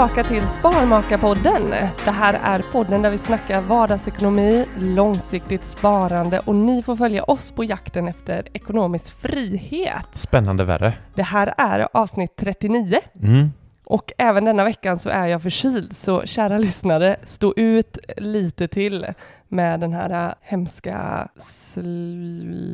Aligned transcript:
Tillbaka 0.00 0.24
till 0.28 0.48
Sparmakarpodden. 0.48 1.70
Det 2.04 2.10
här 2.10 2.34
är 2.34 2.64
podden 2.72 3.02
där 3.02 3.10
vi 3.10 3.18
snackar 3.18 3.60
vardagsekonomi, 3.60 4.66
långsiktigt 4.78 5.64
sparande 5.64 6.40
och 6.40 6.54
ni 6.54 6.82
får 6.82 6.96
följa 6.96 7.24
oss 7.24 7.50
på 7.50 7.64
jakten 7.64 8.08
efter 8.08 8.48
ekonomisk 8.52 9.20
frihet. 9.20 10.06
Spännande 10.12 10.64
värre. 10.64 10.92
Det 11.14 11.22
här 11.22 11.54
är 11.58 11.88
avsnitt 11.92 12.36
39 12.36 12.98
Mm. 13.22 13.50
Och 13.90 14.12
även 14.18 14.44
denna 14.44 14.64
veckan 14.64 14.98
så 14.98 15.08
är 15.08 15.26
jag 15.26 15.42
förkyld 15.42 15.96
så 15.96 16.22
kära 16.26 16.58
lyssnare, 16.58 17.16
stå 17.24 17.54
ut 17.56 17.98
lite 18.16 18.68
till 18.68 19.06
med 19.48 19.80
den 19.80 19.92
här 19.92 20.26
äh, 20.28 20.32
hemska 20.40 21.28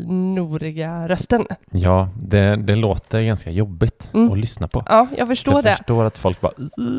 snoriga 0.06 1.08
rösten. 1.08 1.46
Ja, 1.70 2.08
det, 2.22 2.56
det 2.56 2.76
låter 2.76 3.22
ganska 3.22 3.50
jobbigt 3.50 4.10
Mm. 4.14 4.32
att 4.32 4.38
lyssna 4.38 4.68
på. 4.68 4.82
Ja, 4.88 5.06
jag 5.16 5.26
Så 5.26 5.26
förstår 5.26 5.54
jag 5.54 5.64
det. 5.64 5.76
förstår 5.76 6.04
att 6.04 6.18
folk 6.18 6.40
bara 6.40 6.52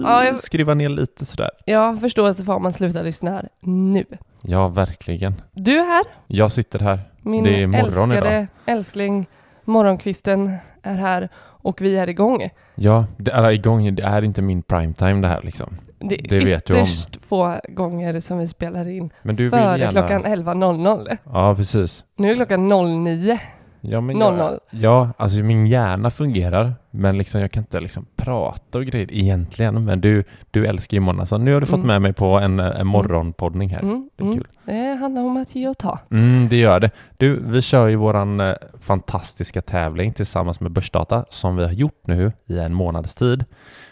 Ja, 0.04 0.24
jag- 0.26 0.40
skruvar 0.40 0.76
ner 0.76 0.90
lite 0.90 1.26
sådär. 1.26 1.50
Jag 1.66 2.00
förstår 2.02 2.28
att 2.30 2.48
man 2.62 2.74
sluta 2.74 3.02
lyssna 3.02 3.32
här 3.32 3.50
nu. 3.62 4.06
Ja, 4.42 4.68
verkligen. 4.68 5.34
Du 5.52 5.78
är 5.80 5.86
här, 5.86 6.04
Jag 6.28 6.52
sitter 6.52 6.80
här. 6.80 7.00
min 7.22 7.44
Det 7.44 7.64
är 7.64 7.68
morgon 7.68 8.12
älskade 8.12 8.32
idag. 8.38 8.48
älskling. 8.66 9.26
Morgonkvisten 9.66 10.54
är 10.84 10.94
här 10.96 11.30
och 11.62 11.82
vi 11.82 11.98
är 11.98 12.10
igång. 12.10 12.50
Ja, 12.76 13.06
det 13.18 13.32
är 13.32 13.52
igång. 13.52 13.96
Det 13.96 14.04
är 14.04 14.22
inte 14.22 14.42
min 14.42 14.62
primetime 14.64 15.22
det 15.22 15.28
här 15.28 15.42
liksom. 15.44 15.78
Det 16.00 16.16
är 16.16 16.30
Det 16.40 16.46
vet 16.46 16.66
du 16.66 16.74
om. 16.74 16.80
ytterst 16.80 17.18
få 17.28 17.60
gånger 17.70 18.20
som 18.20 18.38
vi 18.38 18.48
spelar 18.48 18.88
in 18.90 19.10
Men 19.22 19.36
du 19.36 19.44
vill 19.44 19.52
före 19.52 19.78
gärna... 19.80 19.92
klockan 19.92 20.26
11.00. 20.26 21.18
Ja, 21.34 21.56
precis. 21.56 22.04
Nu 22.18 22.32
är 22.32 22.36
klockan 22.36 22.70
09. 23.04 23.40
Ja, 23.82 24.02
men 24.02 24.20
00. 24.20 24.38
jag, 24.38 24.60
ja, 24.70 25.10
alltså 25.18 25.38
min 25.38 25.66
hjärna 25.68 26.10
fungerar, 26.12 26.74
men 26.92 27.18
liksom 27.18 27.42
jag 27.42 27.52
kan 27.52 27.64
inte 27.64 27.80
liksom 27.80 28.06
prata 28.16 28.78
och 28.78 28.86
grejer 28.86 29.08
egentligen. 29.14 29.86
Men 29.86 30.02
du, 30.02 30.24
du 30.52 30.66
älskar 30.66 30.98
ju 30.98 31.02
morgon, 31.02 31.28
så 31.28 31.38
nu 31.38 31.54
har 31.54 31.60
du 31.60 31.66
fått 31.66 31.76
Mm. 31.78 31.88
med 31.88 32.02
mig 32.02 32.14
på 32.14 32.26
en, 32.26 32.60
en 32.60 32.88
morgonpoddning 32.88 33.70
här. 33.70 33.80
Mm, 33.82 34.10
Det 34.16 34.24
är 34.24 34.26
mm. 34.26 34.38
kul. 34.38 34.48
Det 34.66 34.98
handlar 35.00 35.22
om 35.22 35.38
att 35.38 35.56
ge 35.56 35.68
och 35.68 35.78
ta. 35.78 36.00
Mm, 36.12 36.48
det 36.50 36.56
gör 36.58 36.80
det. 36.80 36.92
Du, 37.18 37.40
vi 37.46 37.62
kör 37.62 37.88
ju 37.88 37.96
våran 37.96 38.40
eh, 38.40 38.54
fantastiska 38.82 39.62
tävling 39.62 40.14
tillsammans 40.14 40.60
med 40.60 40.72
Börsdata 40.72 41.26
som 41.30 41.56
vi 41.56 41.64
har 41.64 41.72
gjort 41.72 42.02
nu 42.08 42.32
i 42.46 42.60
en 42.60 42.74
månads 42.74 43.16
tid. 43.16 43.46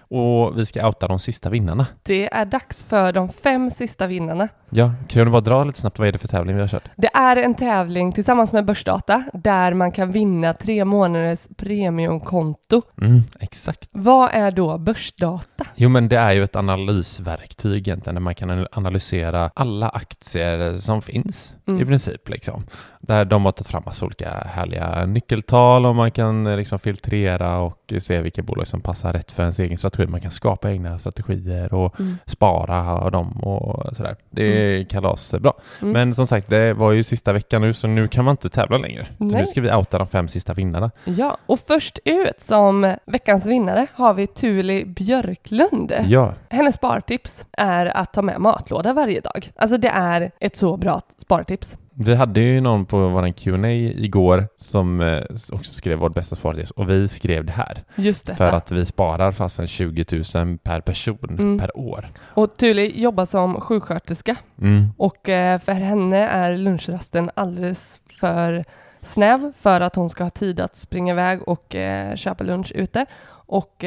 Och 0.09 0.59
vi 0.59 0.65
ska 0.65 0.87
outa 0.87 1.07
de 1.07 1.19
sista 1.19 1.49
vinnarna. 1.49 1.87
Det 2.03 2.33
är 2.33 2.45
dags 2.45 2.83
för 2.83 3.13
de 3.13 3.29
fem 3.29 3.69
sista 3.69 4.07
vinnarna. 4.07 4.47
Ja, 4.69 4.91
kan 5.07 5.25
du 5.25 5.31
bara 5.31 5.41
dra 5.41 5.63
lite 5.63 5.79
snabbt 5.79 5.99
vad 5.99 6.07
är 6.07 6.11
det 6.11 6.17
för 6.17 6.27
tävling 6.27 6.55
vi 6.55 6.61
har 6.61 6.67
kört? 6.67 6.89
Det 6.95 7.09
är 7.13 7.35
en 7.37 7.55
tävling 7.55 8.11
tillsammans 8.11 8.51
med 8.51 8.65
Börsdata 8.65 9.23
där 9.33 9.73
man 9.73 9.91
kan 9.91 10.11
vinna 10.11 10.53
tre 10.53 10.85
månaders 10.85 11.39
premiumkonto. 11.57 12.81
Mm, 13.01 13.21
exakt. 13.39 13.89
Vad 13.91 14.29
är 14.33 14.51
då 14.51 14.77
Börsdata? 14.77 15.65
Jo, 15.75 15.89
men 15.89 16.07
det 16.07 16.17
är 16.17 16.31
ju 16.31 16.43
ett 16.43 16.55
analysverktyg 16.55 17.87
egentligen 17.87 18.15
där 18.15 18.21
man 18.21 18.35
kan 18.35 18.67
analysera 18.71 19.51
alla 19.55 19.89
aktier 19.89 20.77
som 20.77 21.01
finns 21.01 21.51
Mm. 21.67 21.81
i 21.81 21.85
princip 21.85 22.29
liksom. 22.29 22.63
Där 23.07 23.25
de 23.25 23.45
har 23.45 23.51
tagit 23.51 23.67
fram 23.67 23.83
massa 23.85 24.05
olika 24.05 24.29
härliga 24.29 25.05
nyckeltal 25.05 25.85
och 25.85 25.95
man 25.95 26.11
kan 26.11 26.47
eh, 26.47 26.57
liksom 26.57 26.79
filtrera 26.79 27.57
och 27.59 27.93
se 27.99 28.21
vilka 28.21 28.41
bolag 28.41 28.67
som 28.67 28.81
passar 28.81 29.13
rätt 29.13 29.31
för 29.31 29.43
ens 29.43 29.59
egen 29.59 29.77
strategi. 29.77 30.07
Man 30.07 30.21
kan 30.21 30.31
skapa 30.31 30.71
egna 30.71 30.99
strategier 30.99 31.73
och 31.73 31.99
Mm. 31.99 32.17
spara 32.25 32.91
av 32.93 33.11
dem 33.11 33.31
och 33.43 33.95
sådär. 33.95 34.15
Det 34.29 34.43
är 34.43 34.83
kalasbra. 34.83 35.53
Mm. 35.81 35.93
Men 35.93 36.15
som 36.15 36.27
sagt, 36.27 36.49
det 36.49 36.73
var 36.73 36.91
ju 36.91 37.03
sista 37.03 37.33
veckan 37.33 37.61
nu 37.61 37.73
så 37.73 37.87
nu 37.87 38.07
kan 38.07 38.25
man 38.25 38.31
inte 38.31 38.49
tävla 38.49 38.77
längre. 38.77 39.07
Så 39.17 39.23
nu 39.23 39.45
ska 39.45 39.61
vi 39.61 39.71
outa 39.73 39.97
de 39.97 40.07
fem 40.07 40.27
sista 40.27 40.53
vinnarna. 40.53 40.91
Ja, 41.03 41.37
och 41.45 41.59
först 41.67 41.99
ut 42.05 42.41
som 42.41 42.95
veckans 43.05 43.45
vinnare 43.45 43.87
har 43.93 44.13
vi 44.13 44.27
Tuli 44.27 44.85
Björklund. 44.85 45.93
Ja, 46.07 46.33
Hennes 46.49 46.75
spartips 46.75 47.45
är 47.51 47.97
att 47.97 48.13
ta 48.13 48.21
med 48.21 48.39
matlåda 48.41 48.93
varje 48.93 49.19
dag. 49.21 49.51
Alltså 49.55 49.77
det 49.77 49.89
är 49.89 50.31
ett 50.39 50.57
så 50.57 50.77
bra 50.77 51.01
spartips. 51.21 51.73
Vi 51.97 52.15
hade 52.15 52.39
ju 52.41 52.61
någon 52.61 52.85
på 52.85 53.07
våran 53.09 53.33
Q&A 53.33 53.67
igår 53.71 54.47
som 54.57 55.01
eh, 55.01 55.23
också 55.51 55.73
skrev 55.73 55.97
vårt 55.99 56.13
bästa 56.13 56.35
spartips 56.35 56.71
och 56.71 56.89
vi 56.89 57.07
skrev 57.07 57.45
det 57.45 57.51
här 57.51 57.83
Just 57.95 58.25
detta. 58.25 58.37
för 58.37 58.51
att 58.57 58.71
vi 58.71 58.85
sparar 58.85 59.31
fasen 59.31 59.67
20 59.67 60.05
000 60.35 60.57
per 60.57 60.81
person 60.81 61.17
Mm. 61.29 61.59
per 61.59 61.77
år. 61.77 62.07
Och 62.23 62.57
Tuli 62.57 63.01
jobbar 63.01 63.25
som 63.25 63.61
sjuksköterska 63.61 64.35
Mm. 64.61 64.87
och 64.97 65.29
eh, 65.29 65.59
för 65.59 65.71
henne 65.71 66.17
är 66.17 66.57
lunchrasten 66.57 67.31
alldeles 67.33 68.01
för 68.19 68.65
snäv 69.01 69.51
för 69.57 69.81
att 69.81 69.95
hon 69.95 70.09
ska 70.09 70.23
ha 70.23 70.29
tid 70.31 70.59
att 70.59 70.75
springa 70.75 71.13
iväg 71.13 71.47
och 71.47 71.75
eh, 71.75 72.15
köpa 72.15 72.43
lunch 72.43 72.71
ute. 72.75 73.05
Och 73.47 73.85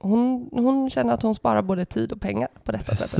hon, 0.00 0.48
hon 0.52 0.90
känner 0.90 1.14
att 1.14 1.22
hon 1.22 1.34
sparar 1.34 1.62
både 1.62 1.84
tid 1.84 2.12
och 2.12 2.20
pengar 2.20 2.48
på 2.64 2.72
detta 2.72 2.96
sättet. 2.96 3.10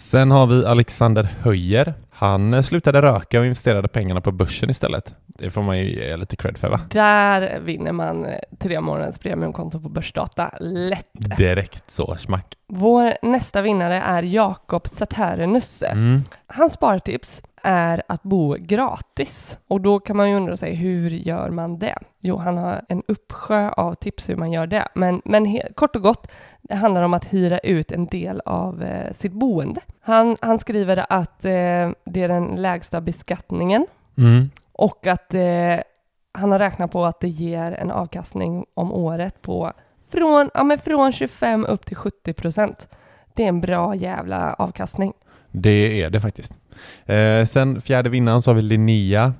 Sen 0.00 0.30
har 0.30 0.46
vi 0.46 0.66
Alexander 0.66 1.22
Höjer. 1.40 1.94
Han 2.10 2.54
eh, 2.54 2.62
slutade 2.62 3.02
röka 3.02 3.38
och 3.40 3.44
investerade 3.44 3.88
pengarna 3.88 4.20
på 4.20 4.32
börsen 4.32 4.70
istället. 4.70 5.14
Det 5.26 5.50
får 5.50 5.62
man 5.62 5.78
ju 5.78 5.90
ge 5.90 6.16
lite 6.16 6.36
cred 6.36 6.58
för 6.58 6.68
va? 6.68 6.80
Där 6.90 7.60
vinner 7.60 7.92
man 7.92 8.24
eh, 8.24 8.38
tre 8.58 8.80
månaders 8.80 9.18
premiumkonto 9.18 9.80
på 9.80 9.88
Börsdata 9.88 10.54
lätt. 10.60 11.06
Direkt 11.12 11.90
så, 11.90 12.16
smack. 12.16 12.54
Vår 12.68 13.12
nästa 13.22 13.62
vinnare 13.62 13.94
är 13.94 14.22
Jakob 14.22 14.88
Saturnus. 14.88 15.82
Mm. 15.82 16.22
Hans 16.46 16.72
spartips 16.72 17.42
är 17.62 18.02
att 18.08 18.22
bo 18.22 18.56
gratis. 18.58 19.58
Och 19.68 19.80
då 19.80 20.00
kan 20.00 20.16
man 20.16 20.30
ju 20.30 20.36
undra 20.36 20.56
sig, 20.56 20.74
hur 20.74 21.10
gör 21.10 21.50
man 21.50 21.78
det? 21.78 21.98
Jo, 22.20 22.36
han 22.36 22.58
har 22.58 22.82
en 22.88 23.02
uppsjö 23.08 23.70
av 23.70 23.94
tips 23.94 24.28
hur 24.28 24.36
man 24.36 24.52
gör 24.52 24.66
det. 24.66 24.88
Men, 24.94 25.22
men 25.24 25.58
kort 25.74 25.96
och 25.96 26.02
gott, 26.02 26.30
det 26.62 26.74
handlar 26.74 27.02
om 27.02 27.14
att 27.14 27.32
hyra 27.32 27.58
ut 27.58 27.92
en 27.92 28.06
del 28.06 28.40
av 28.44 28.82
eh, 28.82 29.12
sitt 29.12 29.32
boende. 29.32 29.80
Han, 30.00 30.36
han 30.40 30.58
skriver 30.58 31.06
att 31.08 31.44
eh, 31.44 31.50
det 32.04 32.22
är 32.22 32.28
den 32.28 32.44
lägsta 32.44 33.00
beskattningen 33.00 33.86
Mm. 34.18 34.50
och 34.72 35.06
att 35.06 35.34
eh, 35.34 35.76
han 36.32 36.52
har 36.52 36.58
räknat 36.58 36.92
på 36.92 37.04
att 37.04 37.20
det 37.20 37.28
ger 37.28 37.72
en 37.72 37.90
avkastning 37.90 38.66
om 38.74 38.92
året 38.92 39.42
på 39.42 39.72
från, 40.08 40.50
ja, 40.54 40.64
men 40.64 40.78
från 40.78 41.12
25 41.12 41.64
upp 41.64 41.86
till 41.86 41.96
70 41.96 42.32
procent. 42.32 42.88
Det 43.34 43.44
är 43.44 43.48
en 43.48 43.60
bra 43.60 43.94
jävla 43.94 44.54
avkastning. 44.54 45.12
Det 45.50 46.02
är 46.02 46.10
det 46.10 46.20
faktiskt. 46.20 46.54
Eh, 47.06 47.44
sen 47.46 47.80
fjärde 47.80 48.10
vinnaren 48.10 48.42
så 48.42 48.50
har 48.50 48.56
vi 48.56 48.62
Linnea. 48.62 49.32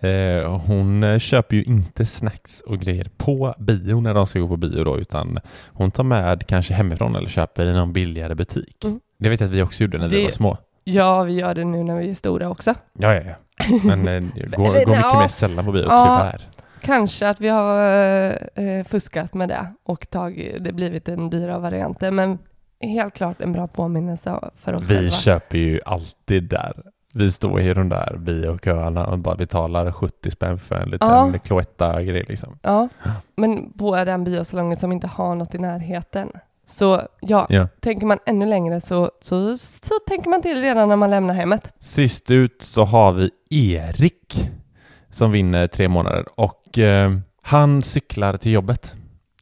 Eh, 0.00 0.58
hon 0.66 1.02
eh, 1.02 1.18
köper 1.18 1.56
ju 1.56 1.62
inte 1.62 2.06
snacks 2.06 2.60
och 2.60 2.78
grejer 2.78 3.08
på 3.16 3.54
bio 3.58 4.00
när 4.00 4.14
de 4.14 4.26
ska 4.26 4.38
gå 4.38 4.48
på 4.48 4.56
bio 4.56 4.84
då, 4.84 4.98
utan 4.98 5.38
hon 5.66 5.90
tar 5.90 6.04
med 6.04 6.46
kanske 6.46 6.74
hemifrån 6.74 7.16
eller 7.16 7.28
köper 7.28 7.66
i 7.66 7.72
någon 7.72 7.92
billigare 7.92 8.34
butik. 8.34 8.84
Mm. 8.84 9.00
Det 9.18 9.28
vet 9.28 9.40
jag 9.40 9.46
att 9.48 9.54
vi 9.54 9.62
också 9.62 9.82
gjorde 9.82 9.98
när 9.98 10.08
vi 10.08 10.16
Det- 10.16 10.22
var 10.22 10.30
små. 10.30 10.56
Ja, 10.86 11.22
vi 11.22 11.32
gör 11.32 11.54
det 11.54 11.64
nu 11.64 11.82
när 11.82 11.96
vi 11.98 12.10
är 12.10 12.14
stora 12.14 12.48
också. 12.48 12.74
Ja, 12.98 13.14
ja, 13.14 13.20
ja. 13.26 13.78
Men 13.84 14.08
eh, 14.08 14.20
går, 14.56 14.64
går 14.66 14.72
mycket 14.74 14.88
ja. 15.12 15.20
mer 15.20 15.28
sällan 15.28 15.64
på 15.64 15.72
bio, 15.72 15.84
Ja. 15.88 16.20
här. 16.32 16.48
Kanske 16.80 17.28
att 17.28 17.40
vi 17.40 17.48
har 17.48 17.82
eh, 18.54 18.84
fuskat 18.84 19.34
med 19.34 19.48
det 19.48 19.66
och 19.84 20.10
tagit, 20.10 20.64
det 20.64 20.72
blivit 20.72 21.08
en 21.08 21.30
dyrare 21.30 21.58
variant. 21.58 22.00
Men 22.00 22.38
helt 22.88 23.14
klart 23.14 23.40
en 23.40 23.52
bra 23.52 23.66
påminnelse 23.66 24.40
för 24.56 24.72
oss 24.74 24.84
Vi 24.84 24.94
själva. 24.94 25.10
köper 25.10 25.58
ju 25.58 25.80
alltid 25.86 26.42
där. 26.44 26.82
Vi 27.16 27.30
står 27.30 27.60
i 27.60 27.74
de 27.74 27.88
där 27.88 28.16
bioköerna 28.18 29.06
och 29.06 29.18
bara 29.18 29.34
betalar 29.36 29.92
70 29.92 30.30
spänn 30.30 30.58
för 30.58 30.74
en 30.74 30.88
liten 30.90 31.08
Ja. 31.08 31.32
Cloetta-grej 31.44 32.24
liksom. 32.28 32.58
Ja, 32.62 32.88
men 33.36 33.72
på 33.72 33.96
den 34.04 34.24
biosalongen 34.24 34.76
som 34.76 34.92
inte 34.92 35.06
har 35.06 35.34
något 35.34 35.54
i 35.54 35.58
närheten. 35.58 36.28
Så 36.66 37.00
ja, 37.20 37.46
Ja. 37.50 37.68
tänker 37.80 38.06
man 38.06 38.18
ännu 38.26 38.46
längre 38.46 38.80
så, 38.80 39.10
så, 39.20 39.58
så 39.58 39.94
tänker 40.08 40.30
man 40.30 40.42
till 40.42 40.60
redan 40.60 40.88
när 40.88 40.96
man 40.96 41.10
lämnar 41.10 41.34
hemmet. 41.34 41.72
Sist 41.78 42.30
ut 42.30 42.62
så 42.62 42.84
har 42.84 43.12
vi 43.12 43.30
Erik 43.50 44.50
som 45.10 45.32
vinner 45.32 45.66
tre 45.66 45.88
månader 45.88 46.24
och 46.34 46.78
eh, 46.78 47.12
han 47.42 47.82
cyklar 47.82 48.36
till 48.36 48.52
jobbet. 48.52 48.94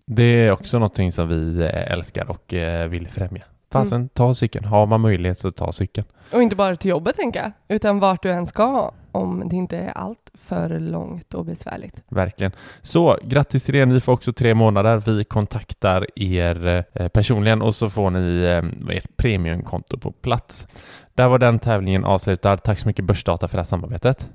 Det 0.06 0.22
är 0.22 0.50
också 0.52 0.78
någonting 0.78 1.12
som 1.12 1.28
vi 1.28 1.62
eh, 1.62 1.92
älskar 1.92 2.30
och 2.30 2.54
eh, 2.54 2.88
vill 2.88 3.08
främja. 3.08 3.42
Fasen, 3.72 3.96
Mm. 3.98 4.08
ta 4.08 4.34
cykeln. 4.34 4.64
Har 4.64 4.86
man 4.86 5.00
möjlighet 5.00 5.38
så 5.38 5.50
ta 5.52 5.72
cykeln. 5.72 6.06
Och 6.32 6.42
inte 6.42 6.56
bara 6.56 6.76
till 6.76 6.90
jobbet 6.90 7.16
tänker 7.16 7.40
jag, 7.40 7.52
utan 7.68 8.00
vart 8.00 8.22
du 8.22 8.30
än 8.30 8.46
ska 8.46 8.92
om 9.12 9.48
det 9.48 9.56
inte 9.56 9.76
är 9.76 9.90
allt 9.90 10.30
för 10.34 10.80
långt 10.80 11.34
och 11.34 11.44
besvärligt. 11.44 12.02
Verkligen. 12.08 12.52
Så 12.82 13.18
grattis 13.24 13.64
till 13.64 13.74
er. 13.74 13.86
Ni 13.86 14.00
får 14.00 14.12
också 14.12 14.32
tre 14.32 14.54
månader. 14.54 14.96
Vi 15.06 15.24
kontaktar 15.24 16.06
er 16.16 16.84
eh, 16.94 17.08
personligen 17.08 17.62
och 17.62 17.74
så 17.74 17.90
får 17.90 18.10
ni 18.10 18.44
ert 18.90 19.16
premiumkonto 19.16 19.98
på 19.98 20.12
plats. 20.12 20.66
Där 21.14 21.28
var 21.28 21.38
den 21.38 21.58
tävlingen 21.58 22.04
avslutad. 22.04 22.56
Tack 22.56 22.78
så 22.78 22.88
mycket 22.88 23.04
Börsdata 23.04 23.48
för 23.48 23.56
det 23.56 23.60
här 23.60 23.66
samarbetet. 23.66 24.28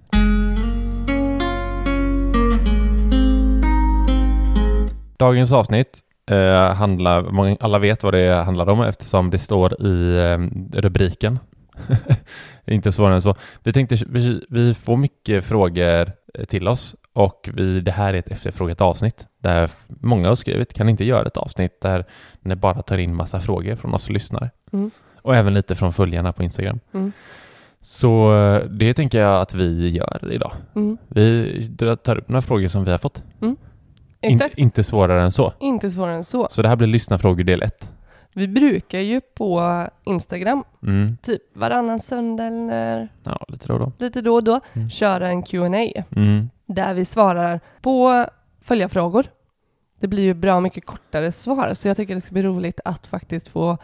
Dagens 5.17 5.51
avsnitt 5.51 5.99
eh, 6.31 6.73
handlar, 6.73 7.21
många- 7.21 7.57
alla 7.59 7.79
vet 7.79 8.03
vad 8.03 8.13
det 8.13 8.43
handlar 8.43 8.69
om 8.69 8.81
eftersom 8.81 9.29
det 9.29 9.37
står 9.37 9.81
i 9.81 10.17
eh, 10.17 10.37
rubriken. 10.81 11.39
Inte 12.65 12.91
svårare 12.91 13.15
än 13.15 13.21
så. 13.21 13.35
Vi 13.63 13.73
tänkte, 13.73 13.97
vi, 14.09 14.45
vi 14.49 14.73
får 14.73 14.97
mycket 14.97 15.45
frågor 15.45 16.11
till 16.47 16.67
oss 16.67 16.95
och 17.13 17.49
vi, 17.53 17.79
det 17.79 17.91
här 17.91 18.13
är 18.13 18.17
ett 18.17 18.31
efterfrågat 18.31 18.81
avsnitt 18.81 19.25
där 19.41 19.69
många 19.87 20.27
har 20.27 20.35
skrivit, 20.35 20.73
kan 20.73 20.89
inte 20.89 21.05
göra 21.05 21.27
ett 21.27 21.37
avsnitt 21.37 21.81
där 21.81 22.05
ni 22.41 22.55
bara 22.55 22.81
tar 22.81 22.97
in 22.97 23.15
massa 23.15 23.39
frågor 23.39 23.75
från 23.75 23.93
oss 23.93 24.09
lyssnare? 24.09 24.49
Mm. 24.73 24.91
Och 25.21 25.35
även 25.35 25.53
lite 25.53 25.75
från 25.75 25.93
följarna 25.93 26.33
på 26.33 26.43
Instagram. 26.43 26.79
Mm. 26.93 27.11
Så 27.81 28.35
eh, 28.37 28.63
det 28.69 28.93
tänker 28.93 29.21
jag 29.21 29.41
att 29.41 29.53
vi 29.53 29.89
gör 29.89 30.31
idag. 30.31 30.51
Mm. 30.75 30.97
Vi 31.07 31.75
tar 31.77 32.17
upp 32.17 32.29
några 32.29 32.41
frågor 32.41 32.67
som 32.67 32.85
vi 32.85 32.91
har 32.91 32.97
fått. 32.97 33.23
In, 34.21 34.41
inte 34.57 34.83
svårare 34.83 35.21
än 35.23 35.31
så. 35.31 35.53
inte 35.59 35.91
svårare 35.91 36.15
än 36.15 36.23
så. 36.23 36.47
Så 36.51 36.61
det 36.61 36.69
här 36.69 36.75
blir 36.75 36.87
lyssnarfrågor 36.87 37.43
del 37.43 37.63
ett. 37.63 37.91
Vi 38.33 38.47
brukar 38.47 38.99
ju 38.99 39.21
på 39.21 39.83
Instagram, 40.03 40.63
Mm. 40.83 41.17
typ 41.21 41.41
varannan 41.57 41.99
söndag 41.99 42.43
eller 42.45 43.09
Ja, 43.23 43.45
lite 43.47 43.67
då 43.67 43.73
och 43.73 43.79
då. 43.79 43.91
lite 43.99 44.21
då 44.21 44.33
och 44.33 44.43
då, 44.43 44.59
Mm. 44.73 44.89
köra 44.89 45.27
en 45.29 45.43
Q&A 45.43 46.03
Mm. 46.15 46.49
där 46.65 46.93
vi 46.93 47.05
svarar 47.05 47.59
på 47.81 48.25
följarfrågor. 48.61 49.25
Det 49.99 50.07
blir 50.07 50.23
ju 50.23 50.33
bra 50.33 50.59
mycket 50.59 50.85
kortare 50.85 51.31
svar, 51.31 51.73
så 51.73 51.87
jag 51.87 51.97
tycker 51.97 52.15
det 52.15 52.21
ska 52.21 52.33
bli 52.33 52.43
roligt 52.43 52.79
att 52.85 53.07
faktiskt 53.07 53.47
få 53.47 53.77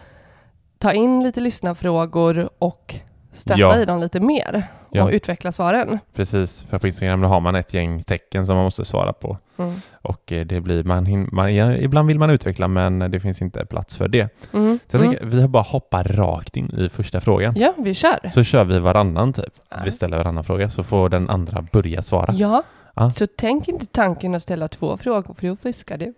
ta 0.78 0.94
in 0.94 1.24
lite 1.24 1.40
lyssnarfrågor 1.42 2.50
och 2.60 2.96
stötta 3.32 3.60
Ja. 3.60 3.78
i 3.80 3.86
dem 3.86 4.00
lite 4.00 4.20
mer 4.20 4.68
och 4.94 4.98
Ja. 5.00 5.12
utveckla 5.12 5.52
svaren. 5.52 6.00
Precis, 6.16 6.62
för 6.62 6.80
på 6.80 6.88
Instagram 6.88 7.24
har 7.24 7.40
man 7.40 7.56
ett 7.56 7.74
gäng 7.74 8.04
tecken 8.04 8.46
som 8.46 8.56
man 8.56 8.64
måste 8.66 8.86
svara 8.86 9.14
på. 9.14 9.38
Mm. 9.58 9.74
Och 10.02 10.32
eh, 10.32 10.46
det 10.46 10.62
blir, 10.62 10.84
man, 10.84 11.28
man, 11.32 11.50
ibland 11.76 12.08
vill 12.08 12.20
man 12.20 12.30
utveckla 12.30 12.68
men 12.68 13.00
det 13.12 13.20
finns 13.20 13.42
inte 13.42 13.66
plats 13.66 13.98
för 13.98 14.08
det. 14.08 14.30
Mm. 14.54 14.80
Så 14.88 14.96
jag 14.98 15.02
Mm. 15.02 15.12
tänker, 15.16 15.26
vi 15.36 15.42
har 15.42 15.48
bara 15.48 15.64
hoppat 15.64 16.08
rakt 16.08 16.58
in 16.58 16.72
i 16.78 16.90
första 16.90 17.22
frågan. 17.22 17.54
Ja, 17.58 17.74
vi 17.78 17.94
kör. 17.94 18.30
Så 18.34 18.44
kör 18.44 18.64
vi 18.64 18.80
varannan 18.80 19.34
typ. 19.34 19.54
Ja. 19.70 19.78
Vi 19.86 19.92
ställer 19.92 20.18
varannan 20.18 20.44
fråga 20.44 20.70
så 20.70 20.84
får 20.84 21.10
den 21.10 21.30
andra 21.30 21.62
börja 21.72 22.02
svara. 22.02 22.34
Ja, 22.34 22.64
Ja. 22.96 23.12
så 23.18 23.28
tänk 23.38 23.68
inte 23.68 23.86
tanken 23.86 24.36
att 24.36 24.44
ställa 24.44 24.68
två 24.68 24.98
frågor 24.98 25.34
för 25.34 25.48
då 25.48 25.56
fuskar 25.56 25.98
du. 25.98 26.14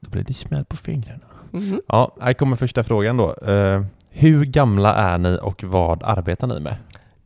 Då 0.00 0.10
blir 0.10 0.22
det 0.24 0.34
smäll 0.34 0.64
på 0.64 0.76
fingrarna. 0.76 1.20
Mhm. 1.50 1.80
Ja, 1.88 2.16
här 2.20 2.32
kommer 2.32 2.56
första 2.56 2.84
frågan 2.84 3.16
då. 3.16 3.34
Eh, 3.34 3.84
hur 4.10 4.44
gamla 4.44 4.94
är 4.94 5.18
ni 5.18 5.38
och 5.42 5.64
vad 5.64 6.02
arbetar 6.02 6.46
ni 6.46 6.60
med? 6.60 6.76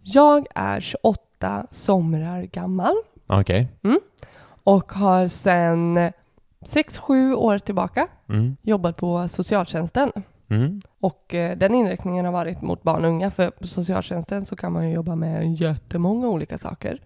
Jag 0.09 0.47
är 0.55 0.81
28 0.81 1.67
somrar 1.71 2.43
gammal 2.43 2.95
Okej. 3.27 3.69
och 4.65 4.93
har 4.93 5.29
sedan 5.29 5.99
6-7 6.61 7.35
år 7.35 7.59
tillbaka 7.59 8.09
Mm. 8.29 8.57
jobbat 8.63 8.97
på 8.97 9.29
socialtjänsten. 9.29 10.13
Mm. 10.49 10.81
Och 11.01 11.35
eh, 11.35 11.57
den 11.57 11.75
inriktningen 11.75 12.25
har 12.25 12.33
varit 12.33 12.63
mot 12.63 12.83
barn 12.83 13.05
och 13.05 13.11
unga, 13.11 13.31
för 13.31 13.51
på 13.51 13.67
socialtjänsten 13.67 14.45
så 14.45 14.57
kan 14.57 14.73
man 14.73 14.89
ju 14.89 14.95
jobba 14.95 15.15
med 15.15 15.61
jättemånga 15.61 16.29
olika 16.29 16.59
saker. 16.59 17.01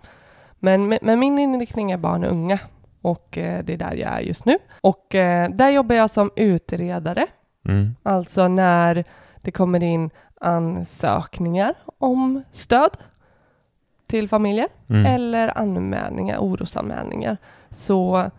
Men, 0.59 0.89
men, 0.89 0.99
men 1.03 1.19
min 1.19 1.39
inriktning 1.39 1.91
är 1.91 1.97
barn 1.99 2.25
och 2.25 2.33
unga 2.33 2.59
och 3.03 3.39
eh, 3.39 3.65
det 3.65 3.73
är 3.73 3.77
där 3.77 3.93
jag 3.95 4.11
är 4.13 4.21
just 4.21 4.45
nu. 4.45 4.59
Och 4.81 5.15
eh, 5.15 5.51
där 5.51 5.71
jobbar 5.71 5.95
jag 5.97 6.11
som 6.11 6.31
utredare, 6.37 7.27
Mm. 7.69 7.97
alltså 8.03 8.49
när 8.49 9.05
det 9.43 9.51
kommer 9.51 9.83
in 9.83 10.11
ansökningar 10.41 11.75
om 11.99 12.43
stöd 12.51 12.91
till 14.07 14.29
familjer 14.29 14.69
Mm. 14.89 15.07
eller 15.07 15.59
anmälningar, 15.59 16.39
orosanmälningar. 16.39 17.37
Så 17.71 18.31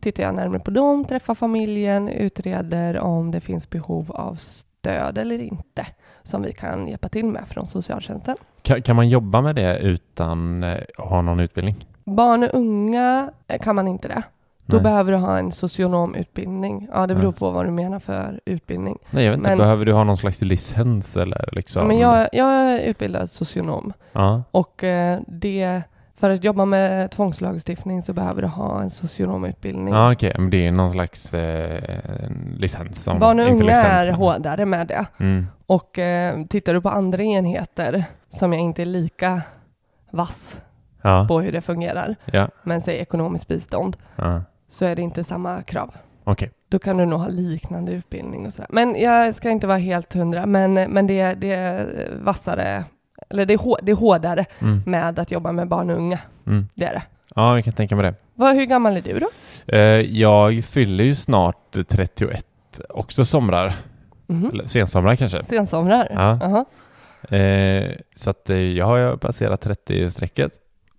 tittar 0.00 0.22
jag 0.22 0.34
närmare 0.34 0.60
på 0.60 0.70
dem, 0.70 1.04
träffar 1.04 1.34
familjen, 1.34 2.08
utreder 2.08 2.98
om 2.98 3.30
det 3.30 3.40
finns 3.40 3.70
behov 3.70 4.12
av 4.12 4.34
stöd 4.34 5.18
eller 5.18 5.38
inte 5.38 5.86
som 6.22 6.42
vi 6.42 6.52
kan 6.52 6.88
hjälpa 6.88 7.08
till 7.08 7.24
med 7.26 7.48
från 7.48 7.66
socialtjänsten. 7.66 8.36
Kan, 8.62 8.82
kan 8.82 8.96
man 8.96 9.08
jobba 9.08 9.40
med 9.40 9.54
det 9.56 9.78
utan 9.78 10.62
eh, 10.62 10.78
att 10.98 11.04
ha 11.08 11.22
någon 11.22 11.40
utbildning? 11.40 11.86
Barn 12.04 12.42
och 12.42 12.50
unga 12.54 13.30
eh, 13.46 13.60
kan 13.60 13.76
man 13.76 13.88
inte 13.88 14.08
det. 14.08 14.22
Då 14.66 14.76
Nej. 14.76 14.82
behöver 14.84 15.12
du 15.12 15.18
ha 15.18 15.38
en 15.38 15.52
socionomutbildning. 15.52 16.88
Ja, 16.92 17.06
det 17.06 17.14
beror 17.14 17.32
Ja. 17.34 17.38
på 17.38 17.50
vad 17.50 17.66
du 17.66 17.70
menar 17.70 17.98
för 17.98 18.40
utbildning. 18.44 18.98
Nej, 19.10 19.24
jag 19.24 19.30
vet 19.30 19.38
inte. 19.38 19.50
Men- 19.50 19.58
Behöver 19.58 19.84
du 19.84 19.92
ha 19.92 20.04
någon 20.04 20.16
slags 20.16 20.42
licens 20.42 21.16
eller 21.16 21.48
liksom? 21.52 21.86
Men 21.88 21.98
jag, 21.98 22.28
jag 22.32 22.46
är 22.50 22.78
utbildad 22.78 23.30
socionom 23.30 23.92
Ja, 24.12 24.42
och 24.50 24.84
eh, 24.84 25.20
det, 25.26 25.82
för 26.16 26.30
att 26.30 26.44
jobba 26.44 26.64
med 26.64 27.10
tvångslagstiftning 27.10 28.02
så 28.02 28.12
behöver 28.12 28.42
du 28.42 28.48
ha 28.48 28.82
en 28.82 28.90
socionomutbildning. 28.90 29.94
ja 29.94 30.12
okej. 30.12 30.34
Men 30.38 30.50
det 30.50 30.66
är 30.66 30.72
någon 30.72 30.92
slags 30.92 31.34
eh, 31.34 31.82
licens? 32.56 33.02
Som, 33.04 33.18
Barn 33.18 33.40
och 33.40 33.46
unga 33.46 33.64
licens, 33.64 33.84
är 33.84 34.06
men- 34.06 34.14
hårdare 34.14 34.66
med 34.66 34.86
det. 34.86 35.04
Mm. 35.20 35.46
Och 35.66 35.98
eh, 35.98 36.44
tittar 36.46 36.74
du 36.74 36.80
på 36.80 36.88
andra 36.88 37.22
enheter 37.22 38.04
som 38.30 38.52
jag 38.52 38.62
inte 38.62 38.82
är 38.82 38.86
lika 38.86 39.42
vass 40.10 40.60
Ja, 41.04 41.24
på 41.28 41.40
hur 41.40 41.52
det 41.52 41.60
fungerar, 41.60 42.16
ja, 42.24 42.48
men 42.62 42.80
säg 42.80 42.96
ekonomiskt 42.98 43.48
bistånd, 43.48 43.96
ja. 44.16 44.42
Så 44.72 44.84
är 44.84 44.96
det 44.96 45.02
inte 45.02 45.24
samma 45.24 45.62
krav. 45.62 45.94
Okej. 46.24 46.50
Då 46.68 46.78
kan 46.78 46.96
du 46.96 47.06
nog 47.06 47.20
ha 47.20 47.28
liknande 47.28 47.92
utbildning 47.92 48.46
och 48.46 48.52
sådär. 48.52 48.66
Men 48.70 49.00
jag 49.00 49.34
ska 49.34 49.50
inte 49.50 49.66
vara 49.66 49.78
helt 49.78 50.12
hundra, 50.12 50.46
men, 50.46 50.74
men 50.74 51.06
det, 51.06 51.34
det 51.34 51.52
är 51.52 52.08
vassare, 52.22 52.84
eller 53.30 53.46
det 53.46 53.54
är, 53.54 53.58
hår, 53.58 53.78
det 53.82 53.92
är 53.92 53.96
hårdare 53.96 54.44
Mm. 54.60 54.82
med 54.86 55.18
att 55.18 55.30
jobba 55.30 55.52
med 55.52 55.68
barn 55.68 55.90
och 55.90 55.96
unga. 55.96 56.18
Mm. 56.46 56.66
Det 56.74 56.84
är 56.84 56.92
det. 56.94 57.02
Ja, 57.34 57.54
jag 57.56 57.64
kan 57.64 57.72
tänka 57.72 57.96
mig 57.96 58.02
det. 58.04 58.14
Vad, 58.34 58.54
hur 58.54 58.64
gammal 58.64 58.96
är 58.96 59.02
du 59.02 59.18
då? 59.18 59.28
Eh, 59.66 59.80
jag 60.00 60.64
fyller 60.64 61.04
ju 61.04 61.14
snart 61.14 61.76
31, 61.88 62.46
också 62.88 63.24
somrar. 63.24 63.74
Mhm. 64.26 64.50
Eller 64.52 64.64
sensomrar 64.66 65.16
kanske. 65.16 65.44
Sensomrar? 65.44 66.08
Ja. 66.10 66.38
Jaha. 66.40 66.64
Eh, 67.38 67.90
så 68.14 68.30
att 68.30 68.50
eh, 68.50 68.56
jag 68.56 68.86
har 68.86 69.16
passerat 69.16 69.66
30-strecket 69.66 70.50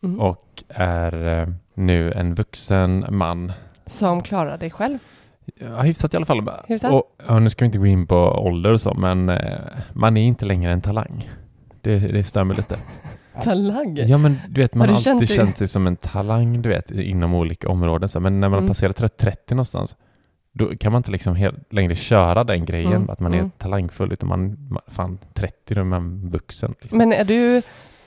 Mm. 0.04 0.20
och 0.20 0.64
är 0.68 1.42
eh, 1.42 1.48
nu 1.74 2.12
en 2.12 2.36
vuxen 2.36 3.06
man. 3.10 3.52
Som 3.86 4.22
klarar 4.24 4.58
dig 4.58 4.70
själv. 4.72 5.00
Ja, 5.60 5.82
hyfsat 5.82 6.14
i 6.14 6.18
alla 6.18 6.26
fall. 6.26 6.50
Hyfsat. 6.68 6.92
Och, 6.92 7.04
ja, 7.28 7.40
nu 7.40 7.50
ska 7.50 7.66
vi 7.66 7.66
inte 7.66 7.78
gå 7.78 7.86
in 7.86 8.08
på 8.08 8.16
ålder 8.18 8.72
och 8.72 8.82
så, 8.82 8.94
men 8.94 9.30
eh, 9.30 9.58
man 9.94 10.18
är 10.18 10.22
inte 10.24 10.46
längre 10.46 10.72
en 10.72 10.82
talang. 10.82 11.30
Det, 11.82 12.00
det 12.00 12.24
stämmer 12.24 12.56
lite. 12.56 12.78
Talang. 13.44 13.98
Ja 13.98 14.18
men 14.18 14.40
du 14.50 14.62
vet, 14.62 14.76
man 14.76 14.90
Har 14.90 15.02
känt 15.02 15.16
alltid 15.16 15.28
dig- 15.28 15.38
känt 15.38 15.58
sig 15.58 15.68
som 15.68 15.88
en 15.88 15.96
talang 15.96 16.62
du 16.62 16.70
vet, 16.70 16.92
inom 16.92 17.34
olika 17.34 17.70
områden. 17.70 18.10
Så, 18.10 18.20
men 18.20 18.40
när 18.40 18.50
man 18.50 18.58
Mm. 18.58 18.64
har 18.64 18.68
passerat 18.70 18.96
30 18.96 19.18
30 19.18 19.56
någonstans, 19.56 19.96
då 20.52 20.76
kan 20.76 20.92
man 20.92 21.00
inte 21.00 21.12
liksom 21.12 21.36
helt, 21.36 21.74
längre 21.74 21.96
köra 21.96 22.44
den 22.44 22.66
grejen, 22.66 22.94
Mm, 22.94 23.10
att 23.10 23.20
man 23.20 23.34
är 23.34 23.38
mm. 23.38 23.52
talangfull, 23.58 24.12
utan 24.14 24.30
man, 24.30 24.68
man 24.70 24.82
fan 24.88 25.18
30 25.34 25.76
då 25.76 25.82
är 25.82 25.86
man 25.86 26.30
vuxen. 26.30 26.74
Liksom. 26.82 26.98
Men 26.98 27.14
är 27.14 27.24
du, 27.24 27.62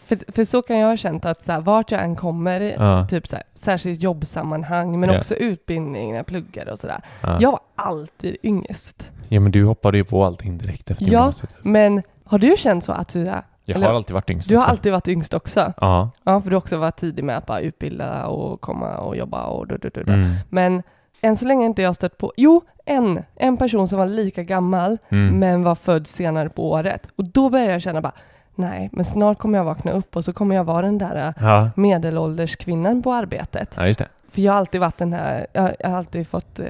för, 0.06 0.32
för 0.32 0.44
så 0.44 0.62
kan 0.62 0.78
jag 0.78 0.88
ha 0.88 0.96
känt 0.96 1.24
att 1.24 1.44
så 1.44 1.52
här, 1.52 1.60
vart 1.60 1.90
jag 1.90 2.02
än 2.02 2.16
kommer, 2.16 2.60
ja, 2.60 3.06
typ 3.10 3.26
så 3.26 3.36
här, 3.36 3.44
särskilt 3.54 4.02
jobbsammanhang, 4.02 5.00
men 5.00 5.10
Ja. 5.10 5.18
också 5.18 5.34
utbildning 5.34 6.10
när 6.10 6.16
jag 6.16 6.26
pluggade 6.26 6.72
och 6.72 6.78
sådär. 6.78 7.00
ja. 7.22 7.38
Jag 7.40 7.50
var 7.50 7.60
alltid 7.76 8.36
yngst. 8.42 9.06
ja 9.28 9.40
men 9.40 9.52
du 9.52 9.64
hoppade 9.64 9.98
ju 9.98 10.04
på 10.04 10.24
allting 10.24 10.58
direkt 10.58 10.90
efter 10.90 11.04
Ja. 11.04 11.10
gymnasiet. 11.10 11.54
Men 11.62 12.02
har 12.24 12.38
du 12.38 12.56
känt 12.58 12.84
så 12.84 12.92
att 12.92 13.08
du 13.08 13.26
är, 13.28 13.42
Jag 13.64 13.76
eller- 13.76 13.86
har 13.86 13.94
alltid 13.94 14.14
varit 14.14 14.30
yngst 14.30 14.48
du 14.48 14.54
har 14.56 14.62
också. 14.62 14.70
alltid 14.70 14.92
varit 14.92 15.08
yngst 15.08 15.34
också? 15.34 15.72
Ja. 15.80 16.10
Ja, 16.24 16.40
för 16.40 16.50
du 16.50 16.56
har 16.56 16.60
också 16.60 16.76
varit 16.76 16.96
tidig 16.96 17.24
med 17.24 17.36
att 17.36 17.46
bara 17.46 17.60
utbilda 17.60 18.26
och 18.26 18.60
komma 18.60 18.96
och 18.98 19.16
jobba 19.16 19.44
och 19.44 19.66
du, 19.66 19.76
du, 19.78 19.88
du, 19.94 20.02
du. 20.04 20.12
Mm. 20.12 20.34
Men 20.48 20.82
än 21.22 21.36
så 21.36 21.44
länge 21.44 21.66
inte 21.66 21.82
jag 21.82 21.94
stött 21.96 22.18
på, 22.18 22.32
jo, 22.36 22.62
en, 22.84 23.22
en 23.36 23.56
person 23.56 23.88
som 23.88 23.98
var 23.98 24.06
lika 24.06 24.42
gammal 24.42 24.98
Mm. 25.08 25.38
men 25.38 25.62
var 25.62 25.74
född 25.74 26.06
senare 26.06 26.48
på 26.48 26.70
året. 26.70 27.08
Och 27.16 27.28
då 27.28 27.50
började 27.50 27.72
jag 27.72 27.82
känna 27.82 28.00
bara, 28.00 28.12
nej, 28.56 28.88
men 28.92 29.04
snart 29.04 29.38
kommer 29.38 29.58
jag 29.58 29.64
vakna 29.64 29.92
upp 29.92 30.16
och 30.16 30.24
så 30.24 30.32
kommer 30.32 30.54
jag 30.54 30.64
vara 30.64 30.82
den 30.86 30.98
där 30.98 31.26
äh, 31.28 31.32
Ja. 31.40 31.70
medelålders 31.76 32.56
kvinnan 32.56 33.02
på 33.02 33.12
arbetet. 33.12 33.72
ja, 33.76 33.86
just 33.86 33.98
det. 33.98 34.08
För 34.30 34.42
jag 34.42 34.52
har 34.52 34.58
alltid 34.58 34.80
varit 34.80 34.98
den 34.98 35.12
här, 35.12 35.46
jag, 35.52 35.74
jag 35.78 35.90
har 35.90 35.96
alltid 35.98 36.28
fått, 36.28 36.58
eh, 36.58 36.66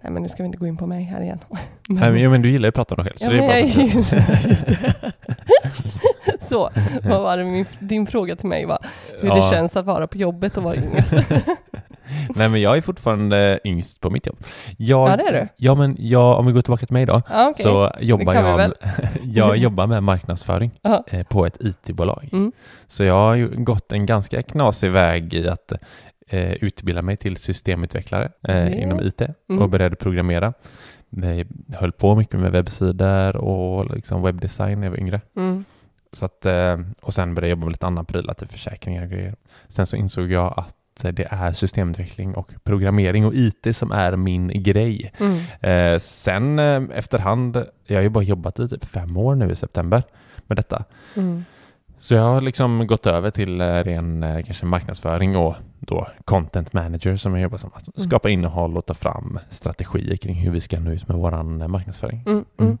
nej 0.00 0.12
men 0.12 0.22
nu 0.22 0.28
ska 0.28 0.42
vi 0.42 0.46
inte 0.46 0.58
gå 0.58 0.66
in 0.66 0.76
på 0.76 0.86
mig 0.86 1.04
här 1.04 1.20
igen. 1.20 1.38
Men- 1.48 1.58
Nej, 2.00 2.10
men, 2.12 2.20
ja, 2.22 2.30
men 2.30 2.42
du 2.42 2.50
gillar 2.50 2.66
ju 2.66 2.68
att 2.68 2.74
prata 2.74 2.94
om 2.94 3.04
dig 3.04 3.12
själv, 3.12 3.18
så 3.18 3.26
Ja, 3.26 3.30
det 3.30 3.44
är 3.44 3.48
bara 3.48 3.58
jag 3.58 4.90
det. 5.00 5.12
Så, 6.40 6.70
vad 7.02 7.22
var 7.22 7.36
det 7.36 7.44
min, 7.44 7.66
din 7.78 8.06
fråga 8.06 8.36
till 8.36 8.48
mig 8.48 8.64
var? 8.66 8.78
Hur 9.20 9.28
det 9.30 9.36
Ja. 9.36 9.50
känns 9.50 9.76
att 9.76 9.84
vara 9.86 10.06
på 10.06 10.18
jobbet 10.18 10.56
och 10.56 10.62
vara 10.62 10.76
yngst. 10.76 11.12
Nej 12.34 12.48
men 12.48 12.60
jag 12.60 12.76
är 12.76 12.80
fortfarande 12.80 13.60
yngst 13.64 14.00
på 14.00 14.10
mitt 14.10 14.26
jobb. 14.26 14.38
Jag, 14.76 15.08
Ja, 15.10 15.16
det 15.16 15.22
är 15.22 15.32
du. 15.32 15.48
Ja 15.56 15.74
men 15.74 15.96
jag, 15.98 16.38
om 16.38 16.46
vi 16.46 16.52
går 16.52 16.62
tillbaka 16.62 16.86
till 16.86 16.92
mig 16.94 17.06
då, 17.06 17.22
Ja, 17.30 17.48
okej. 17.50 17.62
så 17.64 17.92
jobbar 18.00 18.34
jag, 18.34 18.72
jag 19.22 19.56
jobbar 19.56 19.86
med 19.86 20.02
marknadsföring 20.02 20.70
eh, 21.10 21.22
på 21.22 21.46
ett 21.46 21.56
IT-bolag. 21.60 22.28
Mm. 22.32 22.52
Så 22.86 23.04
jag 23.04 23.14
har 23.14 23.34
ju 23.34 23.48
gått 23.64 23.92
en 23.92 24.06
ganska 24.06 24.42
knasig 24.42 24.90
väg 24.90 25.34
i 25.34 25.48
att 25.48 25.72
eh, 26.28 26.52
utbilda 26.52 27.02
mig 27.02 27.16
till 27.16 27.36
systemutvecklare 27.36 28.24
eh, 28.24 28.54
Det- 28.54 28.74
inom 28.80 29.00
IT 29.00 29.20
Mm. 29.20 29.62
och 29.62 29.68
började 29.68 29.96
programmera. 29.96 30.52
Jag 31.12 31.46
höll 31.78 31.92
på 31.92 32.14
mycket 32.14 32.40
med 32.40 32.52
webbsidor 32.52 33.36
och 33.36 33.94
liksom 33.96 34.22
webbdesign 34.22 34.80
när 34.80 34.86
jag 34.86 34.90
var 34.90 34.98
yngre. 35.00 35.20
Mm. 35.36 35.64
Så 36.12 36.24
att, 36.24 36.46
eh, 36.46 36.78
och 37.00 37.14
sen 37.14 37.34
började 37.34 37.46
jag 37.48 37.50
jobba 37.50 37.64
med 37.66 37.72
lite 37.72 37.86
andra 37.86 38.04
prylar, 38.04 38.34
typ 38.34 38.52
försäkringar 38.52 39.02
och 39.04 39.10
grejer. 39.10 39.34
Sen 39.68 39.86
så 39.86 39.96
insåg 39.96 40.30
jag 40.32 40.54
att 40.56 40.74
det 41.02 41.26
är 41.30 41.52
systemutveckling 41.52 42.34
och 42.34 42.50
programmering 42.64 43.26
och 43.26 43.34
IT 43.34 43.76
som 43.76 43.92
är 43.92 44.16
min 44.16 44.62
grej. 44.62 45.12
Mm. 45.20 45.38
Eh, 45.94 45.98
sen 45.98 46.58
eh, 46.58 46.82
efterhand, 46.98 47.64
jag 47.86 47.96
har 47.96 48.02
ju 48.02 48.08
bara 48.08 48.24
jobbat 48.24 48.58
i 48.58 48.68
typ 48.68 48.84
fem 48.84 49.16
år 49.16 49.34
nu 49.34 49.50
i 49.50 49.56
september 49.56 50.02
med 50.46 50.56
detta. 50.58 50.84
Mm. 51.16 51.44
Så 51.98 52.14
jag 52.14 52.22
har 52.22 52.40
liksom 52.40 52.86
gått 52.86 53.06
över 53.06 53.30
till 53.30 53.60
eh, 53.60 53.64
ren 53.66 54.22
eh, 54.22 54.42
kanske 54.44 54.66
marknadsföring 54.66 55.36
och 55.36 55.54
då 55.78 56.06
content 56.24 56.72
manager 56.72 57.16
som 57.16 57.32
jag 57.34 57.42
jobbar 57.42 57.58
som. 57.58 57.70
Att 57.74 57.96
Mm. 57.98 58.08
skapa 58.08 58.30
innehåll 58.30 58.76
och 58.76 58.86
ta 58.86 58.94
fram 58.94 59.38
strategier 59.50 60.16
kring 60.16 60.34
hur 60.34 60.50
vi 60.50 60.60
ska 60.60 60.80
nå 60.80 60.90
ut 60.90 61.08
med 61.08 61.16
våran 61.16 61.60
eh, 61.62 61.68
marknadsföring. 61.68 62.22
Mm. 62.26 62.32
Mm. 62.32 62.44
Mm. 62.58 62.78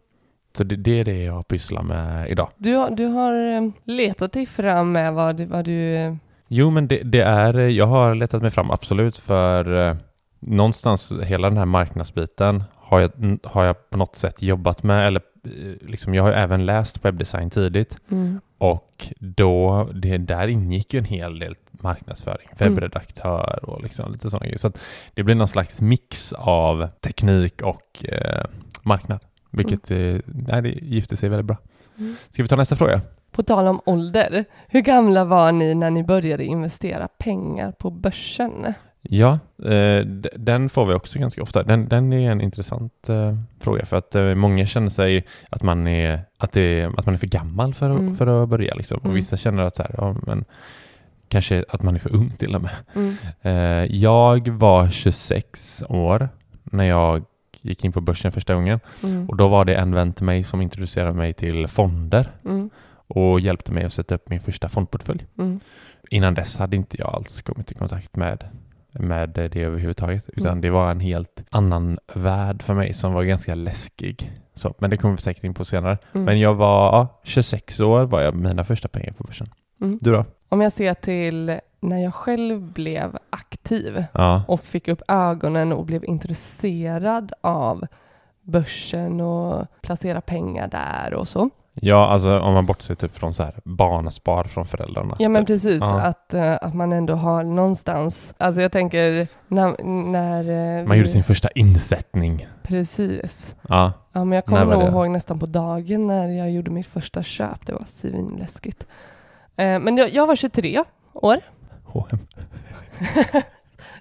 Så 0.56 0.64
det, 0.64 0.76
det 0.76 1.00
är 1.00 1.04
det 1.04 1.22
jag 1.24 1.48
pysslar 1.48 1.82
med 1.82 2.28
idag. 2.30 2.48
Du, 2.56 2.74
har- 2.74 2.90
du 2.90 3.06
har 3.06 3.72
letat 3.84 4.32
dig 4.32 4.46
fram 4.46 4.92
med 4.92 5.14
vad 5.14 5.36
du, 5.36 5.44
vad 5.44 5.64
du 5.64 6.16
Jo, 6.52 6.70
men 6.70 6.88
det, 6.88 7.02
det 7.04 7.20
är, 7.20 7.58
jag 7.58 7.86
har 7.86 8.14
letat 8.14 8.42
mig 8.42 8.50
fram 8.50 8.70
absolut 8.70 9.18
för 9.18 9.88
eh, 9.88 9.96
någonstans 10.40 11.12
hela 11.22 11.48
den 11.48 11.58
här 11.58 11.64
marknadsbiten 11.64 12.64
har 12.76 13.00
jag, 13.00 13.38
har 13.44 13.64
jag 13.64 13.90
på 13.90 13.96
något 13.96 14.16
sätt 14.16 14.42
jobbat 14.42 14.82
med 14.82 15.06
eller 15.06 15.22
eh, 15.44 15.88
liksom 15.88 16.14
jag 16.14 16.22
har 16.22 16.32
även 16.32 16.66
läst 16.66 17.04
webbdesign 17.04 17.50
tidigt 17.50 17.96
mm. 18.10 18.40
och 18.58 19.12
då, 19.18 19.88
det, 19.94 20.18
där 20.18 20.48
ingick 20.48 20.94
ju 20.94 20.98
en 20.98 21.04
hel 21.04 21.38
del 21.38 21.56
marknadsföring, 21.70 22.48
Mm. 22.58 22.74
webbredaktör 22.74 23.60
och 23.62 23.82
liksom 23.82 24.12
lite 24.12 24.30
sådana 24.30 24.46
grejer. 24.46 24.58
Så 24.58 24.72
det 25.14 25.22
blir 25.22 25.34
någon 25.34 25.48
slags 25.48 25.80
mix 25.80 26.32
av 26.32 26.88
teknik 27.00 27.62
och 27.62 28.04
eh, 28.08 28.44
marknad, 28.82 29.20
vilket 29.50 29.90
eh, 29.90 30.16
nej, 30.26 30.62
det 30.62 30.68
gifter 30.68 31.16
sig 31.16 31.28
väldigt 31.28 31.46
bra. 31.46 31.56
Mm. 31.98 32.16
Ska 32.30 32.42
vi 32.42 32.48
ta 32.48 32.56
nästa 32.56 32.76
fråga? 32.76 33.00
På 33.32 33.42
tal 33.42 33.66
om 33.68 33.80
ålder, 33.86 34.44
hur 34.68 34.80
gamla 34.80 35.24
var 35.24 35.52
ni 35.52 35.74
när 35.74 35.90
ni 35.90 36.02
började 36.04 36.44
investera 36.44 37.08
pengar 37.08 37.72
på 37.72 37.90
börsen? 37.90 38.74
Ja, 39.02 39.38
eh, 39.64 40.04
den 40.36 40.68
får 40.68 40.86
vi 40.86 40.94
också 40.94 41.18
ganska 41.18 41.42
ofta. 41.42 41.62
Den, 41.62 41.88
den 41.88 42.12
är 42.12 42.30
en 42.30 42.40
intressant 42.40 43.08
eh, 43.08 43.36
fråga 43.60 43.84
för 43.86 43.96
att 43.96 44.14
eh, 44.14 44.34
många 44.34 44.66
känner 44.66 44.88
sig 44.90 45.24
att 45.50 45.62
man 45.62 45.86
är, 45.86 46.20
att 46.38 46.52
det, 46.52 46.84
att 46.98 47.06
man 47.06 47.14
är 47.14 47.18
för 47.18 47.26
gammal 47.26 47.74
för, 47.74 47.90
Mm. 47.90 48.16
för 48.16 48.42
att 48.42 48.48
börja. 48.48 48.74
Liksom. 48.74 48.98
Mm. 49.02 49.10
Och 49.10 49.16
vissa 49.16 49.36
känner 49.36 49.62
att 49.64 49.76
så 49.76 49.82
här, 49.82 49.94
ja, 49.98 50.16
men, 50.26 50.44
kanske 51.28 51.64
att 51.68 51.82
man 51.82 51.94
är 51.94 51.98
för 51.98 52.14
ung 52.16 52.30
till 52.38 52.54
och 52.54 52.62
med. 52.62 52.70
Mm. 52.94 53.14
Eh, 53.42 53.96
jag 53.96 54.48
var 54.48 54.88
26 54.88 55.82
år 55.88 56.28
när 56.64 56.84
jag 56.84 57.22
gick 57.62 57.84
in 57.84 57.92
på 57.92 58.00
börsen 58.00 58.32
första 58.32 58.54
gången 58.54 58.80
Mm. 59.04 59.28
och 59.28 59.36
då 59.36 59.48
var 59.48 59.64
det 59.64 59.74
en 59.74 59.94
vän 59.94 60.12
till 60.12 60.24
mig 60.24 60.44
som 60.44 60.60
introducerade 60.60 61.12
mig 61.12 61.32
till 61.32 61.68
fonder 61.68 62.28
Mm. 62.44 62.70
Och 63.10 63.40
hjälpte 63.40 63.72
mig 63.72 63.84
att 63.84 63.92
sätta 63.92 64.14
upp 64.14 64.28
min 64.28 64.40
första 64.40 64.68
fondportfölj. 64.68 65.26
Mm. 65.38 65.60
Innan 66.10 66.34
dess 66.34 66.58
hade 66.58 66.76
inte 66.76 66.98
jag 67.00 67.14
alls 67.14 67.42
kommit 67.42 67.70
i 67.70 67.74
kontakt 67.74 68.16
med, 68.16 68.44
med 68.92 69.28
det 69.28 69.56
överhuvudtaget. 69.56 70.28
Utan 70.28 70.46
Mm. 70.50 70.60
det 70.60 70.70
var 70.70 70.90
en 70.90 71.00
helt 71.00 71.42
annan 71.50 71.98
värld 72.14 72.62
för 72.62 72.74
mig 72.74 72.92
som 72.94 73.12
var 73.12 73.22
ganska 73.22 73.54
läskig. 73.54 74.32
Så, 74.54 74.74
men 74.78 74.90
det 74.90 74.96
kommer 74.96 75.14
vi 75.14 75.20
säkert 75.20 75.44
in 75.44 75.54
på 75.54 75.64
senare. 75.64 75.98
Mm. 76.14 76.24
Men 76.24 76.40
jag 76.40 76.54
var 76.54 76.92
ja, 76.92 77.20
26 77.24 77.80
år 77.80 78.02
var 78.04 78.20
jag 78.20 78.34
mina 78.34 78.64
första 78.64 78.88
pengar 78.88 79.12
på 79.12 79.24
börsen. 79.24 79.48
Mm. 79.80 79.98
Du 80.00 80.12
då? 80.12 80.24
Om 80.48 80.60
jag 80.60 80.72
ser 80.72 80.94
till 80.94 81.60
när 81.80 81.98
jag 82.02 82.14
själv 82.14 82.72
blev 82.72 83.18
aktiv 83.30 84.04
Ja. 84.12 84.42
och 84.48 84.60
fick 84.60 84.88
upp 84.88 85.02
ögonen 85.08 85.72
och 85.72 85.84
blev 85.86 86.04
intresserad 86.04 87.32
av 87.40 87.84
börsen 88.42 89.20
och 89.20 89.66
placera 89.82 90.20
pengar 90.20 90.68
där 90.68 91.14
och 91.14 91.28
så. 91.28 91.50
Ja, 91.74 92.08
alltså 92.08 92.38
om 92.40 92.54
man 92.54 92.66
bortser 92.66 92.94
typ 92.94 93.16
från 93.16 93.34
så 93.34 93.42
här 93.42 93.54
barnspar 93.64 94.44
från 94.44 94.66
föräldrarna. 94.66 95.16
Ja 95.18 95.28
men 95.28 95.42
typ. 95.46 95.46
precis, 95.46 95.78
Ja. 95.80 96.00
att, 96.00 96.34
eh, 96.34 96.58
att 96.62 96.74
man 96.74 96.92
ändå 96.92 97.14
har 97.14 97.42
någonstans, 97.44 98.34
alltså 98.38 98.62
jag 98.62 98.72
tänker 98.72 99.26
när, 99.48 99.84
när 100.10 100.78
eh, 100.80 100.86
Man 100.86 100.96
gjorde 100.96 101.08
sin 101.08 101.24
första 101.24 101.48
insättning. 101.54 102.46
Precis. 102.62 103.54
Ja. 103.68 103.92
Ja 104.12 104.24
men 104.24 104.36
jag 104.36 104.44
kommer 104.44 104.64
nog 104.66 104.82
ihåg 104.82 105.10
nästan 105.10 105.38
på 105.38 105.46
dagen 105.46 106.06
när 106.06 106.28
jag 106.28 106.50
gjorde 106.50 106.70
mitt 106.70 106.86
första 106.86 107.22
köp, 107.22 107.66
det 107.66 107.72
var 107.72 107.84
svinläskigt. 107.86 108.86
Eh, 109.56 109.78
men 109.78 109.96
jag, 109.96 110.10
jag 110.14 110.26
var 110.26 110.36
23 110.36 110.84
år. 111.14 111.36
H&M. 111.84 112.18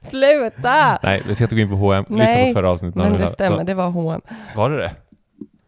Sluta! 0.01 0.99
Nej, 1.03 1.23
vi 1.27 1.35
ska 1.35 1.43
inte 1.43 1.55
gå 1.55 1.61
in 1.61 1.69
på 1.69 1.75
H&M. 1.75 2.05
Lyssna 2.09 2.23
Nej, 2.25 2.53
på 2.53 2.59
förra 2.59 2.69
avsnittet. 2.71 2.95
Men 2.95 3.13
det 3.13 3.27
Så- 3.27 3.33
stämmer, 3.33 3.63
det 3.63 3.73
var 3.73 3.89
H&M. 3.89 4.21
Var 4.55 4.69
det 4.69 4.77
det? 4.77 4.91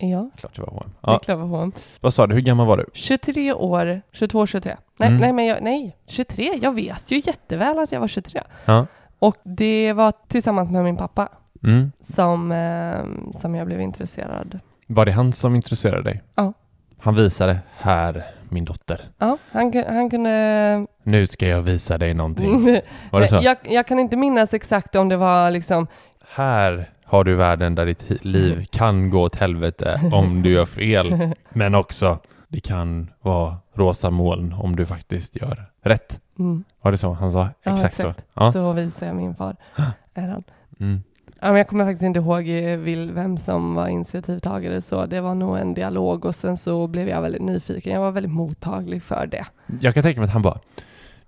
Ja, 0.10 0.30
Klart 0.38 0.56
det 0.56 0.62
var 0.62 0.70
H&M. 0.70 0.92
det 1.02 1.08
är 1.08 1.12
Ja. 1.14 1.20
klart 1.20 1.38
det 1.38 1.44
var 1.44 1.58
H&M. 1.58 1.72
Vad 2.02 2.14
sa 2.14 2.28
du, 2.28 2.36
hur 2.36 2.42
gammal 2.42 2.68
var 2.68 2.78
du? 2.78 2.86
23 2.94 3.54
år, 3.54 4.02
22, 4.12 4.46
23. 4.48 4.76
Nej, 4.98 5.10
Mm. 5.10 5.22
nej 5.22 5.34
men 5.34 5.46
jag, 5.46 5.58
nej, 5.62 5.98
23. 6.08 6.60
Jag 6.62 6.76
vet 6.76 7.12
ju 7.12 7.22
jätteväl 7.26 7.80
att 7.80 7.92
jag 7.92 8.00
var 8.00 8.08
23. 8.08 8.42
Ja. 8.66 8.86
Och 9.20 9.36
det 9.44 9.94
var 9.94 10.14
tillsammans 10.28 10.70
med 10.72 10.84
min 10.84 10.98
pappa 10.98 11.30
Mm. 11.64 11.92
som, 12.16 12.52
eh, 12.52 13.40
som 13.42 13.56
jag 13.56 13.68
blev 13.68 13.82
intresserad. 13.82 14.60
Var 14.88 15.06
det 15.06 15.12
han 15.12 15.34
som 15.34 15.56
intresserade 15.56 16.04
dig? 16.04 16.22
Ja. 16.36 16.54
Han 17.00 17.16
visade, 17.16 17.60
här 17.78 18.26
min 18.50 18.66
dotter. 18.66 19.10
Ja, 19.18 19.38
han, 19.52 19.84
han 19.90 20.10
kunde... 20.10 20.88
Nu 21.04 21.28
ska 21.28 21.48
jag 21.48 21.62
visa 21.62 21.98
dig 21.98 22.14
någonting. 22.14 22.64
Var 23.12 23.22
det 23.22 23.28
så? 23.28 23.40
jag, 23.44 23.58
jag 23.64 23.88
kan 23.88 24.00
inte 24.00 24.16
minnas 24.18 24.54
exakt 24.54 24.96
om 24.96 25.10
det 25.10 25.18
var 25.18 25.52
liksom 25.52 25.88
Här 26.36 26.90
har 27.12 27.24
du 27.24 27.36
världen 27.36 27.76
där 27.76 27.86
ditt 27.86 28.24
liv 28.26 28.66
kan 28.70 29.10
gå 29.10 29.22
åt 29.22 29.36
helvete 29.36 30.02
om 30.12 30.42
du 30.42 30.52
gör 30.52 30.66
fel. 30.66 31.34
Men 31.50 31.76
också, 31.76 32.20
det 32.48 32.60
kan 32.60 33.10
vara 33.22 33.58
rosa 33.74 34.10
moln 34.10 34.54
om 34.54 34.76
du 34.76 34.86
faktiskt 34.86 35.42
gör 35.42 35.66
rätt. 35.84 36.20
Mm. 36.40 36.64
Var 36.82 36.92
det 36.92 36.98
så 36.98 37.14
han 37.14 37.32
sa? 37.32 37.50
Ja, 37.64 37.74
exakt, 37.74 38.02
så. 38.02 38.14
Ja. 38.34 38.52
Så 38.52 38.72
visar 38.72 39.08
jag 39.08 39.16
min 39.16 39.36
far. 39.36 39.56
Är 40.14 40.28
han. 40.28 40.44
Mm. 40.80 41.04
Ja, 41.40 41.48
men 41.48 41.56
jag 41.56 41.68
kommer 41.68 41.86
faktiskt 41.86 42.04
inte 42.04 42.20
ihåg 42.20 42.50
eh, 42.50 43.14
vem 43.14 43.38
som 43.38 43.74
var 43.76 43.88
initiativtagare, 43.88 44.82
så 44.82 45.06
det 45.06 45.22
var 45.22 45.36
nog 45.36 45.58
en 45.58 45.74
dialog 45.74 46.26
och 46.26 46.36
sen 46.36 46.58
så 46.58 46.88
blev 46.88 47.08
jag 47.08 47.22
väldigt 47.22 47.42
nyfiken. 47.42 47.94
Jag 47.94 48.02
var 48.02 48.12
väldigt 48.12 48.32
mottaglig 48.32 49.04
för 49.04 49.26
det. 49.26 49.46
Jag 49.82 49.94
kan 49.94 50.04
tänka 50.04 50.20
mig 50.20 50.28
att 50.28 50.34
han 50.34 50.42
bara 50.42 50.60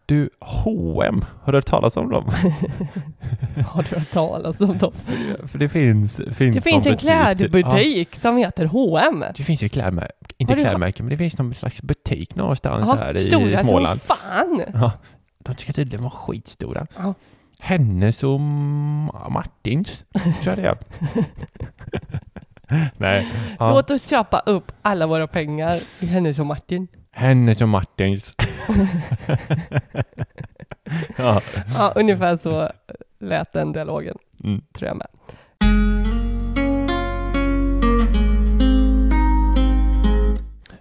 Du, 0.06 0.30
H&M 0.40 1.26
har 1.42 1.52
du 1.52 1.58
hört 1.58 1.66
talas 1.66 1.98
om 1.98 2.10
dem? 2.10 2.26
Har 3.68 3.84
du 3.90 3.96
hört 3.96 4.12
talas 4.12 4.62
om 4.62 4.78
dem? 4.78 4.94
För 5.48 5.60
det 5.60 5.70
finns, 5.70 6.22
finns 6.32 6.56
Det 6.56 6.62
finns 6.62 6.86
en 6.88 6.94
butik- 6.94 7.10
Ja, 7.10 7.34
klädbutik 7.36 8.16
som 8.16 8.38
heter 8.38 8.66
H&M. 8.66 9.24
det 9.38 9.44
finns 9.44 9.64
ju 9.64 9.70
klädmärke, 9.70 10.14
inte 10.38 10.54
Har 10.54 10.58
du- 10.58 10.64
klädmärke, 10.64 11.04
men 11.04 11.10
det 11.10 11.18
finns 11.18 11.38
någon 11.38 11.54
slags 11.54 11.82
butik 11.82 12.36
någonstans 12.36 12.90
här 12.92 13.16
i 13.18 13.20
stora 13.20 13.58
Småland. 13.64 14.02
som 14.02 14.16
fan. 14.18 14.64
Ja, 14.74 14.92
de 15.40 15.56
ska 15.56 15.74
tydligen 15.74 16.02
vara 16.04 16.12
skitstora. 16.12 16.88
Ja. 16.98 17.14
Hennes 17.60 18.24
och 18.24 18.40
Ma- 18.40 19.30
Martins, 19.30 20.06
tror 20.44 20.58
jag 20.58 20.58
det 20.58 20.68
är. 20.68 20.78
Nej. 22.98 23.28
Ja. 23.60 23.70
Låt 23.74 23.92
oss 23.92 24.10
köpa 24.10 24.40
upp 24.40 24.72
alla 24.82 25.08
våra 25.08 25.28
pengar 25.28 25.80
i 26.00 26.06
Hennes 26.06 26.40
och 26.40 26.46
Martin. 26.46 26.88
Hennes 27.16 27.62
och 27.62 27.70
Martins. 27.70 28.36
ja. 31.18 31.42
Ja, 31.78 31.94
ungefär 31.96 32.38
så 32.38 32.72
lät 33.20 33.54
den 33.54 33.72
dialogen, 33.72 34.18
Mm. 34.44 34.62
tror 34.74 34.88
jag 34.88 34.98
med. 34.98 35.08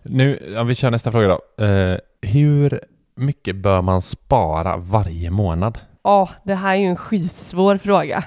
Nu, 0.03 0.53
ja, 0.55 0.62
vi 0.62 0.75
kör 0.75 0.91
nästa 0.91 1.12
fråga 1.12 1.29
då. 1.29 1.65
Eh, 1.65 1.97
hur 2.23 2.81
mycket 3.15 3.57
bör 3.57 3.83
man 3.83 4.03
spara 4.03 4.77
varje 4.77 5.31
månad? 5.31 5.79
Ja, 6.03 6.29
det 6.45 6.55
här 6.55 6.75
är 6.75 6.81
ju 6.81 6.87
en 6.87 6.97
skitsvår 6.97 7.77
fråga. 7.77 8.25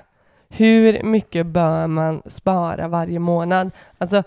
Hur 0.49 1.03
mycket 1.03 1.45
bör 1.45 1.87
man 1.87 2.21
spara 2.25 2.87
varje 2.87 3.19
månad? 3.19 3.71
Alltså, 3.97 4.23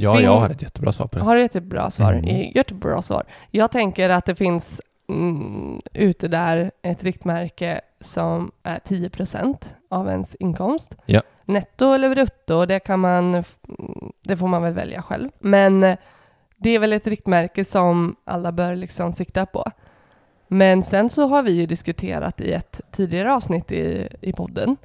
det 0.00 0.04
ja, 0.04 0.20
jag 0.20 0.40
har 0.40 0.50
ett 0.50 0.62
jättebra 0.62 0.92
svar 0.92 1.06
på 1.06 1.18
det. 1.18 1.24
Har 1.24 1.36
du 1.36 1.42
ett 1.42 1.62
bra 1.62 1.90
svar? 1.90 2.12
Mm. 2.12 2.52
Jättebra 2.54 3.02
svar. 3.02 3.24
Jag 3.50 3.70
tänker 3.70 4.10
att 4.10 4.24
det 4.24 4.34
finns 4.34 4.80
mm, 5.08 5.80
ute 5.92 6.28
där 6.28 6.70
ett 6.82 7.04
riktmärke 7.04 7.80
som 8.00 8.52
är 8.62 8.78
10% 8.78 9.56
av 9.88 10.08
ens 10.08 10.34
inkomst. 10.34 10.94
Ja. 11.06 11.22
Netto 11.44 11.92
eller 11.92 12.10
brutto, 12.10 12.66
det 12.66 12.80
kan 12.80 13.00
man, 13.00 13.34
mm, 13.34 13.44
det 14.22 14.36
får 14.36 14.48
man 14.48 14.62
väl 14.62 14.74
välja 14.74 15.02
själv. 15.02 15.28
Men 15.38 15.84
eh, 15.84 15.96
det 16.56 16.70
är 16.70 16.78
väl 16.78 16.92
ett 16.92 17.06
riktmärke 17.06 17.64
som 17.64 18.16
alla 18.24 18.52
bör 18.52 18.74
liksom 18.74 19.12
sikta 19.12 19.46
på. 19.46 19.70
Men 20.48 20.82
sen 20.82 21.10
så 21.10 21.26
har 21.26 21.42
vi 21.42 21.52
ju 21.52 21.66
diskuterat 21.66 22.40
i 22.40 22.52
ett 22.52 22.80
tidigare 22.90 23.34
avsnitt 23.34 23.72
i, 23.72 24.08
i 24.20 24.32
podden 24.32 24.76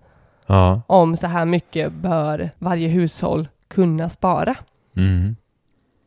Ja. 0.45 0.81
om 0.87 1.17
så 1.17 1.27
här 1.27 1.45
mycket 1.45 1.91
bör 1.91 2.49
varje 2.57 2.87
hushåll 2.87 3.47
kunna 3.67 4.09
spara. 4.09 4.55
Mm. 4.95 5.35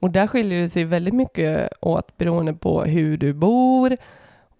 Och 0.00 0.10
där 0.10 0.26
skiljer 0.26 0.60
det 0.62 0.68
sig 0.68 0.84
väldigt 0.84 1.14
mycket 1.14 1.68
åt 1.80 2.16
beroende 2.16 2.52
på 2.54 2.84
hur 2.84 3.16
du 3.16 3.32
bor 3.32 3.96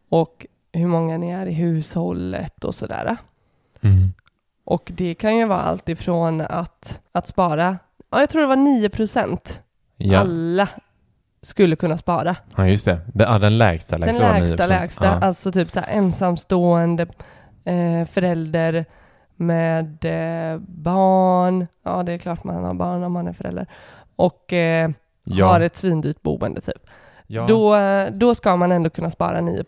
och 0.09 0.47
hur 0.73 0.87
många 0.87 1.19
ni 1.19 1.31
är 1.31 1.47
i 1.47 1.53
hushållet 1.53 2.65
och 2.65 2.75
sådär. 2.75 3.17
Mm. 3.81 4.13
Och 4.65 4.93
det 4.95 5.15
kan 5.15 5.37
ju 5.37 5.47
vara 5.47 5.61
allt 5.61 5.89
ifrån 5.89 6.41
att, 6.41 7.01
att 7.13 7.27
spara, 7.27 7.79
ja 8.11 8.21
jag 8.21 8.31
tror 8.31 8.43
det 8.43 8.49
var 8.49 8.57
9 8.57 8.91
Ja. 9.97 10.19
alla 10.21 10.69
skulle 11.43 11.77
kunna 11.77 11.97
spara. 11.97 12.37
ja, 12.57 12.67
just 12.69 12.85
det. 12.85 13.01
Den, 13.15 13.41
den 13.41 13.59
lägsta 13.59 13.99
Den 13.99 14.07
lägsta 14.07 14.29
var 14.29 14.35
9%. 14.35 14.41
lägsta 14.41 14.67
lägsta, 14.67 15.05
Ja. 15.07 15.13
alltså 15.13 15.53
typ 15.53 15.71
så 15.71 15.81
ensamstående 15.89 17.07
eh, 17.65 18.05
förälder 18.07 18.85
med 19.37 20.05
eh, 20.05 20.59
barn, 20.61 21.67
ja 21.85 22.03
det 22.03 22.13
är 22.13 22.19
klart 22.19 22.45
man 22.45 22.65
har 22.65 22.75
barn 22.75 23.03
om 23.03 23.13
man 23.13 23.27
är 23.29 23.33
förälder, 23.33 23.67
och 24.23 24.53
eh, 24.53 24.91
ja. 25.25 25.47
har 25.47 25.61
ett 25.61 25.77
svindyrt 25.77 26.23
boende 26.23 26.61
typ. 26.61 26.87
ja. 27.27 27.47
Då, 27.47 27.77
då 28.13 28.35
ska 28.35 28.57
man 28.57 28.73
ändå 28.73 28.91
kunna 28.91 29.11
spara 29.11 29.41
9 29.41 29.65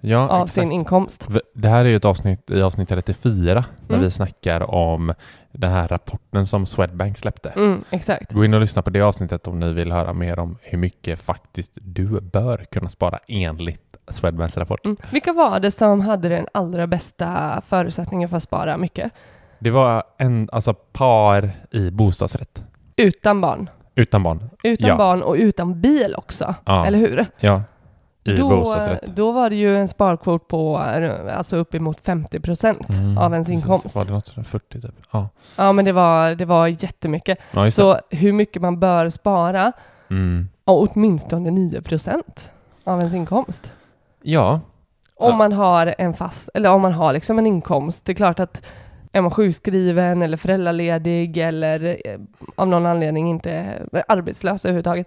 ja, 0.00 0.28
av 0.28 0.42
exakt. 0.42 0.50
sin 0.52 0.72
inkomst. 0.72 1.28
Det 1.54 1.68
här 1.68 1.84
är 1.84 1.88
ju 1.88 1.96
ett 1.96 2.04
avsnitt 2.04 2.50
i 2.50 2.62
avsnitt 2.62 2.88
34 2.88 3.64
när 3.86 3.94
Mm. 3.94 4.04
vi 4.04 4.10
snackar 4.10 4.74
om 4.74 5.14
den 5.52 5.70
här 5.72 5.88
rapporten 5.88 6.46
som 6.46 6.66
Swedbank 6.66 7.18
släppte. 7.18 7.50
Mm, 7.50 7.84
exakt. 7.90 8.32
Gå 8.32 8.44
in 8.44 8.54
och 8.54 8.60
lyssna 8.60 8.82
på 8.82 8.90
det 8.90 9.00
avsnittet 9.00 9.46
om 9.46 9.58
ni 9.60 9.72
vill 9.72 9.92
höra 9.92 10.12
mer 10.12 10.38
om 10.38 10.58
hur 10.62 10.78
mycket 10.78 11.20
faktiskt 11.20 11.78
du 11.82 12.20
bör 12.20 12.64
kunna 12.70 12.88
spara 12.88 13.18
enligt 13.28 13.96
Swedbanks 14.10 14.56
rapport. 14.56 14.84
Mm. 14.84 14.96
Vilka 15.12 15.32
var 15.32 15.60
det 15.60 15.70
som 15.70 16.00
hade 16.00 16.28
den 16.28 16.46
allra 16.54 16.86
bästa 16.86 17.62
förutsättningen 17.66 18.28
för 18.28 18.36
att 18.36 18.42
spara 18.42 18.76
mycket? 18.76 19.12
Det 19.58 19.70
var 19.70 20.02
en, 20.18 20.48
alltså 20.52 20.74
par 20.74 21.50
i 21.70 21.90
bostadsrätt. 21.90 22.64
Utan 22.96 23.40
barn. 23.40 23.70
Utan 23.98 24.22
barn. 24.22 24.50
Utan 24.62 24.88
Ja. 24.88 24.96
barn 24.96 25.22
och 25.22 25.34
utan 25.34 25.80
bil 25.80 26.14
också. 26.16 26.54
Ja. 26.64 26.86
Eller 26.86 26.98
hur? 26.98 27.26
Ja. 27.40 27.62
I 28.24 28.36
då, 28.36 28.48
bostadsrätt. 28.50 29.06
då 29.16 29.32
var 29.32 29.50
det 29.50 29.56
ju 29.56 29.76
en 29.76 29.88
sparkvot 29.88 30.48
på 30.48 30.76
alltså 31.36 31.56
uppemot 31.56 32.00
50 32.04 32.40
procent 32.40 32.90
Mm, 32.90 33.18
av 33.18 33.32
ens 33.32 33.46
precis. 33.48 33.64
inkomst. 33.64 33.96
Var 33.96 34.04
det 34.04 34.10
något 34.12 34.26
sådär 34.26 34.42
40 34.42 34.80
typ? 34.80 34.94
Ja. 35.12 35.28
Ja, 35.56 35.72
men 35.72 35.84
det 35.84 35.92
var, 35.92 36.34
det 36.34 36.44
var 36.44 36.66
jättemycket. 36.66 37.38
ja. 37.52 37.70
Så 37.70 37.98
hur 38.10 38.32
mycket 38.32 38.62
man 38.62 38.80
bör 38.80 39.10
spara? 39.10 39.72
Mm. 40.10 40.48
Åtminstone 40.64 41.50
9 41.50 41.82
procent 41.82 42.50
av 42.84 42.98
ens 43.00 43.14
inkomst. 43.14 43.70
Ja. 44.22 44.60
Om 45.16 45.38
man 45.38 45.52
har 45.52 45.94
en 45.98 46.14
fast, 46.14 46.48
eller 46.54 46.70
om 46.72 46.80
man 46.82 46.92
har 46.92 47.12
liksom 47.12 47.38
en 47.38 47.46
inkomst. 47.46 48.04
Det 48.04 48.12
är 48.12 48.16
klart 48.16 48.40
att 48.40 48.62
är 49.12 49.20
man 49.20 49.30
sjukskriven 49.30 50.22
eller 50.22 50.36
föräldraledig 50.36 51.36
eller 51.36 51.96
eh, 52.04 52.20
av 52.56 52.68
någon 52.68 52.86
anledning 52.86 53.30
inte 53.30 53.82
arbetslös 54.08 54.64
överhuvudtaget, 54.64 55.06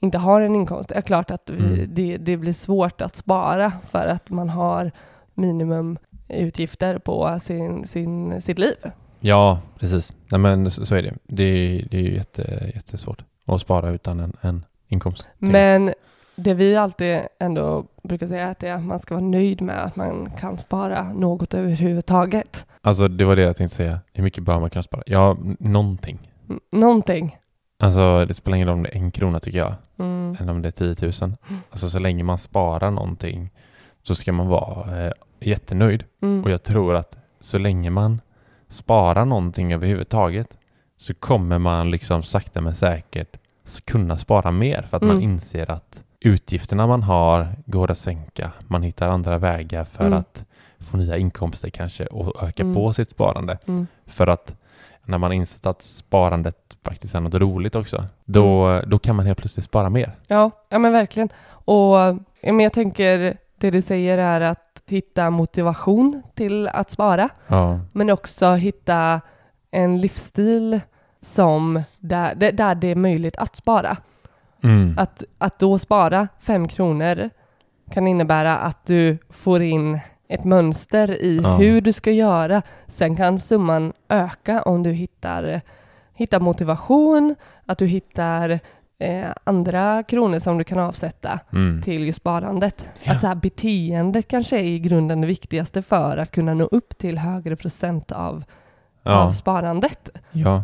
inte 0.00 0.18
har 0.18 0.40
en 0.40 0.54
inkomst, 0.56 0.88
det 0.88 0.94
är 0.94 1.02
klart 1.02 1.30
att 1.30 1.50
vi, 1.50 1.64
Mm. 1.74 1.94
det, 1.94 2.16
det 2.16 2.36
blir 2.36 2.52
svårt 2.52 3.00
att 3.00 3.16
spara 3.16 3.72
för 3.90 4.06
att 4.06 4.30
man 4.30 4.48
har 4.48 4.92
minimumutgifter 5.34 6.98
på 6.98 7.38
sin, 7.42 7.86
sin, 7.86 8.42
sitt 8.42 8.58
liv. 8.58 8.76
Ja, 9.20 9.58
precis. 9.78 10.14
Nej 10.28 10.40
men 10.40 10.70
så, 10.70 10.94
är 10.94 11.02
det. 11.02 11.14
Det 11.24 11.42
är, 11.44 11.86
det 11.90 11.96
är 11.96 12.02
ju 12.02 12.14
jätte, 12.14 12.70
jättesvårt 12.74 13.24
att 13.46 13.60
spara 13.60 13.90
utan 13.90 14.20
en, 14.20 14.36
en 14.40 14.64
inkomst. 14.88 15.28
Men 15.38 15.92
det 16.36 16.54
vi 16.54 16.76
alltid 16.76 17.20
ändå 17.40 17.84
brukar 18.08 18.26
säga 18.26 18.48
att 18.50 18.58
det 18.58 18.68
är 18.68 18.74
att 18.74 18.84
man 18.84 18.98
ska 18.98 19.14
vara 19.14 19.24
nöjd 19.24 19.62
med 19.62 19.84
att 19.84 19.96
man 19.96 20.30
kan 20.40 20.58
spara 20.58 21.12
något 21.12 21.54
överhuvudtaget. 21.54 22.66
Alltså 22.82 23.08
det 23.08 23.24
var 23.24 23.36
det 23.36 23.42
jag 23.42 23.56
tänkte 23.56 23.76
säga. 23.76 24.00
Hur 24.12 24.22
mycket 24.24 24.44
bör 24.44 24.60
man 24.60 24.70
kunna 24.70 24.82
spara? 24.82 25.02
Ja, 25.06 25.30
n- 25.30 25.56
någonting. 25.60 26.30
Mm, 26.48 26.60
Någonting. 26.72 27.36
Alltså 27.82 28.24
det 28.28 28.34
spelar 28.34 28.56
ingen 28.56 28.68
roll 28.68 28.76
om 28.76 28.82
det 28.82 28.88
är 28.88 28.96
en 28.96 29.10
krona 29.10 29.40
tycker 29.40 29.58
jag. 29.58 29.74
Mm. 29.98 30.36
Eller 30.40 30.52
om 30.52 30.62
det 30.62 30.80
är 30.80 30.94
10 30.94 31.26
000. 31.26 31.36
Alltså 31.70 31.88
så 31.90 31.98
länge 31.98 32.24
man 32.24 32.38
sparar 32.38 32.90
någonting 32.90 33.50
så 34.02 34.14
ska 34.14 34.32
man 34.32 34.46
vara 34.48 35.06
eh, 35.06 35.12
jättenöjd. 35.40 36.04
Mm. 36.22 36.44
Och 36.44 36.50
jag 36.50 36.62
tror 36.62 36.94
att 36.94 37.18
så 37.40 37.58
länge 37.58 37.90
man 37.90 38.20
sparar 38.68 39.24
någonting 39.24 39.72
överhuvudtaget 39.72 40.58
så 40.96 41.14
kommer 41.14 41.58
man 41.58 41.90
liksom 41.90 42.22
sakta 42.22 42.60
men 42.60 42.74
säkert 42.74 43.36
kunna 43.84 44.16
spara 44.16 44.50
mer 44.50 44.82
för 44.90 44.96
att 44.96 45.02
man 45.02 45.10
Mm. 45.10 45.22
inser 45.22 45.70
att 45.70 46.03
utgifterna 46.24 46.86
man 46.86 47.02
har 47.02 47.48
går 47.66 47.90
att 47.90 47.98
sänka. 47.98 48.50
Man 48.68 48.82
hittar 48.82 49.08
andra 49.08 49.38
vägar 49.38 49.84
för 49.84 50.06
Mm. 50.06 50.18
att 50.18 50.44
få 50.78 50.96
nya 50.96 51.16
inkomster 51.16 51.70
kanske 51.70 52.06
och 52.06 52.42
öka 52.42 52.62
Mm. 52.62 52.74
på 52.74 52.92
sitt 52.92 53.10
sparande. 53.10 53.58
Mm. 53.66 53.86
För 54.06 54.26
att 54.26 54.56
när 55.04 55.18
man 55.18 55.32
insett 55.32 55.66
att 55.66 55.82
sparandet 55.82 56.56
faktiskt 56.84 57.14
är 57.14 57.20
något 57.20 57.34
roligt 57.34 57.74
också, 57.74 58.04
då, 58.24 58.66
Mm. 58.66 58.90
då 58.90 58.98
kan 58.98 59.16
man 59.16 59.26
helt 59.26 59.38
plötsligt 59.38 59.64
spara 59.64 59.90
mer. 59.90 60.12
Ja, 60.26 60.50
ja 60.68 60.78
men 60.78 60.92
verkligen. 60.92 61.28
Och 61.46 61.96
ja, 61.96 62.16
men 62.52 62.60
jag 62.60 62.72
tänker, 62.72 63.36
det 63.58 63.70
du 63.70 63.82
säger 63.82 64.18
är 64.18 64.40
att 64.40 64.82
hitta 64.86 65.30
motivation 65.30 66.22
till 66.34 66.68
att 66.68 66.90
spara, 66.90 67.28
Ja, 67.46 67.80
men 67.92 68.10
också 68.10 68.52
hitta 68.54 69.20
en 69.70 70.00
livsstil 70.00 70.80
som 71.22 71.82
där, 71.98 72.34
där- 72.34 72.52
där 72.52 72.74
det 72.74 72.86
är 72.88 72.94
möjligt 72.96 73.36
att 73.36 73.56
spara. 73.56 73.96
Mm. 74.64 74.94
Att, 74.98 75.22
att 75.38 75.58
då 75.58 75.78
spara 75.78 76.28
fem 76.40 76.68
kronor 76.68 77.30
kan 77.90 78.06
innebära 78.06 78.56
att 78.56 78.86
du 78.86 79.18
får 79.30 79.62
in 79.62 80.00
ett 80.28 80.44
mönster 80.44 81.10
i 81.22 81.40
Ja. 81.42 81.56
hur 81.56 81.80
du 81.80 81.92
ska 81.92 82.10
göra. 82.10 82.62
Sen 82.86 83.16
kan 83.16 83.38
summan 83.38 83.92
öka 84.08 84.62
om 84.62 84.82
du 84.82 84.90
hittar, 84.92 85.60
hittar 86.14 86.40
motivation, 86.40 87.34
att 87.66 87.78
du 87.78 87.86
hittar 87.86 88.60
eh, 88.98 89.24
andra 89.44 90.02
kronor 90.02 90.38
som 90.38 90.58
du 90.58 90.64
kan 90.64 90.78
avsätta 90.78 91.40
Mm. 91.52 91.82
till 91.82 92.14
sparandet. 92.14 92.88
Ja. 93.02 93.12
Att 93.12 93.20
så 93.20 93.26
här, 93.26 93.34
beteendet 93.34 94.28
kanske 94.28 94.56
är 94.58 94.62
i 94.64 94.78
grunden 94.78 95.20
det 95.20 95.26
viktigaste 95.26 95.82
för 95.82 96.16
att 96.16 96.30
kunna 96.30 96.54
nå 96.54 96.64
upp 96.64 96.98
till 96.98 97.18
högre 97.18 97.56
procent 97.56 98.12
av, 98.12 98.34
av 98.36 98.44
Ja, 99.02 99.32
sparandet. 99.32 100.10
ja. 100.32 100.62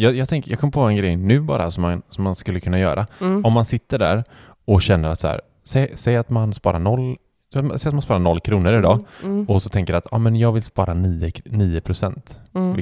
Jag, 0.00 0.14
jag, 0.16 0.28
tänker, 0.28 0.50
jag 0.50 0.60
kom 0.60 0.70
på 0.70 0.80
en 0.80 0.96
grej 0.96 1.16
nu 1.16 1.40
bara 1.40 1.70
som 1.70 1.82
man, 1.82 2.02
som 2.10 2.24
man 2.24 2.34
skulle 2.34 2.60
kunna 2.60 2.78
göra. 2.78 3.06
Mm. 3.20 3.44
Om 3.44 3.52
man 3.52 3.64
sitter 3.64 3.98
där 3.98 4.24
och 4.64 4.82
känner 4.82 5.08
att 5.08 5.20
så 5.20 5.28
här, 5.28 5.40
säg, 5.64 5.92
säg 5.94 6.16
att 6.16 6.30
man 6.30 6.54
sparar 6.54 6.78
noll 6.78 7.16
säg 7.52 7.88
att 7.88 7.92
man 7.94 8.02
sparar 8.02 8.18
noll 8.18 8.40
kronor 8.40 8.72
idag 8.74 9.04
Mm, 9.22 9.34
mm, 9.34 9.46
och 9.48 9.62
så 9.62 9.68
tänker 9.68 9.94
att 9.94 10.06
ah, 10.12 10.18
men 10.18 10.36
jag 10.36 10.52
vill 10.52 10.62
spara 10.62 10.94
9, 10.94 11.32
9 11.44 11.80
procent. 11.80 12.40
mm, 12.54 12.76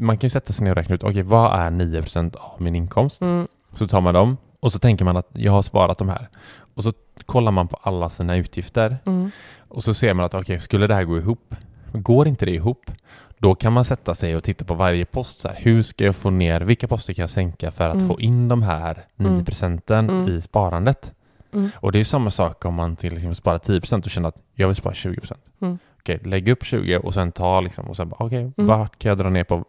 Man 0.00 0.18
kan 0.18 0.26
ju 0.26 0.30
sätta 0.30 0.52
sig 0.52 0.64
ner 0.64 0.70
och 0.70 0.76
räkna 0.76 0.94
ut, 0.94 1.02
okej 1.02 1.22
vad 1.22 1.60
är 1.60 1.70
9 1.70 2.02
procent 2.02 2.36
av 2.36 2.62
min 2.62 2.74
inkomst? 2.74 3.22
mm, 3.22 3.46
Så 3.74 3.86
tar 3.86 4.00
man 4.00 4.14
dem 4.14 4.36
och 4.60 4.72
så 4.72 4.78
tänker 4.78 5.04
man 5.04 5.16
att 5.16 5.28
jag 5.32 5.52
har 5.52 5.62
sparat 5.62 5.98
de 5.98 6.08
här. 6.08 6.28
Och 6.74 6.84
så 6.84 6.92
kollar 7.26 7.52
man 7.52 7.68
på 7.68 7.76
alla 7.82 8.08
sina 8.08 8.36
utgifter 8.36 8.96
mm, 9.06 9.30
och 9.68 9.84
så 9.84 9.94
ser 9.94 10.14
man 10.14 10.26
att 10.26 10.34
okej, 10.34 10.60
skulle 10.60 10.86
det 10.86 10.94
här 10.94 11.04
gå 11.04 11.18
ihop? 11.18 11.54
Går 11.92 12.28
inte 12.28 12.44
det 12.46 12.52
ihop? 12.54 12.90
Då 13.42 13.54
kan 13.54 13.72
man 13.72 13.84
sätta 13.84 14.14
sig 14.14 14.36
och 14.36 14.44
titta 14.44 14.64
på 14.64 14.74
varje 14.74 15.04
post. 15.04 15.40
Så 15.40 15.48
här, 15.48 15.56
hur 15.60 15.82
ska 15.82 16.04
jag 16.04 16.16
få 16.16 16.30
ner, 16.30 16.60
vilka 16.60 16.88
poster 16.88 17.12
kan 17.14 17.22
jag 17.22 17.30
sänka 17.30 17.70
för 17.70 17.88
att 17.88 17.94
Mm. 17.94 18.08
få 18.08 18.20
in 18.20 18.48
de 18.48 18.62
här 18.62 19.04
9 19.16 19.28
Mm. 19.32 19.44
procenten 19.44 20.10
Mm. 20.10 20.28
i 20.28 20.40
sparandet? 20.40 21.12
mm, 21.54 21.70
Och 21.76 21.92
det 21.92 21.98
är 22.00 22.04
samma 22.04 22.30
sak 22.30 22.64
om 22.64 22.74
man 22.74 22.96
till 22.96 23.12
exempel 23.14 23.36
sparar 23.36 23.58
10 23.58 23.80
procent 23.80 24.04
och 24.04 24.10
känner 24.10 24.28
att 24.28 24.36
jag 24.54 24.66
vill 24.68 24.76
spara 24.76 24.94
20 24.94 25.20
procent. 25.20 25.40
Mm. 25.62 25.78
Okej, 25.98 26.20
lägg 26.24 26.48
upp 26.48 26.64
20 26.64 26.96
och 26.98 27.14
sen 27.14 27.32
ta 27.32 27.60
liksom 27.60 27.84
och 27.84 27.96
sen 27.96 28.08
bara 28.08 28.16
okej, 28.24 28.38
Mm. 28.38 28.52
vart 28.66 28.98
kan 28.98 29.08
jag 29.08 29.18
dra 29.18 29.30
ner 29.30 29.44
på? 29.44 29.64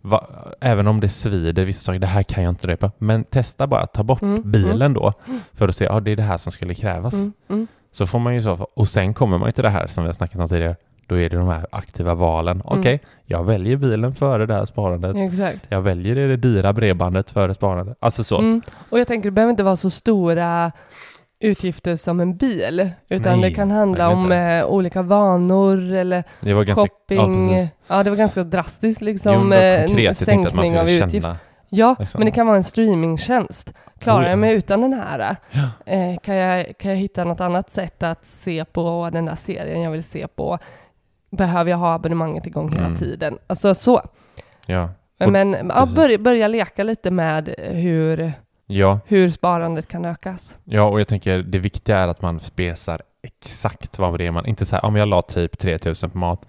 Va, 0.00 0.26
även 0.60 0.86
om 0.88 1.00
det 1.00 1.08
svider 1.08 1.64
vissa 1.64 1.80
saker, 1.80 1.98
det 1.98 2.06
här 2.06 2.22
kan 2.22 2.44
jag 2.44 2.50
inte 2.52 2.66
dra 2.66 2.70
ner 2.70 2.76
på. 2.76 2.90
Men 2.98 3.24
testa 3.24 3.66
bara 3.66 3.80
att 3.80 3.92
ta 3.92 4.02
bort 4.02 4.22
Mm. 4.22 4.50
bilen 4.50 4.94
då 4.94 5.12
för 5.52 5.68
att 5.68 5.76
se, 5.76 5.84
ja 5.84 6.00
det 6.00 6.10
är 6.10 6.16
det 6.16 6.22
här 6.22 6.36
som 6.38 6.52
skulle 6.52 6.74
krävas. 6.74 7.14
mm, 7.14 7.32
mm. 7.48 7.66
Så 7.90 8.06
får 8.06 8.18
man 8.18 8.34
ju 8.34 8.42
så, 8.42 8.68
och 8.76 8.88
sen 8.88 9.14
kommer 9.14 9.38
man 9.38 9.48
ju 9.48 9.52
till 9.52 9.64
det 9.64 9.70
här 9.70 9.86
som 9.86 10.04
vi 10.04 10.08
har 10.08 10.12
snackat 10.12 10.40
om 10.40 10.48
tidigare. 10.48 10.76
Då 11.06 11.18
är 11.18 11.30
det 11.30 11.36
de 11.36 11.48
här 11.48 11.66
aktiva 11.72 12.14
valen. 12.14 12.60
Mm. 12.66 12.78
Okej, 12.80 13.00
jag 13.24 13.44
väljer 13.44 13.76
bilen 13.76 14.14
före 14.14 14.46
det 14.46 14.54
här 14.54 14.64
sparandet. 14.64 15.16
Exakt. 15.16 15.66
Jag 15.68 15.80
väljer 15.80 16.14
det, 16.14 16.28
det 16.28 16.36
dyra 16.36 16.72
bredbandet 16.72 17.30
före 17.30 17.54
sparandet. 17.54 17.96
Alltså 18.00 18.24
så. 18.24 18.38
Mm. 18.38 18.62
Och 18.90 19.00
jag 19.00 19.06
tänker 19.08 19.28
det 19.30 19.34
behöver 19.34 19.50
inte 19.50 19.62
vara 19.62 19.76
så 19.76 19.90
stora 19.90 20.72
utgifter 21.40 21.96
som 21.96 22.20
en 22.20 22.36
bil, 22.36 22.90
utan 23.10 23.40
Nej, 23.40 23.50
det 23.50 23.56
kan 23.56 23.70
handla 23.70 24.08
om 24.08 24.32
eh, 24.32 24.64
olika 24.64 25.02
vanor 25.02 25.92
eller 25.92 26.24
Det 26.40 26.54
var 26.54 26.64
ganska... 26.64 26.82
shopping. 26.82 27.56
Ja, 27.56 27.68
Ja, 27.86 28.02
det 28.02 28.10
var 28.10 28.16
ganska 28.16 28.44
drastiskt 28.44 29.00
Jo, 29.00 29.04
liksom. 29.04 29.48
men 29.48 29.80
eh, 29.80 29.86
konkret, 29.86 30.04
jag 30.04 30.28
tänkte 30.28 30.48
att 30.48 30.54
man 30.54 30.64
sänkning 30.64 30.80
av 30.80 30.90
utgift. 30.90 31.26
Ja, 31.68 31.96
liksom. 31.98 32.18
men 32.18 32.26
det 32.26 32.32
kan 32.32 32.46
vara 32.46 32.56
en 32.56 32.64
streamingtjänst. 32.64 33.72
Klarar 34.00 34.20
Oh, 34.20 34.24
ja. 34.24 34.30
jag 34.30 34.38
mig 34.38 34.54
utan 34.54 34.80
den 34.80 34.92
här? 34.92 35.36
Ja. 35.50 35.92
Eh, 35.92 36.18
kan, 36.18 36.34
jag, 36.34 36.78
kan 36.78 36.90
jag 36.90 36.98
hitta 36.98 37.24
något 37.24 37.40
annat 37.40 37.72
sätt 37.72 38.02
att 38.02 38.26
se 38.26 38.64
på 38.64 39.10
den 39.12 39.24
där 39.24 39.34
serien 39.36 39.82
jag 39.82 39.90
vill 39.90 40.04
se 40.04 40.26
på? 40.26 40.58
Behöver 41.30 41.70
jag 41.70 41.78
ha 41.78 41.94
abonnemanget 41.94 42.46
igång 42.46 42.72
hela 42.72 42.86
Mm. 42.86 42.98
tiden? 42.98 43.38
Alltså 43.46 43.74
så. 43.74 44.02
Ja. 44.66 44.90
Och- 45.20 45.32
Men 45.32 45.52
ja, 45.52 45.86
börja, 45.94 46.18
börja 46.18 46.48
leka 46.48 46.82
lite 46.84 47.10
med 47.10 47.54
hur, 47.58 48.32
Ja, 48.66 49.00
hur 49.06 49.30
sparandet 49.30 49.88
kan 49.88 50.04
ökas. 50.04 50.54
ja, 50.64 50.82
och 50.82 51.00
jag 51.00 51.08
tänker 51.08 51.38
det 51.38 51.58
viktiga 51.58 51.98
är 51.98 52.08
att 52.08 52.22
man 52.22 52.40
spesar 52.40 53.00
exakt 53.22 53.98
vad 53.98 54.18
det 54.18 54.26
är 54.26 54.30
man... 54.30 54.46
Inte 54.46 54.66
så 54.66 54.76
här, 54.76 54.84
om 54.84 54.96
jag 54.96 55.08
la 55.08 55.22
typ 55.22 55.58
3000 55.58 56.10
på 56.10 56.18
mat. 56.18 56.48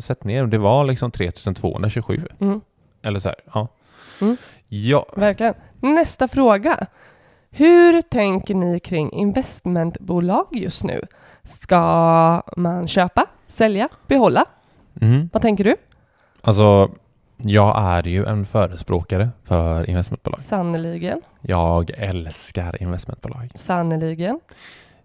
Sätt 0.00 0.24
ner, 0.24 0.46
det 0.46 0.58
var 0.58 0.84
liksom 0.84 1.10
3227. 1.10 2.20
Mm, 2.40 2.60
Eller 3.02 3.20
så 3.20 3.28
här, 3.28 3.38
ja. 3.54 3.68
Mm. 4.20 4.36
Ja, 4.68 5.06
verkligen. 5.16 5.54
Nästa 5.80 6.28
fråga. 6.28 6.86
Hur 7.50 8.00
tänker 8.02 8.54
ni 8.54 8.80
kring 8.80 9.12
investmentbolag 9.12 10.46
just 10.52 10.84
nu? 10.84 11.06
Ska 11.48 12.42
man 12.56 12.88
köpa, 12.88 13.26
sälja, 13.46 13.88
behålla? 14.06 14.44
mm. 15.00 15.30
Vad 15.32 15.42
tänker 15.42 15.64
du? 15.64 15.76
alltså 16.42 16.90
jag 17.36 17.74
är 17.82 18.08
ju 18.08 18.24
en 18.26 18.46
förespråkare 18.46 19.28
för 19.44 19.90
investmentbolag. 19.90 20.40
Sannerligen, 20.40 21.22
Jag 21.40 21.90
älskar 21.96 22.82
investmentbolag. 22.82 23.50
sannerligen. 23.54 24.40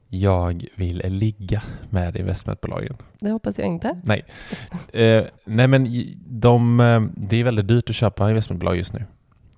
Jag 0.07 0.65
vill 0.75 0.97
ligga 1.05 1.61
med 1.89 2.15
investmentbolagen. 2.17 2.97
Det 3.19 3.29
hoppas 3.31 3.57
jag 3.59 3.67
inte. 3.67 4.01
Nej, 4.03 4.25
eh, 4.93 5.23
nej 5.45 5.67
men 5.67 5.87
de, 6.25 6.79
eh, 6.79 7.01
det 7.15 7.37
är 7.37 7.43
väldigt 7.43 7.67
dyrt 7.67 7.89
att 7.89 7.95
köpa 7.95 8.29
investmentbolag 8.29 8.75
just 8.77 8.93
nu. 8.93 9.05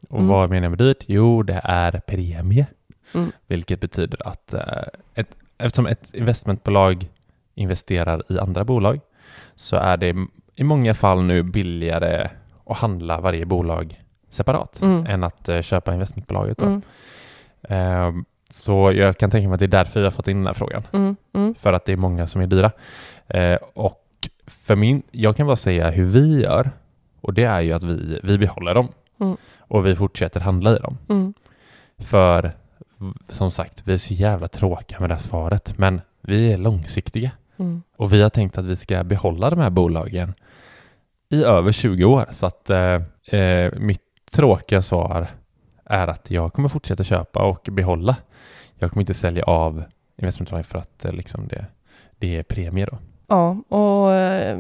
Och 0.10 0.18
Mm. 0.18 0.28
vad 0.28 0.50
menar 0.50 0.64
jag 0.64 0.70
med 0.72 0.80
dyrt? 0.80 1.04
Jo, 1.08 1.44
det 1.44 1.62
är 1.64 1.92
premie. 2.08 2.66
Mm. 3.14 3.32
Vilket 3.48 3.82
betyder 3.82 4.28
att 4.28 4.54
eh, 4.54 4.62
ett, 5.16 5.36
eftersom 5.58 5.86
ett 5.88 6.16
investmentbolag 6.16 7.10
investerar 7.56 8.24
i 8.30 8.40
andra 8.40 8.64
bolag 8.64 9.00
så 9.56 9.76
är 9.76 9.98
det 9.98 10.16
i 10.56 10.64
många 10.64 10.94
fall 10.94 11.24
nu 11.24 11.44
billigare 11.44 12.30
att 12.66 12.78
handla 12.78 13.22
varje 13.22 13.46
bolag 13.46 14.02
separat 14.30 14.82
Mm. 14.82 15.06
än 15.06 15.24
att 15.24 15.50
eh, 15.50 15.62
köpa 15.62 15.94
investmentbolaget. 15.94 16.58
Då. 16.58 16.66
Mm, 16.66 16.82
Ehm, 17.70 18.26
så 18.50 18.92
jag 18.92 19.18
kan 19.18 19.30
tänka 19.32 19.48
mig 19.48 19.54
att 19.54 19.60
det 19.60 19.66
är 19.66 19.68
därför 19.68 20.00
jag 20.00 20.06
har 20.06 20.12
fått 20.12 20.28
in 20.28 20.38
den 20.38 20.46
här 20.48 20.54
frågan. 20.54 20.88
mm, 20.94 21.16
mm, 21.34 21.56
För 21.56 21.74
att 21.74 21.86
det 21.86 21.94
är 21.94 21.98
många 21.98 22.28
som 22.28 22.42
är 22.42 22.48
dyra. 22.48 22.72
Eh, 23.28 23.58
och 23.74 24.30
för 24.48 24.76
min, 24.76 25.04
jag 25.12 25.36
kan 25.36 25.48
bara 25.48 25.56
säga 25.56 25.90
hur 25.90 26.06
vi 26.06 26.42
gör. 26.42 26.72
Och 27.22 27.34
det 27.34 27.44
är 27.44 27.62
ju 27.62 27.74
att 27.74 27.84
vi, 27.84 28.20
vi 28.24 28.38
behåller 28.38 28.74
dem. 28.76 28.88
Mm. 29.20 29.38
Och 29.60 29.86
vi 29.86 29.96
fortsätter 29.96 30.40
handla 30.40 30.76
i 30.76 30.80
dem. 30.80 30.98
mm, 31.10 31.34
För 32.00 32.52
som 33.30 33.52
sagt, 33.52 33.82
vi 33.86 33.94
är 33.94 33.98
så 33.98 34.14
jävla 34.14 34.48
tråkiga 34.48 35.00
med 35.00 35.10
det 35.10 35.14
här 35.14 35.22
svaret. 35.22 35.78
Men 35.78 36.02
vi 36.22 36.54
är 36.54 36.58
långsiktiga. 36.58 37.32
mm. 37.58 37.84
Och 37.98 38.14
vi 38.14 38.22
har 38.22 38.30
tänkt 38.30 38.58
att 38.58 38.66
vi 38.66 38.76
ska 38.76 39.04
behålla 39.04 39.50
de 39.50 39.60
här 39.60 39.70
bolagen 39.70 40.34
i 41.30 41.44
över 41.44 41.72
20 41.72 42.06
år. 42.06 42.26
Så 42.32 42.46
att 42.46 42.70
eh, 42.70 43.02
eh, 43.40 43.74
mitt 43.80 44.02
tråkiga 44.32 44.82
svar 44.82 45.28
är 45.86 46.08
att 46.08 46.32
jag 46.32 46.54
kommer 46.54 46.70
fortsätta 46.70 47.04
köpa 47.04 47.44
och 47.44 47.70
behålla. 47.72 48.16
Jag 48.76 48.92
kommer 48.92 49.02
inte 49.02 49.14
sälja 49.14 49.44
av 49.44 49.84
investmentbolag 50.18 50.66
för 50.66 50.80
att 50.80 51.06
eh, 51.06 51.12
liksom 51.12 51.48
det, 51.48 51.66
det 52.20 52.38
är 52.38 52.44
premie 52.44 52.86
då. 52.86 52.98
Ja, 53.28 53.58
och 53.70 54.14
eh, 54.14 54.60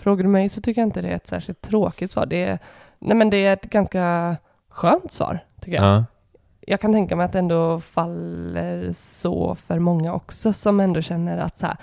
frågar 0.00 0.22
du 0.22 0.28
mig 0.28 0.48
så 0.48 0.60
tycker 0.60 0.80
jag 0.80 0.88
inte 0.88 1.02
det 1.02 1.08
är 1.08 1.16
ett 1.16 1.28
särskilt 1.28 1.60
tråkigt 1.60 2.12
svar. 2.12 2.26
Det 2.26 2.44
är, 2.44 2.58
nej 2.98 3.16
men 3.16 3.30
det 3.30 3.36
är 3.36 3.52
ett 3.52 3.70
ganska 3.70 4.36
skönt 4.68 5.12
svar, 5.12 5.44
tycker 5.60 5.76
jag. 5.76 5.84
Ja. 5.84 6.04
Jag 6.60 6.80
kan 6.80 6.92
tänka 6.92 7.16
mig 7.16 7.24
att 7.24 7.32
det 7.32 7.38
ändå 7.38 7.80
faller 7.80 8.92
så 8.92 9.54
för 9.54 9.78
många 9.78 10.14
också 10.14 10.52
som 10.52 10.80
ändå 10.80 11.02
känner 11.02 11.38
att 11.38 11.58
så 11.58 11.66
här, 11.66 11.76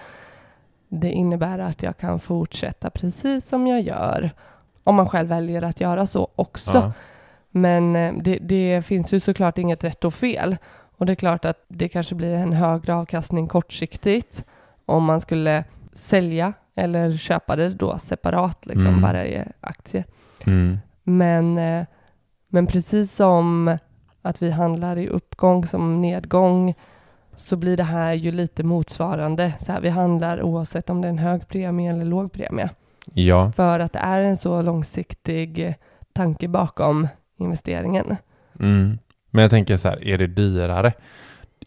det 0.90 1.12
innebär 1.12 1.60
att 1.60 1.84
jag 1.84 1.98
kan 1.98 2.20
fortsätta 2.20 2.90
precis 2.90 3.48
som 3.48 3.68
jag 3.68 3.82
gör. 3.82 4.32
Om 4.84 4.96
man 4.96 5.10
själv 5.10 5.30
väljer 5.30 5.62
att 5.62 5.82
göra 5.82 6.08
så 6.08 6.28
också. 6.36 6.78
Ja. 6.78 6.92
Men 7.52 7.96
eh, 7.96 8.14
det, 8.22 8.38
det 8.42 8.82
finns 8.86 9.14
ju 9.14 9.20
såklart 9.20 9.58
inget 9.58 9.84
rätt 9.84 10.06
och 10.06 10.14
fel. 10.14 10.58
Och 10.98 11.06
det 11.06 11.14
är 11.14 11.16
klart 11.16 11.46
att 11.46 11.66
det 11.68 11.90
kanske 11.90 12.16
blir 12.16 12.36
en 12.36 12.54
högre 12.54 12.96
avkastning 12.96 13.48
kortsiktigt 13.48 14.46
om 14.86 15.04
man 15.04 15.22
skulle 15.22 15.64
sälja 15.94 16.54
eller 16.76 17.18
köpa 17.18 17.56
det 17.56 17.70
då 17.70 17.98
separat, 17.98 18.66
liksom 18.66 19.04
Mm. 19.04 19.16
i 19.26 19.44
aktie. 19.62 20.04
Mm. 20.46 20.78
Men, 21.04 21.58
eh, 21.58 21.86
men 22.48 22.68
precis 22.68 23.16
som 23.16 23.78
att 24.28 24.42
vi 24.42 24.52
handlar 24.52 24.98
i 24.98 25.08
uppgång 25.08 25.66
som 25.66 26.02
nedgång 26.02 26.76
så 27.36 27.56
blir 27.56 27.78
det 27.78 27.84
här 27.84 28.14
ju 28.14 28.32
lite 28.32 28.64
motsvarande. 28.64 29.54
Så 29.60 29.72
här, 29.72 29.82
vi 29.82 29.90
handlar 29.90 30.42
oavsett 30.42 30.90
om 30.90 31.02
det 31.02 31.08
är 31.08 31.10
en 31.10 31.18
hög 31.18 31.48
premie 31.48 31.92
eller 31.92 32.06
låg 32.06 32.32
premie. 32.32 32.70
ja. 33.14 33.52
För 33.52 33.80
att 33.80 33.94
det 33.94 34.00
är 34.00 34.22
en 34.22 34.38
så 34.38 34.62
långsiktig 34.62 35.76
tanke 36.14 36.48
bakom 36.48 37.08
investeringen. 37.38 38.16
Mm. 38.60 38.98
Men 39.30 39.42
jag 39.42 39.52
tänker 39.52 39.78
så 39.78 39.90
här, 39.90 40.08
är 40.08 40.18
det 40.18 40.28
dyrare? 40.28 40.94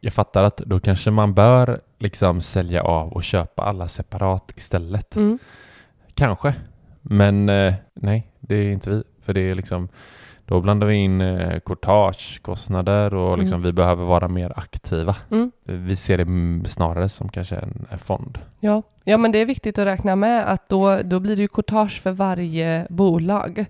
Jag 0.00 0.12
fattar 0.12 0.44
att 0.44 0.56
då 0.56 0.80
kanske 0.80 1.10
man 1.10 1.34
bör 1.34 1.80
liksom 1.98 2.40
sälja 2.40 2.82
av 2.82 3.12
och 3.12 3.24
köpa 3.24 3.62
alla 3.62 3.88
separat 3.88 4.52
istället. 4.56 5.16
Mm. 5.16 5.38
Kanske. 6.14 6.54
Men 7.02 7.48
eh, 7.48 7.74
nej, 7.94 8.30
det 8.40 8.54
är 8.54 8.72
inte 8.72 8.90
vi. 8.90 9.02
För 9.22 9.34
det 9.34 9.40
är 9.40 9.54
liksom, 9.54 9.88
då 10.50 10.60
blandar 10.60 10.86
vi 10.86 10.94
in 10.94 11.20
eh, 11.20 11.60
courtagekostnader 11.60 13.14
och 13.14 13.38
liksom 13.38 13.56
Mm. 13.56 13.66
vi 13.66 13.72
behöver 13.72 14.04
vara 14.04 14.28
mer 14.28 14.52
aktiva. 14.56 15.16
Mm. 15.30 15.50
Vi 15.64 15.96
ser 15.96 16.16
det 16.16 16.22
mm, 16.22 16.64
snarare 16.64 17.08
som 17.08 17.28
kanske 17.28 17.56
en, 17.56 17.98
fond. 17.98 18.38
Ja. 18.60 18.82
ja, 19.04 19.18
men 19.18 19.32
det 19.32 19.38
är 19.38 19.46
viktigt 19.46 19.78
att 19.78 19.86
räkna 19.86 20.16
med 20.16 20.52
att 20.52 20.68
då, 20.68 20.98
då 21.04 21.20
blir 21.20 21.36
det 21.36 21.42
ju 21.42 21.48
courtage 21.48 22.00
för 22.02 22.10
varje 22.10 22.86
bolag. 22.90 23.64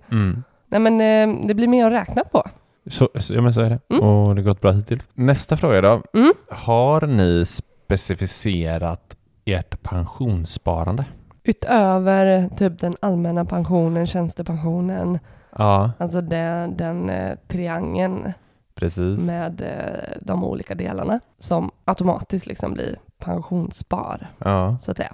Nej, 0.67 0.79
men 0.79 1.01
eh, 1.01 1.47
det 1.47 1.53
blir 1.53 1.67
mer 1.67 1.85
att 1.85 1.93
räkna 1.93 2.23
på. 2.23 2.43
Så, 2.89 3.09
så, 3.15 3.33
ja, 3.33 3.41
men 3.41 3.53
så 3.53 3.61
är 3.61 3.69
det. 3.69 3.79
Mm. 3.89 4.03
Och 4.03 4.35
det 4.35 4.41
har 4.41 4.45
gått 4.45 4.61
bra 4.61 4.71
hittills. 4.71 5.09
Nästa 5.13 5.57
fråga 5.57 5.81
då. 5.81 6.01
Mm. 6.13 6.33
Har 6.49 7.01
ni 7.01 7.45
specificerat 7.45 9.15
ert 9.45 9.83
pensionssparande? 9.83 11.05
Utöver 11.43 12.49
typ 12.57 12.79
den 12.79 12.95
allmänna 12.99 13.45
pensionen, 13.45 14.07
tjänstepensionen, 14.07 15.19
Ja, 15.57 15.91
alltså 15.97 16.21
den, 16.21 16.77
den 16.77 17.09
eh, 17.09 17.37
triangeln 17.47 18.33
precis. 18.75 19.19
med 19.19 19.61
eh, 19.61 20.17
de 20.21 20.43
olika 20.43 20.75
delarna 20.75 21.19
som 21.39 21.71
automatiskt 21.85 22.45
liksom 22.47 22.73
blir 22.73 22.95
pensionsspar, 23.17 24.27
Ja. 24.37 24.77
så 24.81 24.91
att 24.91 24.97
säga. 24.97 25.13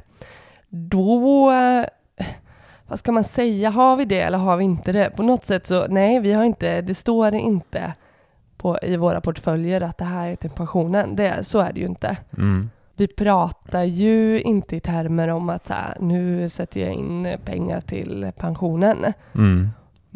Då, 0.70 1.52
eh, 1.52 1.86
vad 2.88 3.00
ska 3.00 3.12
man 3.12 3.24
säga, 3.24 3.70
har 3.70 3.96
vi 3.96 4.06
det 4.06 4.22
eller 4.22 4.38
har 4.38 4.58
vi 4.58 4.64
inte 4.64 4.92
det? 4.92 5.10
På 5.16 5.24
något 5.24 5.46
sätt 5.46 5.68
så, 5.68 5.88
nej, 5.88 6.20
vi 6.20 6.34
har 6.34 6.44
inte, 6.44 6.82
det 6.82 6.96
står 6.96 7.34
inte 7.34 7.94
på, 8.58 8.78
i 8.82 8.98
våra 8.98 9.22
portföljer 9.22 9.82
att 9.82 9.98
det 9.98 10.06
här 10.06 10.30
är 10.30 10.36
till 10.36 10.50
pensionen. 10.50 11.16
Det, 11.16 11.44
så 11.44 11.60
är 11.60 11.74
det 11.74 11.80
ju 11.80 11.86
inte. 11.86 12.18
Mm. 12.38 12.70
vi 12.96 13.08
pratar 13.08 13.84
ju 13.84 14.42
inte 14.42 14.76
i 14.76 14.80
termer 14.80 15.28
om 15.28 15.50
att 15.50 15.70
äh, 15.70 15.76
nu 16.00 16.50
sätter 16.50 16.82
jag 16.82 16.94
in 16.94 17.38
pengar 17.46 17.82
till 17.82 18.32
pensionen. 18.38 19.14
Mm. 19.36 19.70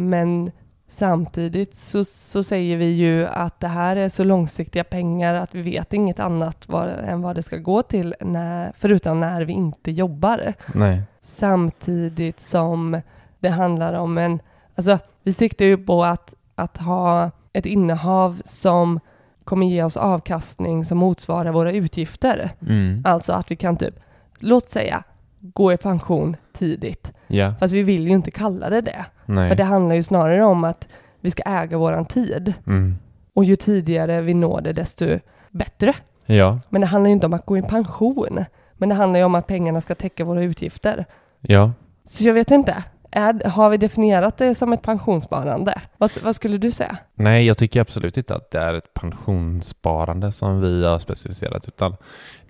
Men 0.09 0.51
samtidigt 0.87 1.75
så, 1.75 2.03
så 2.03 2.43
säger 2.43 2.77
vi 2.77 2.91
ju 2.91 3.27
att 3.27 3.59
det 3.59 3.67
här 3.67 3.95
är 3.95 4.09
så 4.09 4.23
långsiktiga 4.23 4.83
pengar 4.83 5.33
att 5.33 5.55
vi 5.55 5.61
vet 5.61 5.93
inget 5.93 6.19
annat 6.19 6.69
vad, 6.69 6.89
än 6.89 7.21
vad 7.21 7.35
det 7.35 7.43
ska 7.43 7.57
gå 7.57 7.81
till 7.81 8.15
när, 8.21 8.71
förutom 8.77 9.19
när 9.19 9.41
vi 9.41 9.53
inte 9.53 9.91
jobbar. 9.91 10.53
Nej. 10.73 11.01
Samtidigt 11.21 12.41
som 12.41 13.01
det 13.39 13.49
handlar 13.49 13.93
om 13.93 14.17
en... 14.17 14.39
Alltså, 14.75 14.99
vi 15.23 15.33
siktar 15.33 15.65
ju 15.65 15.77
på 15.77 16.03
att, 16.03 16.33
att 16.55 16.77
ha 16.77 17.31
ett 17.53 17.65
innehav 17.65 18.41
som 18.45 18.99
kommer 19.43 19.67
ge 19.67 19.83
oss 19.83 19.97
avkastning 19.97 20.85
som 20.85 20.97
motsvarar 20.97 21.51
våra 21.51 21.71
utgifter. 21.71 22.51
Mm. 22.61 23.03
Alltså 23.05 23.33
att 23.33 23.51
vi 23.51 23.55
kan 23.55 23.77
typ, 23.77 23.95
låt 24.39 24.69
säga, 24.69 25.03
gå 25.41 25.73
i 25.73 25.77
pension 25.77 26.35
tidigt. 26.53 27.11
Ja. 27.27 27.53
Fast 27.59 27.73
vi 27.73 27.83
vill 27.83 28.07
ju 28.07 28.13
inte 28.13 28.31
kalla 28.31 28.69
det 28.69 28.81
det. 28.81 29.05
Nej. 29.25 29.49
För 29.49 29.55
det 29.55 29.63
handlar 29.63 29.95
ju 29.95 30.03
snarare 30.03 30.43
om 30.43 30.63
att 30.63 30.87
vi 31.21 31.31
ska 31.31 31.43
äga 31.45 31.77
våran 31.77 32.05
tid. 32.05 32.53
Mm. 32.67 32.95
Och 33.33 33.43
ju 33.43 33.55
tidigare 33.55 34.21
vi 34.21 34.33
når 34.33 34.61
det, 34.61 34.73
desto 34.73 35.19
bättre. 35.49 35.93
Ja. 36.25 36.59
Men 36.69 36.81
det 36.81 36.87
handlar 36.87 37.07
ju 37.07 37.13
inte 37.13 37.25
om 37.25 37.33
att 37.33 37.45
gå 37.45 37.57
i 37.57 37.61
pension. 37.61 38.45
Men 38.73 38.89
det 38.89 38.95
handlar 38.95 39.19
ju 39.19 39.25
om 39.25 39.35
att 39.35 39.47
pengarna 39.47 39.81
ska 39.81 39.95
täcka 39.95 40.23
våra 40.23 40.43
utgifter. 40.43 41.05
Ja. 41.41 41.71
Så 42.05 42.23
jag 42.23 42.33
vet 42.33 42.51
inte. 42.51 42.83
Är, 43.11 43.49
har 43.49 43.69
vi 43.69 43.77
definierat 43.77 44.37
det 44.37 44.55
som 44.55 44.73
ett 44.73 44.81
pensionssparande? 44.81 45.81
Vad, 45.97 46.11
vad 46.23 46.35
skulle 46.35 46.57
du 46.57 46.71
säga? 46.71 46.97
Nej, 47.15 47.45
jag 47.45 47.57
tycker 47.57 47.81
absolut 47.81 48.17
inte 48.17 48.35
att 48.35 48.51
det 48.51 48.59
är 48.59 48.73
ett 48.73 48.93
pensionssparande 48.93 50.31
som 50.31 50.61
vi 50.61 50.85
har 50.85 50.99
specificerat, 50.99 51.67
utan 51.67 51.95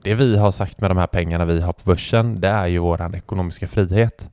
det 0.04 0.13
vi 0.13 0.38
har 0.38 0.52
sagt 0.52 0.82
med 0.82 0.91
de 0.91 0.97
här 0.97 1.08
pengarna 1.08 1.45
vi 1.45 1.62
har 1.62 1.74
på 1.74 1.82
börsen, 1.84 2.41
det 2.41 2.47
är 2.47 2.67
ju 2.67 2.78
våran 2.78 3.15
ekonomiska 3.15 3.67
frihet. 3.67 4.30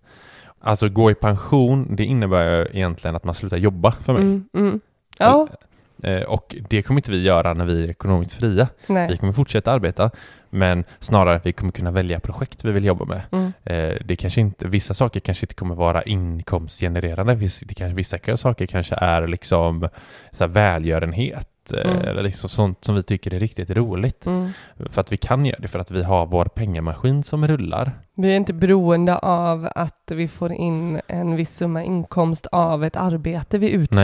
Alltså 0.60 0.88
gå 0.88 1.10
i 1.10 1.14
pension, 1.14 1.96
det 1.96 2.04
innebär 2.04 2.56
ju 2.56 2.66
egentligen 2.72 3.16
att 3.16 3.24
man 3.24 3.34
slutar 3.34 3.56
jobba 3.56 3.92
för 3.92 4.12
mig. 4.12 4.22
Mm, 4.22 4.48
mm. 4.54 4.80
Ja, 5.18 5.48
Eh, 5.50 5.67
Och 6.28 6.56
det 6.70 6.82
kommer 6.82 6.98
inte 6.98 7.10
vi 7.10 7.22
göra 7.22 7.54
när 7.54 7.64
vi 7.64 7.84
är 7.84 7.90
ekonomiskt 7.90 8.32
fria. 8.34 8.68
Vi 8.86 8.94
nej. 8.94 9.16
kommer 9.18 9.32
fortsätta 9.32 9.72
arbeta, 9.72 10.10
men 10.50 10.84
snarare 11.00 11.40
vi 11.44 11.52
kommer 11.52 11.72
kunna 11.72 11.90
välja 11.90 12.20
projekt 12.20 12.64
vi 12.64 12.72
vill 12.72 12.84
jobba 12.84 13.04
med. 13.04 13.22
Mm, 13.32 13.52
Eh, 13.64 13.96
Det 14.04 14.16
kanske 14.16 14.40
inte, 14.40 14.68
vissa 14.68 14.94
saker 14.94 15.20
kanske 15.20 15.44
inte 15.44 15.54
kommer 15.54 15.74
vara 15.74 16.02
inkomstgenererande. 16.02 17.34
Viss- 17.34 17.64
Det 17.66 17.74
kanske, 17.74 17.96
vissa 17.96 18.36
saker 18.36 18.66
kanske 18.66 18.94
är 18.94 19.26
liksom 19.26 19.88
så 20.32 20.44
här 20.44 20.48
välgörenhet. 20.48 21.48
Eh, 21.72 21.90
Mm. 21.90 22.08
Eller 22.08 22.22
liksom 22.22 22.48
sånt 22.50 22.84
som 22.84 22.94
vi 22.94 23.02
tycker 23.02 23.34
är 23.34 23.40
riktigt 23.40 23.70
roligt. 23.70 24.26
mm. 24.26 24.50
För 24.90 25.00
att 25.00 25.12
vi 25.12 25.16
kan 25.16 25.46
göra 25.46 25.58
det 25.58 25.68
för 25.68 25.78
att 25.78 25.90
vi 25.90 26.02
har 26.02 26.26
vår 26.26 26.44
pengamaskin 26.44 27.22
som 27.22 27.46
rullar. 27.48 27.92
Vi 28.16 28.32
är 28.32 28.36
inte 28.36 28.52
beroende 28.52 29.18
av 29.18 29.68
att 29.74 30.10
vi 30.14 30.28
får 30.28 30.52
in 30.52 31.00
en 31.06 31.36
viss 31.36 31.56
summa 31.56 31.84
inkomst 31.84 32.46
av 32.52 32.84
ett 32.84 32.96
arbete 32.96 33.58
vi 33.58 33.70
utför. 33.70 33.96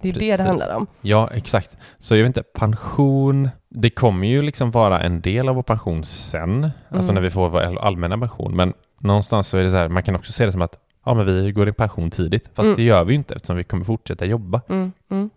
det 0.00 0.08
är 0.08 0.12
det 0.12 0.12
precis. 0.12 0.38
det 0.38 0.42
handlar 0.44 0.76
om. 0.76 0.86
Ja, 1.00 1.30
exakt. 1.34 1.76
Så 1.98 2.16
jag 2.16 2.22
vet 2.22 2.26
inte, 2.36 2.42
pension, 2.42 3.48
det 3.68 3.90
kommer 3.90 4.26
ju 4.28 4.42
liksom 4.42 4.70
vara 4.70 5.00
en 5.00 5.20
del 5.20 5.48
av 5.48 5.54
vår 5.54 5.62
pension 5.62 6.04
sen, 6.04 6.70
alltså 6.90 7.10
Mm. 7.10 7.14
när 7.14 7.22
vi 7.22 7.30
får 7.30 7.48
vår 7.48 7.78
allmänna 7.78 8.18
pension. 8.18 8.56
Men 8.56 8.72
någonstans 9.00 9.48
så 9.48 9.58
är 9.58 9.62
det 9.64 9.70
så 9.70 9.76
här, 9.76 9.88
man 9.88 10.02
kan 10.02 10.16
också 10.16 10.32
se 10.32 10.46
det 10.46 10.52
som 10.52 10.62
att 10.62 10.78
ja, 11.06 11.14
men 11.14 11.26
vi 11.26 11.52
går 11.52 11.68
i 11.68 11.72
pension 11.72 12.10
tidigt. 12.10 12.50
Fast 12.54 12.66
Mm. 12.66 12.76
det 12.76 12.82
gör 12.82 13.04
vi 13.04 13.12
ju 13.12 13.16
inte 13.16 13.34
eftersom 13.34 13.56
vi 13.56 13.64
kommer 13.64 13.84
fortsätta 13.84 14.24
jobba. 14.24 14.60
Mm, 14.68 14.92
mm. 15.10 15.30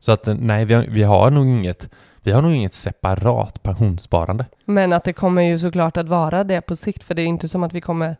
Så 0.00 0.12
att 0.12 0.28
nej, 0.38 0.64
vi 0.64 0.74
har, 0.74 0.84
vi 0.88 1.02
har 1.02 1.30
nog 1.30 1.46
inget 1.46 1.88
vi 2.22 2.32
har 2.32 2.42
nog 2.42 2.52
inget 2.52 2.72
separat 2.74 3.62
pensionssparande. 3.62 4.44
Men 4.64 4.92
att 4.92 5.04
det 5.04 5.12
kommer 5.12 5.42
ju 5.42 5.58
såklart 5.58 5.96
att 5.96 6.08
vara 6.08 6.44
det 6.44 6.60
på 6.60 6.76
sikt, 6.76 7.04
för 7.04 7.14
det 7.14 7.22
är 7.22 7.26
inte 7.26 7.48
som 7.48 7.62
att 7.62 7.72
vi 7.72 7.80
kommer... 7.80 8.16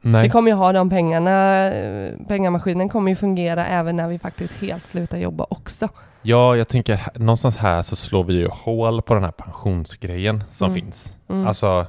Nej. 0.00 0.22
Vi 0.22 0.28
kommer 0.30 0.50
ju 0.50 0.56
ha 0.56 0.72
de 0.72 0.90
pengarna, 0.90 1.66
eh, 1.72 2.12
pengamaskinen 2.28 2.88
kommer 2.88 3.10
ju 3.10 3.16
fungera 3.16 3.66
även 3.66 3.96
när 3.96 4.08
vi 4.08 4.18
faktiskt 4.18 4.54
helt 4.54 4.86
slutar 4.86 5.18
jobba 5.18 5.46
också. 5.50 5.88
Ja, 6.22 6.56
jag 6.56 6.68
tänker 6.68 7.00
någonstans 7.14 7.56
här 7.56 7.82
så 7.82 7.96
slår 7.96 8.24
vi 8.24 8.34
ju 8.34 8.48
hål 8.48 9.02
på 9.02 9.14
den 9.14 9.24
här 9.24 9.30
pensionsgrejen 9.32 10.44
som 10.52 10.66
Mm. 10.70 10.80
finns. 10.82 11.16
Mm. 11.28 11.46
Alltså 11.46 11.86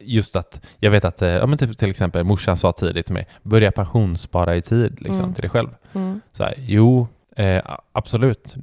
just 0.00 0.36
att, 0.36 0.60
jag 0.78 0.90
vet 0.90 1.04
att, 1.04 1.22
eh, 1.22 1.28
ja 1.28 1.46
men 1.46 1.58
typ 1.58 1.78
till 1.78 1.90
exempel 1.90 2.24
morsan 2.24 2.56
sa 2.56 2.72
tidigt 2.72 3.06
till 3.06 3.14
mig, 3.14 3.26
börja 3.42 3.72
pensionsspara 3.72 4.56
i 4.56 4.62
tid 4.62 5.00
liksom 5.00 5.24
Mm. 5.24 5.34
till 5.34 5.42
dig 5.42 5.50
själv. 5.50 5.68
Mm. 5.92 6.20
Så 6.32 6.44
här, 6.44 6.54
jo, 6.58 7.08
eh, 7.36 7.62
absolut, 7.92 8.54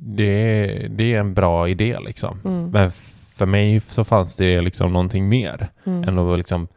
det, 0.00 0.24
är- 0.24 0.88
det 0.88 1.14
är 1.14 1.20
en 1.20 1.34
bra 1.34 1.68
idé 1.68 1.98
liksom. 2.00 2.40
Mm. 2.44 2.70
Men 2.70 2.90
för 3.34 3.46
mig 3.46 3.80
så 3.80 4.04
fanns 4.04 4.36
det 4.36 4.60
liksom 4.60 4.92
någonting 4.92 5.28
mer 5.28 5.68
Mm. 5.86 6.04
än 6.08 6.18
att 6.18 6.38
liksom 6.38 6.68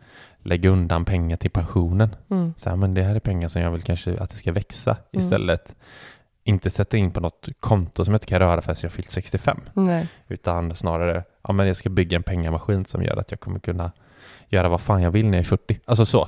lägga 0.43 0.69
undan 0.69 1.05
pengar 1.05 1.37
till 1.37 1.51
pensionen. 1.51 2.15
Mm. 2.31 2.53
Så 2.57 2.69
här, 2.69 2.75
men 2.77 2.93
det 2.93 3.03
här 3.03 3.15
är 3.15 3.19
pengar 3.19 3.47
som 3.47 3.61
jag 3.61 3.71
vill 3.71 3.81
kanske 3.81 4.17
att 4.19 4.29
det 4.29 4.35
ska 4.35 4.51
växa 4.51 4.91
Mm. 4.91 5.23
istället. 5.23 5.75
Inte 6.43 6.69
sätta 6.69 6.97
in 6.97 7.11
på 7.11 7.19
något 7.19 7.49
konto 7.59 8.05
som 8.05 8.13
jag 8.13 8.15
inte 8.15 8.27
kan 8.27 8.39
röra 8.39 8.61
förrän 8.61 8.75
jag 8.81 8.91
fyllt 8.91 9.11
65. 9.11 9.57
Nej. 9.73 10.07
Utan 10.27 10.75
snarare, 10.75 11.23
ja 11.47 11.53
men 11.53 11.67
jag 11.67 11.75
ska 11.75 11.89
bygga 11.89 12.15
en 12.17 12.23
pengamaskin 12.23 12.85
som 12.85 13.03
gör 13.03 13.17
att 13.17 13.31
jag 13.31 13.39
kommer 13.39 13.59
kunna 13.59 13.91
göra 14.49 14.69
vad 14.69 14.81
fan 14.81 15.01
jag 15.01 15.11
vill 15.11 15.25
när 15.25 15.37
jag 15.37 15.43
är 15.43 15.47
40. 15.47 15.79
Alltså 15.85 16.05
så. 16.05 16.27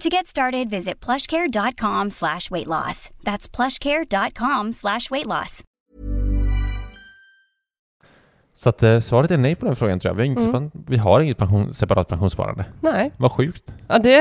To 0.00 0.08
get 0.08 0.26
started, 0.26 0.70
visit 0.70 1.04
plushcare.com 1.04 2.10
slash 2.10 2.50
weight 2.50 2.66
loss. 2.66 3.10
That's 3.24 3.48
plushcare.com 3.56 4.72
slash 4.72 5.10
weight 5.10 5.26
loss. 5.26 5.62
Så 8.54 8.68
att 8.68 8.82
eh, 8.82 9.00
svaret 9.00 9.30
är 9.30 9.36
nej 9.38 9.54
på 9.54 9.66
den 9.66 9.76
frågan 9.76 10.00
tror 10.00 10.10
jag. 10.10 10.14
Vi 10.16 10.22
har, 10.22 10.26
inte, 10.26 10.56
Mm. 10.58 10.70
vi 10.86 10.96
har 10.96 11.20
inget 11.20 11.38
pension, 11.38 11.74
separat 11.74 12.08
pensionssparande. 12.08 12.64
Nej. 12.80 13.10
Vad 13.16 13.32
sjukt. 13.32 13.74
Ja, 13.88 13.98
det... 13.98 14.16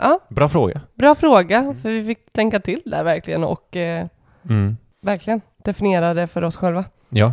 Ja, 0.00 0.18
Bra 0.28 0.48
fråga. 0.48 0.80
bra 0.94 1.14
fråga, 1.14 1.74
för 1.82 1.90
vi 1.90 2.04
fick 2.04 2.32
tänka 2.32 2.60
till 2.60 2.82
där 2.84 3.04
verkligen 3.04 3.44
och 3.44 3.76
eh, 3.76 4.06
Mm. 4.50 4.76
verkligen 5.00 5.40
definiera 5.64 6.14
det 6.14 6.26
för 6.26 6.42
oss 6.44 6.56
själva. 6.56 6.84
Ja. 7.08 7.32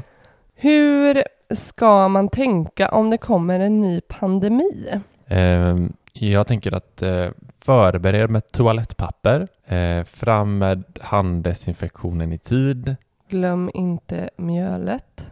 Hur 0.55 1.23
ska 1.55 2.07
man 2.07 2.29
tänka 2.29 2.89
om 2.91 3.09
det 3.09 3.17
kommer 3.17 3.59
en 3.59 3.81
ny 3.81 4.01
pandemi? 4.01 4.89
Ehm, 5.27 5.93
jag 6.19 6.47
tänker 6.47 6.71
att 6.71 7.01
eh, 7.01 7.27
förbered 7.61 8.29
med 8.29 8.51
toalettpapper, 8.51 9.47
eh, 9.65 10.03
fram 10.03 10.57
med 10.57 10.83
handdesinfektionen 11.01 12.33
i 12.33 12.37
tid, 12.37 12.95
Glöm 13.29 13.71
inte 13.73 14.29
mjölet. 14.37 15.27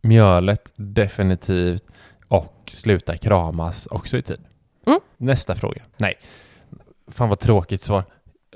mjölet 0.00 0.72
definitivt 0.76 1.84
och 2.28 2.70
sluta 2.74 3.16
kramas 3.16 3.86
också 3.86 4.16
i 4.16 4.22
tid. 4.22 4.40
Mm. 4.86 5.00
Nästa 5.16 5.54
fråga. 5.54 5.82
Nej. 5.96 6.14
Fan 7.08 7.28
vad 7.28 7.38
tråkigt 7.38 7.82
svar. 7.82 8.04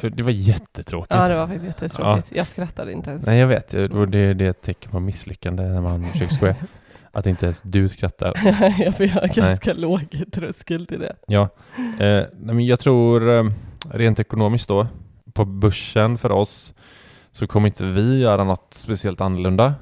Det 0.03 0.23
var 0.23 0.31
jättetråkigt. 0.31 1.15
Ja, 1.15 1.29
det 1.29 1.35
var 1.37 1.47
faktiskt 1.47 1.67
jättetråkigt. 1.67 2.33
Jag 2.33 2.47
skrattade 2.47 2.93
inte 2.93 3.11
ens. 3.11 3.27
Nej, 3.27 3.39
jag 3.39 3.47
vet. 3.47 3.69
Det 3.69 4.19
är 4.19 4.43
ett 4.43 4.63
tecken 4.63 4.91
på 4.91 5.01
misslyckande 5.01 5.63
när 5.63 5.81
man 5.81 6.05
försöker 6.05 6.35
skoja. 6.35 6.55
Att 7.13 7.27
inte 7.27 7.47
ens 7.47 7.63
du 7.63 7.89
skrattar. 7.89 8.33
jag 8.85 8.97
får 8.97 9.07
ha 9.07 9.27
ganska 9.35 9.73
låg 9.75 10.23
tröskel 10.33 10.87
till 10.87 11.01
det. 11.01 11.17
Ja. 11.27 11.49
Eh, 11.79 12.25
nej, 12.33 12.55
men 12.55 12.67
jag 12.67 12.81
tror 12.81 13.31
eh, 13.31 13.45
rent 13.91 14.21
ekonomiskt 14.21 14.69
då, 14.69 14.87
på 15.33 15.45
börsen 15.45 16.19
för 16.19 16.33
oss, 16.33 16.75
så 17.33 17.47
kommer 17.47 17.67
inte 17.67 17.85
vi 17.85 18.21
göra 18.21 18.45
något 18.45 18.75
speciellt 18.75 19.21
annorlunda. 19.21 19.75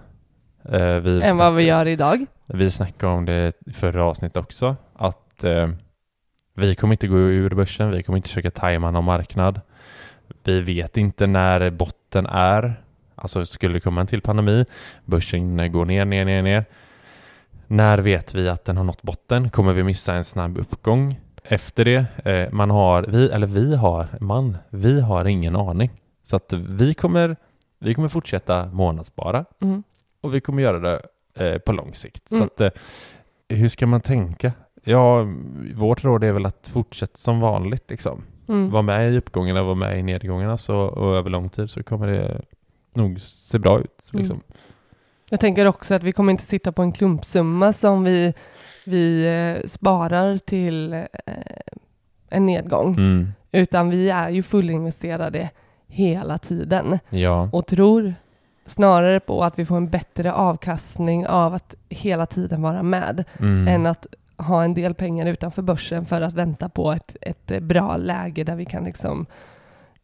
Eh, 0.65 1.29
Än 1.29 1.37
vad 1.37 1.55
vi 1.55 1.63
gör 1.63 1.87
idag. 1.87 2.27
Vi 2.47 2.71
snackade 2.71 3.13
om 3.13 3.25
det 3.25 3.53
i 3.67 3.73
förra 3.73 4.05
avsnittet 4.05 4.37
också, 4.37 4.77
att 4.95 5.45
eh, 5.45 5.69
Vi 6.55 6.75
kommer 6.75 6.95
inte 6.95 7.09
gå 7.09 7.17
ur 7.17 7.51
börsen, 7.51 7.91
vi 7.91 8.03
kommer 8.03 8.17
inte 8.17 8.29
försöka 8.29 8.51
tajma 8.51 8.91
någon 8.91 9.05
marknad. 9.05 9.61
Vi 10.45 10.61
vet 10.61 10.97
inte 10.97 11.27
när 11.27 11.71
botten 11.71 12.27
är. 12.27 12.83
Alltså 13.15 13.47
skulle 13.47 13.75
det 13.75 13.81
komma 13.81 14.01
en 14.01 14.07
till 14.07 14.21
pandemi, 14.21 14.65
börsen 15.05 15.73
går 15.73 15.85
ner, 15.85 16.05
ner, 16.05 16.25
ner, 16.25 16.43
ner. 16.43 16.65
När 17.71 17.99
vet 17.99 18.35
vi 18.35 18.49
att 18.49 18.65
den 18.65 18.77
har 18.77 18.85
nått 18.85 19.03
botten? 19.03 19.51
Kommer 19.51 19.73
vi 19.73 19.83
missa 19.83 20.15
en 20.15 20.25
snabb 20.25 20.59
uppgång 20.59 21.21
efter 21.45 21.85
det? 21.85 22.05
Eh, 22.25 22.53
man 22.53 22.71
har, 22.71 23.03
vi, 23.09 23.31
eller 23.31 23.47
vi 23.47 23.77
har, 23.77 24.07
man, 24.21 24.57
vi 24.71 25.01
har 25.01 25.25
ingen 25.25 25.57
aning. 25.57 25.91
Så 26.25 26.37
att 26.37 26.53
vi 26.53 26.95
kommer, 26.95 27.37
vi 27.79 27.95
kommer 27.95 28.09
fortsätta 28.09 28.67
månadsspara 28.67 29.45
Mm. 29.61 29.83
och 30.21 30.35
vi 30.35 30.41
kommer 30.41 30.63
göra 30.63 30.79
det 30.79 31.01
eh, 31.47 31.59
på 31.59 31.73
lång 31.73 31.95
sikt. 31.95 32.29
Så 32.29 32.35
Mm. 32.35 32.47
att, 32.47 32.61
eh, 32.61 32.71
hur 33.49 33.69
ska 33.69 33.87
man 33.87 34.01
tänka? 34.01 34.53
Ja, 34.85 35.27
vårt 35.75 36.05
råd 36.05 36.25
är 36.25 36.33
väl 36.33 36.47
att 36.47 36.69
fortsätta 36.69 37.17
som 37.17 37.41
vanligt 37.41 37.91
liksom. 37.91 38.23
Mm. 38.49 38.71
Var 38.71 38.83
med 38.83 39.13
i 39.13 39.17
uppgångarna, 39.19 39.63
var 39.63 39.75
med 39.75 39.99
i 39.99 40.03
nedgångarna 40.03 40.59
så, 40.59 40.77
och 40.77 41.17
över 41.17 41.31
lång 41.31 41.49
tid 41.49 41.71
så 41.71 41.83
kommer 41.83 42.07
det 42.07 42.41
nog 42.95 43.21
se 43.21 43.59
bra 43.59 43.81
ut. 43.81 44.11
Mm. 44.13 44.41
Jag 45.31 45.41
tänker 45.41 45.67
också 45.67 45.95
att 45.95 46.03
vi 46.03 46.13
kommer 46.13 46.31
inte 46.33 46.45
sitta 46.45 46.73
på 46.73 46.83
en 46.83 46.93
klumpsumma 46.93 47.73
som 47.73 48.05
vi, 48.05 48.35
vi 48.87 49.27
eh, 49.27 49.67
sparar 49.69 50.39
till 50.39 50.93
eh, 50.93 51.05
en 52.31 52.47
nedgång, 52.47 52.95
Mm. 52.95 53.33
utan 53.53 53.91
vi 53.91 54.11
är 54.11 54.29
ju 54.29 54.43
fullinvesterade 54.43 55.51
hela 55.87 56.39
tiden 56.39 56.99
Ja. 57.11 57.49
och 57.53 57.67
tror 57.67 58.15
snarare 58.67 59.21
på 59.21 59.45
att 59.45 59.59
vi 59.59 59.67
får 59.67 59.77
en 59.77 59.91
bättre 59.91 60.33
avkastning 60.33 61.27
av 61.27 61.55
att 61.55 61.75
hela 61.89 62.27
tiden 62.27 62.63
vara 62.63 62.83
med 62.83 63.25
Mm. 63.41 63.69
än 63.69 63.87
att 63.87 64.07
ha 64.37 64.65
en 64.65 64.75
del 64.75 64.95
pengar 64.95 65.27
utanför 65.27 65.63
börsen 65.63 66.07
för 66.07 66.21
att 66.21 66.35
vänta 66.35 66.69
på 66.69 66.93
ett, 66.93 67.17
ett 67.21 67.63
bra 67.63 67.97
läge 67.97 68.45
där 68.45 68.57
vi 68.57 68.65
kan 68.65 68.85
liksom 68.85 69.27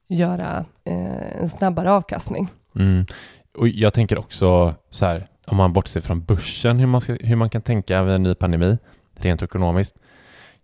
göra 0.09 0.65
eh, 0.85 1.41
en 1.41 1.49
snabbare 1.49 1.93
avkastning. 1.93 2.49
Mm. 2.77 3.07
Och 3.55 3.69
jag 3.69 3.95
tänker 3.95 4.19
också 4.19 4.75
så 4.91 5.07
här, 5.07 5.29
om 5.47 5.57
man 5.57 5.73
bortser 5.73 6.01
från 6.01 6.25
börsen, 6.25 6.79
hur 6.79 6.87
man, 6.87 7.01
ska, 7.01 7.17
hur 7.21 7.37
man 7.37 7.51
kan 7.51 7.63
tänka 7.63 8.03
vid 8.03 8.15
en 8.15 8.23
ny 8.23 8.35
pandemi, 8.35 8.79
rent 9.15 9.43
ekonomiskt. 9.43 9.97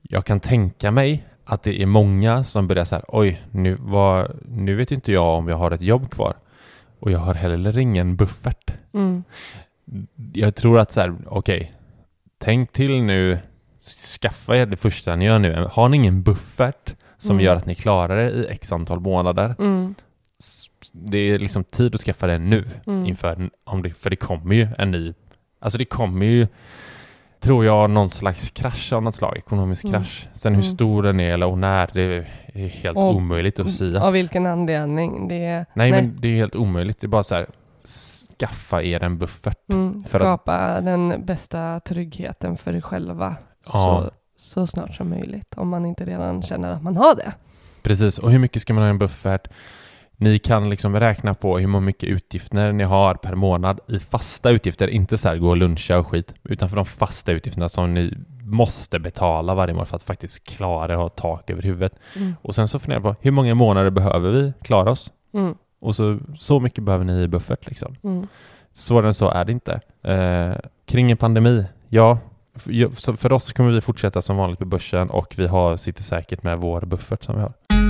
Jag 0.02 0.24
kan 0.24 0.40
tänka 0.40 0.90
mig 0.90 1.24
att 1.44 1.62
det 1.62 1.82
är 1.82 1.86
många 1.86 2.44
som 2.44 2.66
börjar 2.68 2.84
så 2.84 2.94
här, 2.94 3.04
oj, 3.08 3.42
nu, 3.50 3.76
var, 3.80 4.36
nu 4.48 4.74
vet 4.74 4.90
inte 4.92 5.12
jag 5.12 5.38
om 5.38 5.48
jag 5.48 5.56
har 5.56 5.70
ett 5.70 5.82
jobb 5.82 6.10
kvar. 6.10 6.34
Och 7.00 7.10
jag 7.10 7.18
har 7.18 7.34
heller 7.34 7.78
ingen 7.78 8.16
buffert. 8.16 8.72
Mm. 8.94 9.24
Jag 10.32 10.54
tror 10.54 10.78
att 10.78 10.92
så 10.92 11.00
här, 11.00 11.14
okej, 11.26 11.72
tänk 12.38 12.72
till 12.72 13.02
nu, 13.02 13.38
skaffa 14.20 14.56
er 14.56 14.66
det 14.66 14.76
första 14.76 15.16
ni 15.16 15.24
gör 15.24 15.38
nu. 15.38 15.68
Har 15.72 15.88
ni 15.88 15.96
ingen 15.96 16.22
buffert 16.22 16.94
som 17.18 17.30
Mm. 17.30 17.44
gör 17.44 17.56
att 17.56 17.66
ni 17.66 17.74
klarar 17.74 18.16
det 18.24 18.30
i 18.30 18.46
x 18.50 18.72
antal 18.72 19.00
månader, 19.00 19.54
Mm. 19.58 19.94
Det 20.92 21.18
är 21.18 21.38
liksom 21.38 21.64
tid 21.64 21.94
att 21.94 22.00
skaffa 22.00 22.26
det 22.26 22.38
nu 22.38 22.68
Mm. 22.86 23.06
inför, 23.06 23.50
om 23.64 23.82
det, 23.82 23.90
för 23.90 24.10
det 24.10 24.16
kommer 24.16 24.54
ju 24.54 24.68
en 24.78 24.90
ny, 24.90 25.14
alltså 25.60 25.78
det 25.78 25.84
kommer 25.84 26.26
ju, 26.26 26.46
tror 27.40 27.64
jag, 27.64 27.90
någon 27.90 28.10
slags 28.10 28.50
krasch 28.50 28.92
av 28.92 29.02
något 29.02 29.14
slag, 29.14 29.36
ekonomisk 29.36 29.84
Mm. 29.84 29.94
krasch. 30.00 30.28
Sen 30.34 30.54
hur 30.54 30.62
Mm. 30.62 30.74
stor 30.74 31.02
den 31.02 31.20
är 31.20 31.32
eller 31.34 31.46
och 31.46 31.58
när, 31.58 31.90
det 31.92 32.26
är 32.54 32.66
helt 32.68 32.96
Och- 32.96 33.14
omöjligt 33.14 33.60
att 33.60 33.72
säga. 33.72 34.02
Av 34.02 34.12
vilken 34.12 34.46
anledning? 34.46 35.28
Det 35.28 35.44
är, 35.44 35.66
nej, 35.74 35.90
men 35.90 36.16
det 36.20 36.28
är 36.28 36.36
helt 36.36 36.54
omöjligt, 36.56 37.00
det 37.00 37.06
är 37.06 37.08
bara 37.08 37.22
så 37.22 37.34
här, 37.34 37.46
skaffa 38.38 38.82
er 38.82 39.02
en 39.02 39.18
buffert. 39.18 39.70
Mm, 39.72 40.04
För 40.04 40.20
att- 40.20 40.24
skapa 40.24 40.80
den 40.80 41.26
bästa 41.26 41.80
tryggheten 41.80 42.56
för 42.56 42.76
er 42.76 42.80
själva 42.80 43.36
Ja. 43.72 44.02
så, 44.04 44.10
så 44.36 44.66
snart 44.66 44.94
som 44.94 45.10
möjligt. 45.10 45.54
Om 45.56 45.68
man 45.68 45.86
inte 45.86 46.04
redan 46.04 46.42
känner 46.42 46.72
att 46.72 46.82
man 46.82 46.96
har 46.96 47.14
det. 47.14 47.32
Precis, 47.82 48.18
och 48.18 48.30
hur 48.30 48.38
mycket 48.38 48.62
ska 48.62 48.74
man 48.74 48.82
ha 48.82 48.88
i 48.88 48.90
en 48.90 48.98
buffert? 48.98 49.48
Ni 50.20 50.38
kan 50.38 50.70
liksom 50.70 51.00
räkna 51.00 51.34
på 51.34 51.58
hur 51.58 51.80
mycket 51.80 52.08
utgifter 52.08 52.72
ni 52.72 52.84
har 52.84 53.14
per 53.14 53.34
månad 53.34 53.80
i 53.88 53.98
fasta 53.98 54.50
utgifter, 54.50 54.88
inte 54.88 55.18
så 55.18 55.28
här 55.28 55.36
gå 55.36 55.48
och 55.48 55.56
luncha 55.56 55.98
och 55.98 56.06
skit, 56.06 56.34
utan 56.44 56.68
för 56.68 56.76
de 56.76 56.86
fasta 56.86 57.32
utgifterna 57.32 57.68
som 57.68 57.94
ni 57.94 58.14
måste 58.44 58.98
betala 58.98 59.54
varje 59.54 59.74
månad 59.74 59.88
för 59.88 59.96
att 59.96 60.02
faktiskt 60.02 60.48
klara 60.48 60.94
att 60.94 61.00
ha 61.00 61.08
tak 61.08 61.50
över 61.50 61.62
huvudet. 61.62 61.92
Mm. 62.16 62.34
Och 62.42 62.54
sen 62.54 62.68
så 62.68 62.78
funderar 62.78 63.00
på 63.00 63.16
hur 63.20 63.30
många 63.30 63.54
månader 63.54 63.90
behöver 63.90 64.30
vi 64.30 64.52
klara 64.62 64.90
oss? 64.90 65.12
Mm. 65.34 65.54
Och 65.80 65.96
så, 65.96 66.18
så 66.36 66.60
mycket 66.60 66.84
behöver 66.84 67.04
ni 67.04 67.22
i 67.22 67.28
buffert 67.28 67.66
liksom. 67.66 67.96
Mm. 68.02 68.26
Svårare 68.74 69.06
än 69.06 69.14
så 69.14 69.30
är 69.30 69.44
det 69.44 69.52
inte. 69.52 69.80
Eh, 70.02 70.52
kring 70.86 71.10
en 71.10 71.16
pandemi, 71.16 71.66
ja, 71.88 72.18
för 73.16 73.32
oss 73.32 73.52
kommer 73.52 73.70
vi 73.70 73.80
fortsätta 73.80 74.22
som 74.22 74.36
vanligt 74.36 74.58
på 74.58 74.64
börsen 74.64 75.10
och 75.10 75.34
vi 75.36 75.46
har, 75.46 75.76
sitter 75.76 76.02
säkert 76.02 76.42
med 76.42 76.58
vår 76.58 76.80
buffert 76.80 77.24
som 77.24 77.36
vi 77.36 77.42
har. 77.42 77.89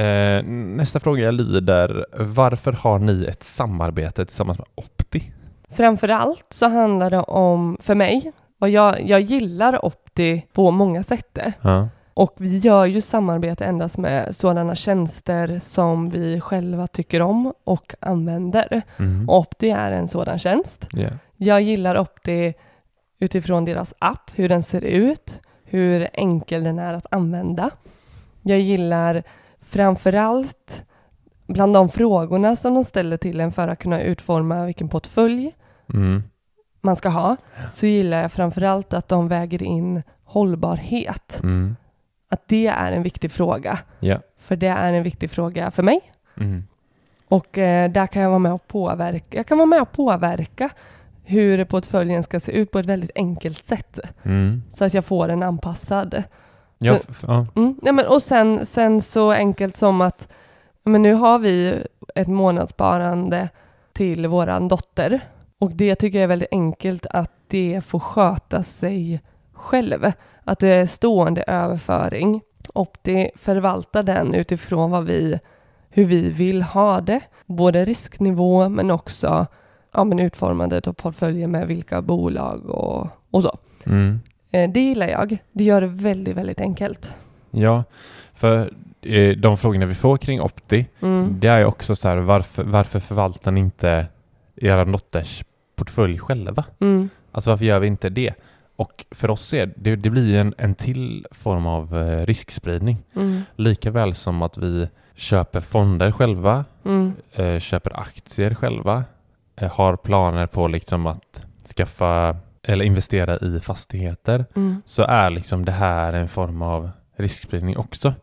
Eh, 0.00 0.42
nästa 0.44 1.00
fråga 1.00 1.30
lyder, 1.30 2.06
varför 2.18 2.72
har 2.72 2.98
ni 2.98 3.24
ett 3.24 3.42
samarbete 3.42 4.26
tillsammans 4.26 4.58
med 4.58 4.66
Opti? 4.74 5.32
Framförallt 5.70 6.46
så 6.50 6.68
handlar 6.68 7.10
det 7.10 7.20
om, 7.20 7.76
för 7.80 7.94
mig, 7.94 8.32
och 8.60 8.68
jag, 8.68 9.02
jag 9.08 9.20
gillar 9.20 9.84
Opti 9.84 10.46
på 10.52 10.70
många 10.70 11.02
sätt. 11.02 11.38
Ja. 11.60 11.88
Och 12.14 12.34
vi 12.38 12.58
gör 12.58 12.86
ju 12.86 13.00
samarbete 13.00 13.64
endast 13.64 13.98
med 13.98 14.36
sådana 14.36 14.74
tjänster 14.74 15.60
som 15.64 16.10
vi 16.10 16.40
själva 16.40 16.86
tycker 16.86 17.22
om 17.22 17.52
och 17.64 17.94
använder. 18.00 18.82
Mm. 18.96 19.30
Opti 19.30 19.70
är 19.70 19.92
en 19.92 20.08
sådan 20.08 20.38
tjänst. 20.38 20.88
Ja. 20.92 21.08
Jag 21.36 21.62
gillar 21.62 21.98
Opti 21.98 22.54
utifrån 23.18 23.64
deras 23.64 23.94
app, 23.98 24.30
hur 24.34 24.48
den 24.48 24.62
ser 24.62 24.84
ut, 24.84 25.40
hur 25.64 26.08
enkel 26.12 26.64
den 26.64 26.78
är 26.78 26.94
att 26.94 27.06
använda. 27.10 27.70
Jag 28.42 28.60
gillar 28.60 29.22
framförallt 29.70 30.84
bland 31.46 31.74
de 31.74 31.88
frågorna 31.88 32.56
som 32.56 32.74
de 32.74 32.84
ställer 32.84 33.16
till 33.16 33.40
en 33.40 33.52
för 33.52 33.68
att 33.68 33.78
kunna 33.78 34.02
utforma 34.02 34.64
vilken 34.64 34.88
portfölj 34.88 35.54
Mm. 35.94 36.22
man 36.80 36.96
ska 36.96 37.08
ha, 37.08 37.36
så 37.72 37.86
gillar 37.86 38.22
jag 38.22 38.32
framförallt 38.32 38.92
att 38.92 39.08
de 39.08 39.28
väger 39.28 39.62
in 39.62 40.02
hållbarhet. 40.24 41.40
Mm. 41.42 41.76
Att 42.28 42.48
det 42.48 42.66
är 42.66 42.92
en 42.92 43.02
viktig 43.02 43.32
fråga. 43.32 43.78
Ja. 44.00 44.18
För 44.38 44.56
det 44.56 44.66
är 44.66 44.92
en 44.92 45.02
viktig 45.02 45.30
fråga 45.30 45.70
för 45.70 45.82
mig. 45.82 46.00
Mm. 46.36 46.64
Och 47.28 47.58
eh, 47.58 47.90
där 47.90 48.06
kan 48.06 48.22
jag 48.22 48.28
vara 48.28 48.38
med 48.38 48.52
och 48.52 48.68
påverka. 48.68 49.36
Jag 49.36 49.46
kan 49.46 49.58
vara 49.58 49.66
med 49.66 49.82
och 49.82 49.92
påverka 49.92 50.70
hur 51.24 51.64
portföljen 51.64 52.22
ska 52.22 52.40
se 52.40 52.52
ut 52.52 52.70
på 52.70 52.78
ett 52.78 52.86
väldigt 52.86 53.10
enkelt 53.14 53.66
sätt. 53.66 53.98
Mm. 54.22 54.62
Så 54.70 54.84
att 54.84 54.94
jag 54.94 55.04
får 55.04 55.28
den 55.28 55.42
anpassad. 55.42 56.22
Ja, 56.82 56.98
ja. 57.26 57.46
Mm. 57.56 57.74
Nej, 57.82 57.92
men, 57.92 58.06
och 58.06 58.22
sen, 58.22 58.66
sen 58.66 59.02
så 59.02 59.30
enkelt 59.30 59.76
som 59.76 60.00
att 60.00 60.28
men 60.84 61.02
nu 61.02 61.14
har 61.14 61.38
vi 61.38 61.82
ett 62.14 62.28
månadssparande 62.28 63.48
till 63.92 64.26
våran 64.26 64.68
dotter. 64.68 65.20
Och 65.58 65.70
det 65.70 65.94
tycker 65.94 66.18
jag 66.18 66.24
är 66.24 66.28
väldigt 66.28 66.52
enkelt 66.52 67.06
att 67.06 67.32
det 67.48 67.80
får 67.86 67.98
sköta 67.98 68.62
sig 68.62 69.20
själv. 69.52 70.12
Att 70.44 70.58
det 70.58 70.68
är 70.68 70.86
stående 70.86 71.42
överföring. 71.46 72.40
Opti 72.74 73.30
förvaltar 73.36 74.02
den 74.02 74.34
utifrån 74.34 74.90
vad 74.90 75.04
vi, 75.04 75.38
hur 75.88 76.04
vi 76.04 76.30
vill 76.30 76.62
ha 76.62 77.00
det. 77.00 77.20
Både 77.46 77.84
risknivå 77.84 78.68
men 78.68 78.90
också 78.90 79.46
ja, 79.92 80.04
men 80.04 80.18
utformandet 80.18 80.88
av 80.88 80.92
portföljer 80.92 81.46
med 81.46 81.66
vilka 81.66 82.02
bolag 82.02 82.66
och, 82.66 83.08
och 83.30 83.42
så. 83.42 83.58
Mm. 83.86 84.20
Eh, 84.50 84.70
Det 84.70 84.80
gillar 84.80 85.08
jag. 85.08 85.38
Det 85.52 85.64
gör 85.64 85.80
det 85.80 85.86
väldigt, 85.86 86.36
väldigt 86.36 86.60
enkelt. 86.60 87.12
Ja, 87.50 87.84
för 88.34 88.72
eh, 89.02 89.36
de 89.36 89.56
frågorna 89.58 89.86
vi 89.86 89.94
får 89.94 90.16
kring 90.16 90.40
Opti, 90.40 90.86
Mm. 91.02 91.36
det 91.40 91.48
är 91.48 91.64
också 91.64 91.96
så 91.96 92.08
här, 92.08 92.16
varför, 92.16 92.64
varför 92.64 93.00
förvaltar 93.00 93.50
ni 93.50 93.60
inte 93.60 94.06
era 94.56 94.84
dotters 94.84 95.44
portfölj 95.76 96.18
själva? 96.18 96.64
Mm. 96.80 97.08
Alltså 97.32 97.50
varför 97.50 97.64
gör 97.64 97.78
vi 97.78 97.86
inte 97.86 98.08
det? 98.08 98.34
Och 98.76 99.04
för 99.10 99.30
oss 99.30 99.54
är 99.54 99.72
det, 99.76 99.96
det 99.96 100.10
blir 100.10 100.38
en, 100.40 100.54
en 100.58 100.74
till 100.74 101.26
form 101.30 101.66
av 101.66 101.98
eh, 101.98 102.26
riskspridning. 102.26 102.96
Mm. 103.16 103.42
Lika 103.56 103.90
väl 103.90 104.14
som 104.14 104.42
att 104.42 104.58
vi 104.58 104.88
köper 105.14 105.60
fonder 105.60 106.12
själva, 106.12 106.64
Mm. 106.84 107.12
köper 107.60 108.00
aktier 108.00 108.54
själva, 108.54 109.04
har 109.70 109.96
planer 109.96 110.46
på 110.46 110.68
liksom 110.68 111.06
att 111.06 111.44
skaffa 111.76 112.36
eller 112.62 112.84
investera 112.84 113.36
i 113.36 113.60
fastigheter 113.60 114.44
Mm. 114.56 114.82
så 114.84 115.02
är 115.02 115.30
liksom 115.30 115.64
det 115.64 115.72
här 115.72 116.12
en 116.12 116.28
form 116.28 116.62
av 116.62 116.90
riskspridning 117.16 117.76
också. 117.76 118.14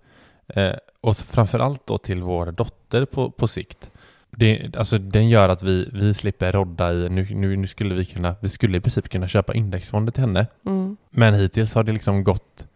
Eh, 0.48 0.74
och 1.02 1.16
framförallt 1.18 1.88
då 1.88 1.98
till 1.98 2.22
vår 2.22 2.52
dotter 2.52 3.06
på, 3.06 3.32
på 3.32 3.48
sikt. 3.48 3.92
Det, 4.30 4.76
alltså 4.78 4.98
den 4.98 5.30
gör 5.30 5.50
att 5.50 5.64
vi, 5.64 5.90
vi 5.94 6.14
slipper 6.14 6.52
rodda 6.52 6.94
i, 6.94 7.10
nu, 7.10 7.28
nu, 7.36 7.56
nu 7.56 7.68
skulle 7.68 7.96
vi 7.96 8.06
kunna, 8.06 8.36
vi 8.40 8.50
skulle 8.50 8.78
i 8.78 8.82
princip 8.82 9.10
kunna 9.10 9.28
köpa 9.28 9.54
indexfonder 9.54 10.12
till 10.12 10.22
henne. 10.22 10.48
Mm. 10.66 10.98
Men 11.10 11.34
hittills 11.34 11.76
har 11.76 11.84
det 11.84 11.92
liksom 11.92 12.24
gått, 12.24 12.68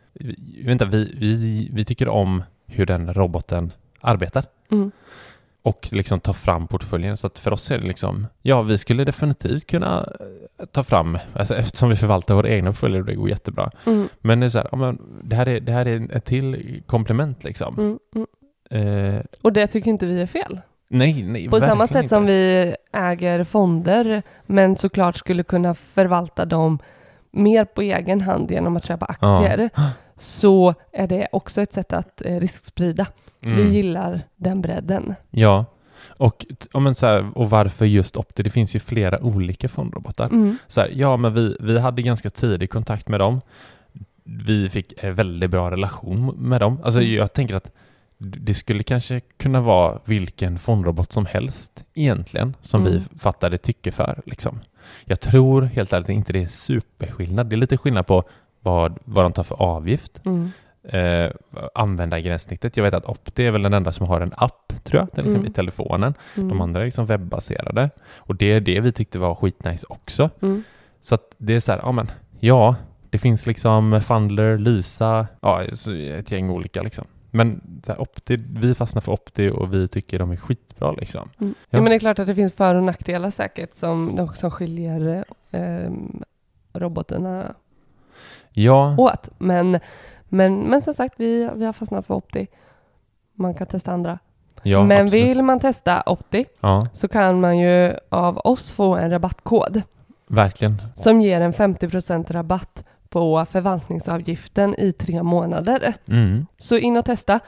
vänta, 0.64 0.86
vi, 0.86 1.14
vi, 1.20 1.70
vi 1.74 1.86
tycker 1.86 2.07
om 2.07 2.43
hur 2.66 2.86
den 2.86 3.14
roboten 3.14 3.74
arbetar 4.01 4.45
Mm. 4.72 4.91
och 5.62 5.88
liksom 5.91 6.20
ta 6.20 6.34
fram 6.34 6.68
portföljen. 6.68 7.18
Så 7.18 7.28
att 7.28 7.39
för 7.39 7.51
oss 7.53 7.72
är 7.72 7.78
det 7.78 7.88
liksom, 7.88 8.28
ja 8.41 8.62
vi 8.62 8.78
skulle 8.78 9.03
definitivt 9.03 9.68
kunna 9.68 10.09
ta 10.72 10.84
fram, 10.84 11.18
alltså 11.34 11.55
eftersom 11.55 11.89
vi 11.89 11.95
förvaltar 11.95 12.34
våra 12.36 12.49
egna 12.49 12.70
portföljer 12.72 12.99
och 12.99 13.05
det 13.05 13.16
går 13.16 13.30
jättebra. 13.30 13.72
Mm. 13.86 14.09
Men 14.22 14.39
det 14.39 14.45
är 14.45 14.49
så 14.49 14.57
här, 14.57 14.68
ja, 14.72 14.78
men 14.78 15.01
det 15.24 15.36
här 15.36 15.47
är, 15.47 15.59
det 15.59 15.72
här 15.72 15.86
är 15.88 16.16
ett 16.16 16.26
till 16.26 16.82
komplement 16.86 17.43
liksom. 17.43 17.76
Mm. 17.78 17.99
Mm. 18.16 19.16
Eh, 19.16 19.22
Och 19.41 19.53
det 19.53 19.68
tycker 19.68 19.89
inte 19.89 20.05
vi 20.05 20.22
är 20.22 20.26
fel. 20.28 20.62
nej, 20.89 21.24
nej, 21.24 21.49
På 21.49 21.59
samma 21.59 21.88
sätt 21.88 21.95
inte. 21.95 22.16
som 22.16 22.26
vi 22.26 22.76
äger 22.93 23.43
fonder, 23.43 24.24
men 24.45 24.76
såklart 24.78 25.16
skulle 25.18 25.43
kunna 25.43 25.74
förvalta 25.74 26.45
dem 26.45 26.80
mer 27.32 27.66
på 27.66 27.82
egen 27.82 28.22
hand 28.22 28.51
genom 28.51 28.78
att 28.78 28.86
köpa 28.86 29.05
aktier, 29.05 29.70
så 30.18 30.74
är 30.91 31.07
det 31.07 31.28
också 31.32 31.62
ett 31.62 31.74
sätt 31.74 31.93
att 31.93 32.22
eh, 32.26 32.39
risksprida. 32.39 33.07
Mm. 33.45 33.57
Vi 33.57 33.70
gillar 33.70 34.22
den 34.36 34.62
bredden. 34.62 35.16
Ja, 35.30 35.66
och, 36.22 36.45
ja, 36.74 36.80
men 36.80 36.95
så 36.95 37.05
här, 37.05 37.38
och 37.38 37.49
varför 37.49 37.86
just 37.86 38.17
Opti? 38.17 38.43
Det 38.43 38.49
finns 38.49 38.76
ju 38.76 38.80
flera 38.80 39.19
olika 39.24 39.69
fondrobotar. 39.69 40.26
Mm. 40.26 40.57
Så 40.67 40.82
här, 40.82 40.91
ja, 40.95 41.17
men 41.17 41.34
vi, 41.34 41.57
vi 41.59 41.80
hade 41.80 42.01
ganska 42.01 42.30
tidig 42.30 42.69
kontakt 42.69 43.07
med 43.07 43.19
dem. 43.19 43.41
Vi 44.24 44.69
fick 44.69 44.93
en 44.97 45.15
väldigt 45.15 45.49
bra 45.51 45.72
relation 45.72 46.36
med 46.38 46.61
dem. 46.61 46.80
Alltså 46.84 47.01
Mm. 47.01 47.13
jag 47.13 47.34
tänker 47.34 47.55
att 47.55 47.72
det 48.17 48.53
skulle 48.53 48.84
kanske 48.84 49.19
kunna 49.38 49.61
vara 49.61 49.99
vilken 50.05 50.57
fondrobot 50.59 51.11
som 51.11 51.26
helst 51.26 51.84
egentligen 51.93 52.55
som 52.61 52.82
Mm. 52.82 52.93
vi 52.93 53.19
fattade 53.19 53.57
tycke 53.57 53.91
för. 53.91 54.22
Liksom. 54.26 54.59
Jag 55.05 55.19
tror 55.19 55.61
helt 55.61 55.93
ärligt 55.93 56.09
inte 56.09 56.34
det 56.34 56.43
är 56.43 56.47
superskillnad. 56.47 57.47
Det 57.49 57.55
är 57.55 57.57
lite 57.57 57.78
skillnad 57.78 58.07
på 58.07 58.24
vad, 58.61 58.99
vad 59.05 59.26
de 59.26 59.34
tar 59.34 59.43
för 59.43 59.61
avgift. 59.61 60.22
Mm. 60.26 60.51
Eh, 60.84 61.32
användargränssnittet. 61.75 62.77
Jag 62.77 62.84
vet 62.84 62.93
att 62.93 63.05
Opti 63.05 63.45
är 63.45 63.51
väl 63.51 63.61
den 63.61 63.73
enda 63.73 63.91
som 63.91 64.07
har 64.07 64.21
en 64.21 64.34
app, 64.38 64.73
tror 64.84 64.99
jag, 65.01 65.07
liksom 65.15 65.36
Mm. 65.36 65.45
i 65.47 65.49
telefonen. 65.53 66.13
Mm. 66.38 66.49
De 66.49 66.61
andra 66.61 66.82
är 66.82 66.86
liksom 66.86 67.05
webbaserade. 67.05 67.89
Och 68.15 68.36
det 68.36 68.45
är 68.51 68.59
det 68.59 68.79
vi 68.79 68.91
tyckte 68.91 69.19
var 69.19 69.36
skitnice 69.36 69.86
också. 69.89 70.29
Mm. 70.41 70.63
Så 71.01 71.15
att 71.15 71.36
det 71.38 71.53
är 71.53 71.59
så 71.59 71.71
här, 71.71 71.79
ja 71.84 71.91
men, 71.91 72.11
ja, 72.39 72.75
det 73.09 73.17
finns 73.17 73.45
liksom 73.45 74.01
Fundler, 74.01 74.57
Lysa, 74.57 75.27
ja, 75.41 75.63
ett 75.63 76.32
gäng 76.32 76.49
olika 76.49 76.82
liksom. 76.82 77.05
Men 77.32 77.61
här, 77.88 78.01
Opti, 78.01 78.38
vi 78.53 78.75
fastnar 78.75 79.01
för 79.01 79.11
Opti 79.11 79.49
och 79.49 79.73
vi 79.73 79.88
tycker 79.88 80.19
de 80.19 80.32
är 80.32 80.36
skitbra 80.36 80.91
liksom. 80.91 81.29
Mm. 81.39 81.53
Ja. 81.59 81.65
Ja. 81.69 81.82
men 81.82 81.89
det 81.89 81.95
är 81.95 81.99
klart 81.99 82.19
att 82.19 82.27
det 82.27 82.36
finns 82.36 82.53
för 82.53 82.75
och 82.75 82.84
nackdelar 82.84 83.32
säkert 83.32 83.75
som, 83.75 84.27
som 84.36 84.51
skiljer 84.51 85.25
eh, 85.51 85.91
robotarna 86.73 87.55
Ja, 88.53 88.95
åt. 88.97 89.29
Men, 89.38 89.79
men, 90.32 90.69
men 90.69 90.82
som 90.82 90.93
sagt, 90.93 91.13
vi, 91.17 91.49
vi 91.55 91.65
har 91.65 91.73
fastnat 91.73 92.05
för 92.05 92.13
Opti. 92.13 92.47
Man 93.36 93.53
kan 93.53 93.67
testa 93.67 93.91
andra. 93.91 94.19
ja 94.63 94.84
men 94.84 95.05
absolut. 95.05 95.25
vill 95.25 95.43
man 95.43 95.59
testa 95.59 96.03
Opti 96.05 96.45
Ja, 96.59 96.88
så 96.93 97.07
kan 97.07 97.39
man 97.41 97.57
ju 97.57 97.93
av 98.09 98.38
oss 98.38 98.71
få 98.71 98.95
en 98.95 99.11
rabattkod 99.11 99.82
verkligen. 100.27 100.82
som 100.95 101.21
ger 101.21 101.41
en 101.41 101.53
50% 101.53 102.32
rabatt 102.34 102.84
på 103.09 103.45
förvaltningsavgiften 103.45 104.75
i 104.77 104.91
tre 104.93 105.23
månader. 105.23 105.93
Mm. 106.07 106.45
Så 106.57 106.77
in 106.77 106.97
och 106.97 107.05
testa. 107.05 107.39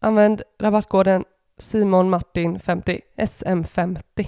Använd 0.00 0.42
rabattkoden 0.60 1.24
Simon 1.58 2.10
Martin 2.10 2.58
50 2.60 3.00
SM50. 3.16 4.26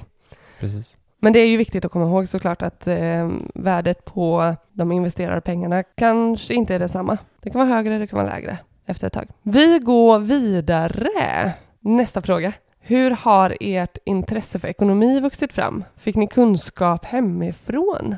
Precis. 0.61 0.97
Men 1.23 1.33
det 1.33 1.39
är 1.39 1.47
ju 1.47 1.57
viktigt 1.57 1.85
att 1.85 1.93
komma 1.93 2.05
ihåg 2.05 2.29
såklart 2.29 2.63
att 2.63 2.87
eh, 2.87 3.31
värdet 3.55 4.05
på 4.05 4.55
de 4.73 4.93
investerade 4.93 5.41
pengarna 5.41 5.83
kanske 5.83 6.55
inte 6.55 6.75
är 6.75 6.79
detsamma. 6.79 7.19
Det 7.41 7.51
kan 7.51 7.59
vara 7.59 7.77
högre, 7.77 7.99
det 7.99 8.07
kan 8.07 8.19
vara 8.19 8.29
lägre 8.29 8.59
efter 8.87 9.07
ett 9.07 9.13
tag. 9.13 9.29
Vi 9.43 9.79
går 9.79 10.19
vidare. 10.19 11.53
Nästa 11.81 12.23
fråga. 12.23 12.53
Hur 12.81 13.11
har 13.11 13.57
ert 13.61 13.99
intresse 14.05 14.59
för 14.59 14.69
ekonomi 14.69 15.21
vuxit 15.21 15.53
fram? 15.53 15.85
Fick 15.97 16.17
ni 16.17 16.27
kunskap 16.27 17.05
hemifrån? 17.05 18.17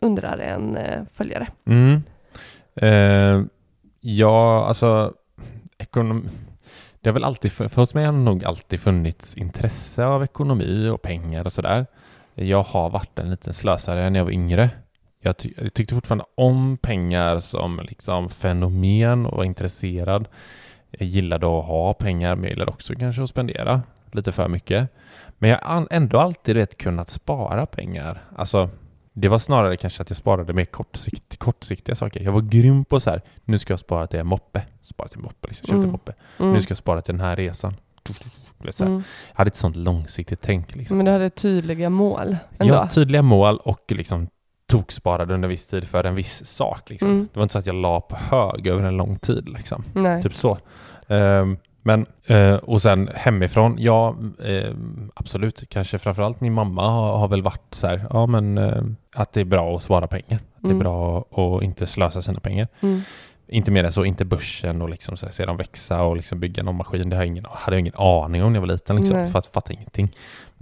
Undrar 0.00 0.38
en 0.38 0.76
eh, 0.76 1.02
följare. 1.14 1.48
Mm. 1.66 2.02
Eh, 2.76 3.46
ja, 4.00 4.66
alltså 4.66 5.12
ekonomi. 5.78 6.28
Det 7.00 7.10
har 7.10 7.14
väl 7.14 7.24
alltid, 7.24 7.52
för, 7.52 7.68
för 7.68 7.80
med 7.80 7.94
mig 7.94 8.04
har 8.04 8.12
det 8.12 8.18
nog 8.18 8.44
alltid 8.44 8.80
funnits 8.80 9.36
intresse 9.36 10.04
av 10.04 10.24
ekonomi 10.24 10.88
och 10.88 11.02
pengar 11.02 11.44
och 11.44 11.52
sådär. 11.52 11.86
Jag 12.34 12.62
har 12.62 12.90
varit 12.90 13.18
en 13.18 13.30
liten 13.30 13.52
slösare 13.54 14.10
när 14.10 14.18
jag 14.20 14.24
var 14.24 14.32
yngre. 14.32 14.70
Jag, 15.20 15.36
ty- 15.36 15.54
jag 15.62 15.74
tyckte 15.74 15.94
fortfarande 15.94 16.24
om 16.34 16.76
pengar 16.76 17.40
som 17.40 17.80
liksom 17.88 18.28
fenomen 18.28 19.26
och 19.26 19.36
var 19.36 19.44
intresserad. 19.44 20.28
Jag 20.90 21.08
gillade 21.08 21.46
att 21.46 21.64
ha 21.64 21.94
pengar, 21.94 22.34
men 22.34 22.44
jag 22.44 22.50
gillade 22.50 22.70
också 22.70 22.94
kanske 22.94 23.22
att 23.22 23.28
spendera 23.28 23.82
lite 24.12 24.32
för 24.32 24.48
mycket. 24.48 24.88
Men 25.38 25.50
jag 25.50 25.58
har 25.58 25.88
ändå 25.90 26.20
alltid 26.20 26.56
vet, 26.56 26.76
kunnat 26.78 27.08
spara 27.08 27.66
pengar. 27.66 28.22
Alltså, 28.36 28.70
det 29.12 29.28
var 29.28 29.38
snarare 29.38 29.76
kanske 29.76 30.02
att 30.02 30.10
jag 30.10 30.16
sparade 30.16 30.52
mer 30.52 30.64
kortsikt, 30.64 31.36
kortsiktiga 31.38 31.94
saker. 31.94 32.20
Jag 32.20 32.32
var 32.32 32.40
grym 32.40 32.84
på 32.84 33.00
så 33.00 33.10
här, 33.10 33.22
nu 33.44 33.58
ska 33.58 33.72
jag 33.72 33.80
spara 33.80 34.06
till 34.06 34.20
en 34.20 34.26
moppe. 34.26 34.62
Spara 34.82 35.08
till 35.08 35.18
en 35.18 35.24
moppe, 35.24 35.48
liksom. 35.48 35.66
Köpte 35.66 35.76
Mm. 35.78 35.90
moppe. 35.90 36.12
Mm. 36.38 36.52
Nu 36.52 36.60
ska 36.60 36.70
jag 36.72 36.78
spara 36.78 37.00
till 37.00 37.14
den 37.14 37.26
här 37.26 37.36
resan. 37.36 37.74
Vet, 38.58 38.76
så. 38.76 38.84
Mm. 38.84 39.02
Jag 39.32 39.36
hade 39.38 39.48
ett 39.48 39.56
sånt 39.56 39.76
långsiktigt 39.76 40.40
tänk. 40.42 40.74
Liksom. 40.76 40.96
Men 40.96 41.06
du 41.06 41.12
hade 41.12 41.30
tydliga 41.30 41.90
mål 41.90 42.36
ändå? 42.58 42.74
Ja, 42.74 42.88
tydliga 42.88 43.22
mål 43.22 43.56
och 43.56 43.92
liksom 43.92 44.28
toksparade 44.66 45.34
under 45.34 45.48
viss 45.48 45.66
tid 45.66 45.88
för 45.88 46.04
en 46.04 46.14
viss 46.14 46.46
sak. 46.46 46.90
Liksom. 46.90 47.10
Mm. 47.10 47.28
Det 47.32 47.38
var 47.38 47.42
inte 47.42 47.52
så 47.52 47.58
att 47.58 47.66
jag 47.66 47.74
la 47.74 48.00
på 48.00 48.16
hög 48.16 48.66
över 48.66 48.82
en 48.84 48.96
lång 48.96 49.16
tid. 49.18 49.48
Liksom. 49.48 49.84
Typ 50.22 50.34
så. 50.34 50.58
Ehm, 51.08 51.56
men, 51.82 52.06
eh, 52.26 52.54
och 52.54 52.82
sen 52.82 53.08
hemifrån, 53.14 53.76
ja 53.78 54.16
ehm, 54.44 55.10
absolut. 55.14 55.62
Kanske 55.68 55.98
framförallt 55.98 56.40
min 56.40 56.52
mamma 56.52 56.82
har, 56.90 57.18
har 57.18 57.28
väl 57.28 57.42
varit 57.42 57.74
så 57.74 57.86
här, 57.86 58.06
ja 58.10 58.26
men 58.26 58.58
eh, 58.58 58.82
att 59.14 59.32
det 59.32 59.40
är 59.40 59.44
bra 59.44 59.76
att 59.76 59.82
spara 59.82 60.06
pengar. 60.06 60.38
Att 60.56 60.62
det 60.62 60.68
är 60.68 60.70
Mm. 60.70 60.78
bra 60.78 61.18
att 61.30 61.62
inte 61.62 61.86
slösa 61.86 62.22
sina 62.22 62.40
pengar. 62.40 62.68
Mm. 62.80 63.00
Inte 63.48 63.70
mer 63.70 63.84
än 63.84 63.92
så, 63.92 64.04
inte 64.04 64.24
börsen 64.24 64.82
och 64.82 64.88
liksom 64.88 65.16
så 65.16 65.26
här, 65.26 65.32
se 65.32 65.46
dem 65.46 65.56
växa 65.56 66.02
och 66.02 66.16
liksom 66.16 66.40
bygga 66.40 66.62
någon 66.62 66.76
maskin. 66.76 67.10
Det 67.10 67.16
har 67.16 67.22
jag 67.22 67.28
ingen, 67.28 67.44
hade 67.50 67.76
jag 67.76 67.80
ingen 67.80 67.94
aning 67.96 68.42
om 68.42 68.52
när 68.52 68.56
jag 68.56 68.66
var 68.66 68.72
liten. 68.74 68.96
Liksom, 68.96 69.16
Nej. 69.16 69.30
för 69.30 69.38
att 69.38 69.46
fatta 69.46 69.72
ingenting. 69.72 70.16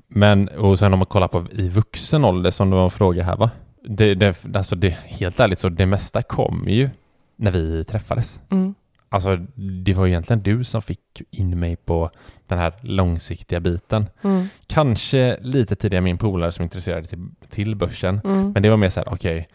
Men, 0.09 0.49
och 0.49 0.79
sen 0.79 0.93
om 0.93 0.99
man 0.99 1.07
kollar 1.07 1.29
på 1.29 1.47
i 1.51 1.69
vuxen 1.69 2.25
ålder 2.25 2.51
som 2.51 2.71
det 2.71 2.77
var 2.77 2.85
en 2.85 2.91
fråga 2.91 3.23
här 3.23 3.37
va? 3.37 3.51
Det, 3.85 4.15
det, 4.15 4.45
alltså 4.55 4.77
det, 4.77 4.91
helt 5.05 5.41
ärligt 5.41 5.59
så 5.59 5.69
det 5.69 5.87
mesta 5.87 6.23
kom 6.23 6.65
ju 6.69 6.91
när 7.37 7.51
vi 7.51 7.85
träffades. 7.85 8.41
Mm. 8.51 8.75
Alltså 9.09 9.37
det 9.85 9.95
var 9.95 10.07
egentligen 10.07 10.43
du 10.43 10.65
som 10.65 10.83
fick 10.83 11.23
in 11.31 11.59
mig 11.61 11.77
på 11.77 12.11
den 12.47 12.59
här 12.59 12.73
långsiktiga 12.81 13.61
biten. 13.61 14.07
Mm. 14.23 14.49
Kanske 14.67 15.39
lite 15.41 15.77
tidigare 15.77 16.03
min 16.03 16.19
polare 16.19 16.53
som 16.53 16.63
intresserade 16.63 17.07
till, 17.07 17.29
till 17.51 17.77
börsen. 17.77 18.21
Mm. 18.25 18.53
Men 18.53 18.63
det 18.63 18.71
var 18.71 18.77
mer 18.77 18.89
så 18.89 19.01
här, 19.01 19.09
okej, 19.15 19.49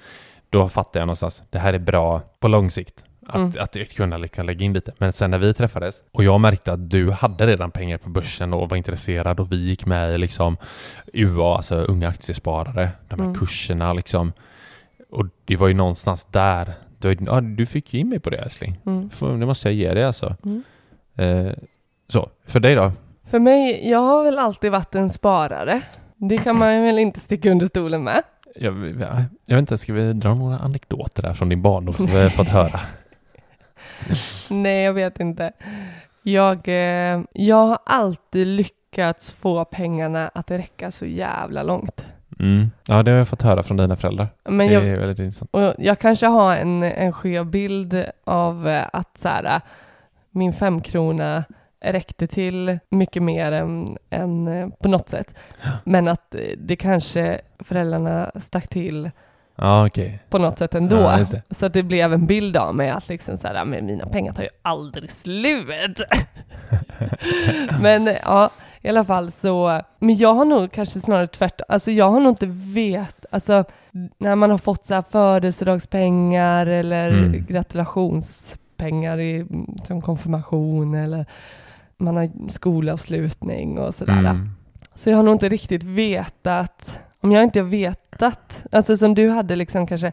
då 0.50 0.70
fattar 0.70 1.00
jag 1.00 1.08
någonstans, 1.08 1.44
det 1.50 1.60
här 1.60 1.74
är 1.74 1.80
bra 1.80 2.22
på 2.40 2.48
lång 2.48 2.72
sikt. 2.72 3.06
Att, 3.30 3.36
Mm. 3.36 3.52
att 3.60 3.94
kunna 3.96 4.18
liksom 4.18 4.46
lägga 4.46 4.66
in 4.66 4.74
lite. 4.74 4.94
Men 4.98 5.14
sen 5.14 5.32
när 5.32 5.38
vi 5.38 5.54
träffades 5.54 5.96
och 6.14 6.24
jag 6.24 6.42
märkte 6.42 6.74
att 6.74 6.90
du 6.90 7.12
hade 7.12 7.48
redan 7.48 7.72
pengar 7.72 7.98
på 7.98 8.10
börsen 8.10 8.54
och 8.54 8.70
var 8.70 8.78
intresserad 8.78 9.40
och 9.40 9.52
vi 9.52 9.56
gick 9.68 9.86
med 9.86 10.16
i 10.16 10.18
liksom 10.18 10.58
UA, 11.14 11.56
alltså 11.58 11.76
unga 11.76 12.08
aktiesparare, 12.10 12.90
de 13.10 13.20
här 13.20 13.26
Mm. 13.28 13.36
kurserna 13.40 13.94
liksom. 13.94 14.34
Och 15.12 15.26
det 15.46 15.56
var 15.56 15.68
ju 15.68 15.74
någonstans 15.74 16.26
där, 16.26 16.74
du, 17.00 17.18
ja, 17.26 17.42
du 17.42 17.66
fick 17.66 17.94
ju 17.94 18.00
in 18.00 18.10
mig 18.10 18.20
på 18.20 18.30
det 18.30 18.38
älskling. 18.38 18.76
Mm. 18.86 19.10
Det 19.40 19.46
måste 19.46 19.68
jag 19.68 19.76
ge 19.76 19.94
dig 19.94 20.04
alltså. 20.04 20.36
Mm. 20.46 20.64
Eh, 21.16 21.54
så, 22.10 22.30
för 22.48 22.60
dig 22.60 22.76
då? 22.76 22.92
För 23.30 23.40
mig, 23.40 23.90
jag 23.90 24.00
har 24.00 24.24
väl 24.24 24.38
alltid 24.40 24.72
varit 24.72 24.96
en 24.96 25.10
sparare. 25.10 25.82
Det 26.16 26.38
kan 26.38 26.60
man 26.60 26.68
väl 26.84 27.00
inte 27.00 27.20
sticka 27.20 27.52
under 27.52 27.68
stolen 27.68 28.04
med. 28.04 28.24
Jag, 28.56 28.88
jag, 28.88 29.24
jag 29.46 29.56
vet 29.56 29.60
inte, 29.60 29.78
ska 29.78 29.94
vi 29.94 30.14
dra 30.14 30.34
några 30.34 30.58
anekdoter 30.58 31.24
där 31.24 31.34
från 31.34 31.50
din 31.50 31.62
barndom 31.62 31.94
som 31.94 32.06
vi 32.06 32.24
har 32.24 32.30
fått 32.30 32.48
höra? 32.48 32.80
Nej, 34.50 34.84
jag 34.84 34.94
vet 34.94 35.20
inte. 35.20 35.52
Jag, 36.22 36.68
eh, 36.68 37.22
jag 37.34 37.66
har 37.66 37.80
alltid 37.86 38.48
lyckats 38.48 39.32
få 39.32 39.66
pengarna 39.66 40.32
att 40.34 40.52
räcka 40.52 40.92
så 40.92 41.06
jävla 41.06 41.64
långt. 41.64 42.06
Mm. 42.40 42.72
Ja, 42.88 43.04
det 43.04 43.12
har 43.12 43.18
jag 43.18 43.28
fått 43.28 43.42
höra 43.42 43.64
från 43.64 43.78
dina 43.78 43.96
föräldrar. 43.96 44.28
Men 44.44 44.68
det 44.68 44.74
jag, 44.74 44.88
är 44.88 44.98
väldigt 44.98 45.20
intressant. 45.20 45.50
och 45.54 45.74
jag 45.78 46.00
kanske 46.00 46.28
har 46.28 46.56
en, 46.56 46.84
en 46.84 47.14
skev 47.14 47.46
bild 47.46 48.06
av 48.24 48.68
eh, 48.68 48.86
att 48.94 49.18
så 49.18 49.28
här, 49.28 49.44
eh, 49.56 49.62
min 50.32 50.54
femkrona 50.54 51.44
räckte 51.80 52.28
till 52.28 52.80
mycket 52.90 53.24
mer 53.24 53.52
än, 53.52 53.98
än 54.10 54.72
på 54.80 54.88
något 54.88 55.10
sätt. 55.10 55.34
Men 55.84 56.08
att 56.08 56.36
det 56.58 56.76
kanske 56.76 57.42
föräldrarna 57.60 58.32
stack 58.36 58.68
till 58.68 59.12
Ja, 59.58 59.86
okej. 59.88 60.20
på 60.30 60.38
något 60.38 60.58
sätt 60.58 60.76
ändå. 60.76 60.96
Det. 60.96 61.42
så 61.56 61.66
att 61.66 61.74
det 61.74 61.84
blev 61.84 62.14
en 62.14 62.26
bild 62.28 62.58
av 62.58 62.76
mig 62.76 62.90
att 62.90 63.10
liksom 63.10 63.38
så 63.38 63.48
här, 63.48 63.66
men 63.66 63.86
mina 63.86 64.06
pengar 64.06 64.34
tar 64.34 64.44
ju 64.44 64.50
aldrig 64.62 65.12
slut. 65.12 66.02
men 67.82 68.06
ja, 68.24 68.50
i 68.82 68.90
alla 68.90 69.04
fall 69.04 69.32
så, 69.32 69.82
men 70.00 70.16
jag 70.18 70.34
har 70.34 70.46
nog 70.46 70.72
kanske 70.72 71.00
snarare 71.00 71.28
tvärtom, 71.28 71.66
alltså 71.70 71.92
jag 71.92 72.10
har 72.12 72.20
nog 72.20 72.32
inte 72.32 72.46
vet, 72.50 73.26
alltså 73.32 73.64
när 74.18 74.36
man 74.36 74.52
har 74.52 74.58
fått 74.58 74.86
så 74.86 74.94
här 74.94 75.04
födelsedagspengar 75.10 76.68
eller 76.68 77.08
Mm. 77.12 77.46
gratulationspengar 77.46 79.20
i, 79.20 79.46
som 79.84 80.02
konfirmation 80.02 80.96
eller 80.96 81.26
man 81.98 82.16
har 82.18 82.50
skolavslutning 82.50 83.80
och 83.80 83.94
sådär. 83.96 84.14
Mm. 84.20 84.50
Så 84.96 85.10
jag 85.10 85.18
har 85.18 85.24
nog 85.24 85.36
inte 85.36 85.50
riktigt 85.50 85.84
vetat, 85.84 87.00
om 87.28 87.32
jag 87.32 87.44
inte 87.44 87.62
vetat, 87.62 88.66
alltså 88.72 88.98
som 88.98 89.16
du 89.16 89.30
hade 89.30 89.56
liksom 89.56 89.88
kanske, 89.88 90.12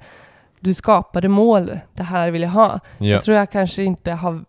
du 0.60 0.74
skapade 0.74 1.28
mål, 1.28 1.80
det 1.92 2.02
här 2.02 2.30
vill 2.30 2.42
jag 2.42 2.50
ha. 2.50 2.80
Ja. 2.98 3.06
Jag 3.06 3.22
tror 3.22 3.36
jag 3.36 3.50
kanske 3.50 3.82
inte 3.82 4.12
har 4.12 4.44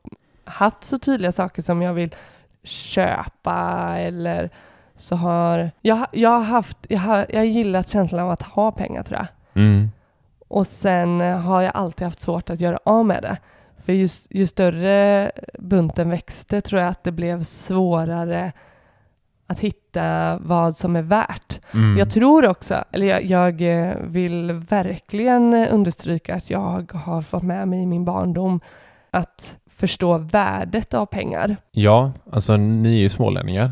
haft 0.46 0.84
så 0.84 1.00
tydliga 1.00 1.32
saker 1.32 1.62
som 1.62 1.82
jag 1.82 1.94
vill 1.94 2.16
köpa 2.64 3.94
eller 3.98 4.50
så 4.96 5.16
har 5.16 5.72
jag, 5.82 6.08
jag 6.12 6.30
har 6.30 6.42
haft, 6.42 6.78
jag 6.90 7.00
har, 7.00 7.26
jag 7.30 7.46
gillat 7.46 7.90
känslan 7.90 8.22
av 8.22 8.32
att 8.32 8.42
ha 8.42 8.72
pengar 8.72 9.04
tror 9.04 9.20
jag. 9.20 9.64
Mm. 9.64 9.90
Och 10.48 10.68
sen 10.68 11.22
har 11.22 11.62
jag 11.62 11.72
alltid 11.76 12.06
haft 12.06 12.22
svårt 12.22 12.50
att 12.50 12.62
göra 12.62 12.80
av 12.84 13.06
med 13.06 13.24
det. 13.24 13.38
För 13.78 13.94
ju, 13.94 14.08
ju 14.30 14.48
större 14.48 15.32
bunten 15.60 16.10
växte 16.10 16.62
tror 16.62 16.82
jag 16.82 16.90
att 16.90 17.04
det 17.04 17.12
blev 17.12 17.44
svårare 17.44 18.52
att 19.48 19.60
hitta 19.60 20.38
vad 20.38 20.76
som 20.76 20.96
är 20.96 21.02
värt. 21.02 21.60
Mm. 21.74 21.98
Jag 21.98 22.10
tror 22.12 22.46
också, 22.48 22.84
eller 22.92 23.08
jag, 23.08 23.24
jag 23.26 23.62
eh, 23.88 23.94
vill 24.02 24.52
verkligen 24.52 25.54
understryka 25.54 26.36
att 26.36 26.50
jag 26.50 26.92
har 26.94 27.22
fått 27.22 27.44
med 27.44 27.68
mig 27.68 27.82
i 27.82 27.86
min 27.86 28.06
barndom 28.06 28.60
att 29.12 29.56
förstå 29.70 30.18
värdet 30.18 30.94
av 30.94 31.06
pengar. 31.06 31.58
Ja, 31.72 32.12
alltså 32.32 32.58
ni 32.58 32.94
är 32.98 33.02
ju 33.02 33.10
smålänningar. 33.10 33.72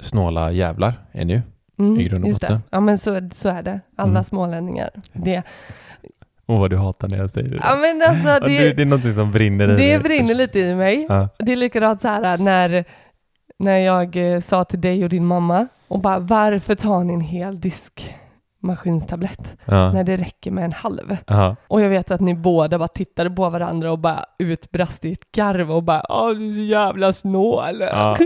Snåla 0.00 0.50
jävlar 0.52 0.94
är 1.12 1.24
ni 1.24 1.32
ju. 1.32 1.40
Mm, 1.78 2.00
I 2.00 2.04
grund 2.04 2.24
och 2.24 2.28
det. 2.30 2.34
botten. 2.40 2.62
Ja 2.70 2.80
men 2.80 2.98
så, 2.98 3.28
så 3.32 3.48
är 3.48 3.62
det. 3.62 3.80
Alla 3.96 4.10
Mm. 4.10 4.24
smålänningar. 4.24 4.90
Det, 5.12 5.42
Åh 6.46 6.60
vad 6.60 6.70
du 6.70 6.76
hatar 6.76 7.08
när 7.08 7.18
jag 7.18 7.30
säger 7.30 7.48
det. 7.48 7.60
ja 7.62 7.76
men 7.76 8.02
alltså 8.02 8.28
det, 8.48 8.58
det, 8.58 8.72
det 8.72 8.82
är 8.82 8.86
någonting 8.86 9.12
som 9.14 9.32
brinner 9.32 9.64
i 9.64 9.66
Det 9.70 9.76
dig. 9.76 9.98
brinner 9.98 10.34
lite 10.34 10.58
i 10.58 10.74
mig. 10.74 11.06
Ja. 11.08 11.28
Det 11.38 11.52
är 11.52 11.56
likadant 11.56 12.00
så 12.00 12.08
här 12.08 12.38
när, 12.38 12.84
när 13.62 13.78
jag 13.78 14.34
eh, 14.34 14.40
sa 14.40 14.64
till 14.64 14.80
dig 14.80 15.04
och 15.04 15.10
din 15.10 15.26
mamma 15.26 15.66
och 15.88 16.00
bara 16.00 16.18
varför 16.18 16.74
tar 16.74 17.04
ni 17.04 17.14
en 17.14 17.20
hel 17.20 17.60
diskmaskinstablett 17.60 19.56
Ja. 19.64 19.92
när 19.92 20.04
det 20.04 20.16
räcker 20.16 20.50
med 20.50 20.64
en 20.64 20.72
halv? 20.72 21.16
Ja. 21.26 21.56
Och 21.68 21.80
jag 21.80 21.88
vet 21.88 22.10
att 22.10 22.20
ni 22.20 22.34
båda 22.34 22.78
bara 22.78 22.88
tittade 22.88 23.30
på 23.30 23.50
varandra 23.50 23.92
och 23.92 23.98
bara 23.98 24.24
utbrast 24.38 25.04
i 25.04 25.12
ett 25.12 25.32
garv 25.32 25.72
och 25.72 25.82
bara 25.82 26.02
åh 26.08 26.30
du 26.30 26.46
är 26.46 26.50
så 26.50 26.60
jävla 26.60 27.12
snål. 27.12 27.80
Ja. 27.80 28.16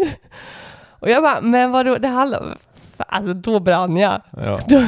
och 0.91 1.11
jag 1.11 1.23
bara 1.23 1.41
men 1.41 1.73
vadå 1.73 1.97
det 1.99 2.09
handlar 2.09 2.57
Alltså 2.99 3.35
då 3.35 3.61
brann 3.61 3.97
jag. 3.97 4.21
Ja. 4.31 4.61
Då, 4.69 4.83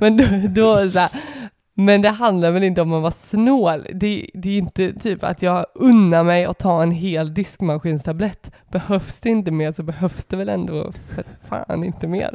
men 0.00 0.16
då, 0.16 0.24
då 0.48 0.90
så 0.90 0.98
här, 0.98 1.10
men 1.80 2.02
det 2.02 2.08
handlar 2.08 2.50
väl 2.50 2.62
inte 2.62 2.82
om 2.82 2.92
att 2.92 3.02
vara 3.02 3.12
snål. 3.12 3.86
Det, 3.94 4.30
det 4.34 4.50
är 4.50 4.58
inte 4.58 4.92
typ 4.92 5.24
att 5.24 5.42
jag 5.42 5.66
unnar 5.74 6.24
mig 6.24 6.44
att 6.44 6.58
ta 6.58 6.82
en 6.82 6.90
hel 6.90 7.34
diskmaskinstablett. 7.34 8.50
Behövs 8.70 9.20
det 9.20 9.28
inte 9.28 9.50
mer 9.50 9.72
så 9.72 9.82
behövs 9.82 10.24
det 10.24 10.36
väl 10.36 10.48
ändå 10.48 10.92
för 11.14 11.24
fan 11.48 11.84
inte 11.84 12.06
mer. 12.06 12.30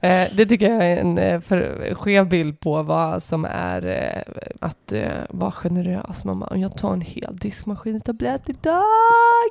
Eh, 0.00 0.28
det 0.32 0.46
tycker 0.46 0.70
jag 0.70 0.86
är 0.86 0.96
en 0.96 1.18
eh, 1.18 1.40
för 1.40 1.94
skev 1.94 2.28
bild 2.28 2.60
på 2.60 2.82
vad 2.82 3.22
som 3.22 3.44
är 3.44 3.86
eh, 3.86 4.44
att 4.60 4.92
eh, 4.92 5.12
vara 5.30 5.52
generös. 5.52 6.24
Man 6.24 6.40
bara, 6.40 6.56
jag 6.56 6.78
tar 6.78 6.92
en 6.92 7.00
hel 7.00 7.36
diskmaskinstablett 7.36 8.48
idag. 8.48 8.82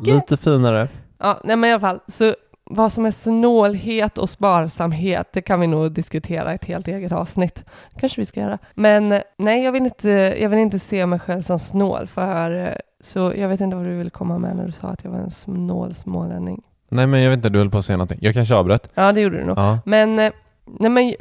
Lite 0.06 0.38
finare. 0.38 0.88
Ja, 1.18 1.40
nej 1.44 1.56
men 1.56 1.70
i 1.70 1.74
alla 1.74 1.80
fall, 1.80 2.00
så 2.08 2.36
vad 2.66 2.94
som 2.94 3.06
är 3.06 3.12
snålhet 3.12 4.18
och 4.18 4.30
sparsamhet, 4.30 5.28
det 5.34 5.42
kan 5.42 5.60
vi 5.60 5.68
nog 5.68 5.92
diskutera 5.92 6.54
ett 6.54 6.66
helt 6.66 6.88
eget 6.88 7.12
avsnitt. 7.12 7.64
kanske 8.00 8.22
vi 8.22 8.26
ska 8.26 8.40
göra. 8.40 8.58
Men 8.74 9.12
eh, 9.12 9.22
nej, 9.38 9.64
jag 9.64 9.72
vill 9.72 9.86
inte, 9.86 10.10
jag 10.40 10.50
vill 10.50 10.60
inte 10.60 10.80
se 10.80 11.06
mig 11.06 11.20
själv 11.20 11.42
som 11.42 11.60
snål, 11.60 12.08
för 12.08 12.52
eh, 12.52 12.74
så 13.00 13.34
jag 13.38 13.50
vet 13.50 13.62
inte 13.62 13.76
vad 13.76 13.86
du 13.86 13.98
vill 13.98 14.10
komma 14.10 14.38
med 14.38 14.56
när 14.56 14.66
du 14.66 14.72
sa 14.72 14.88
att 14.88 15.04
jag 15.04 15.12
var 15.12 15.20
en 15.20 15.32
snål 15.32 15.96
smålänning. 15.96 16.64
Nej 16.90 17.08
men 17.08 17.22
jag 17.22 17.30
vet 17.30 17.38
inte, 17.38 17.50
du 17.50 17.60
höll 17.60 17.70
på 17.70 17.78
att 17.78 17.86
säga 17.86 17.98
någonting. 17.98 18.20
Jag 18.22 18.34
kanske 18.34 18.56
avbröt. 18.56 18.92
Ja, 18.94 19.12
det 19.12 19.22
gjorde 19.22 19.38
du 19.38 19.46
nog. 19.46 19.58
Ja. 19.58 19.80
Men, 19.86 20.20
eh, 20.20 20.32
nej 20.66 20.90
men 20.90 21.14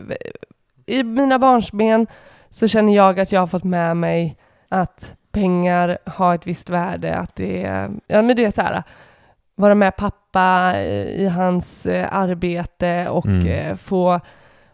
i 0.86 1.03
mina 1.03 1.38
barnsben 1.38 2.07
så 2.51 2.68
känner 2.68 2.95
jag 2.95 3.20
att 3.20 3.32
jag 3.32 3.40
har 3.40 3.47
fått 3.47 3.64
med 3.64 3.97
mig 3.97 4.36
att 4.68 5.14
pengar 5.32 5.99
har 6.07 6.34
ett 6.34 6.47
visst 6.47 6.70
värde, 6.70 7.16
att 7.16 7.36
det 7.36 7.64
är, 7.64 7.90
ja 8.07 8.22
men 8.22 8.36
det 8.36 8.45
är 8.45 8.51
så 8.51 8.61
här, 8.61 8.82
vara 9.57 9.74
med 9.74 9.96
pappa 9.96 10.72
i 10.80 11.22
i 11.22 11.26
hans 11.28 11.86
eh, 11.86 12.09
arbete 12.12 13.09
och 13.09 13.26
Mm. 13.26 13.46
eh, 13.46 13.74
få, 13.76 14.20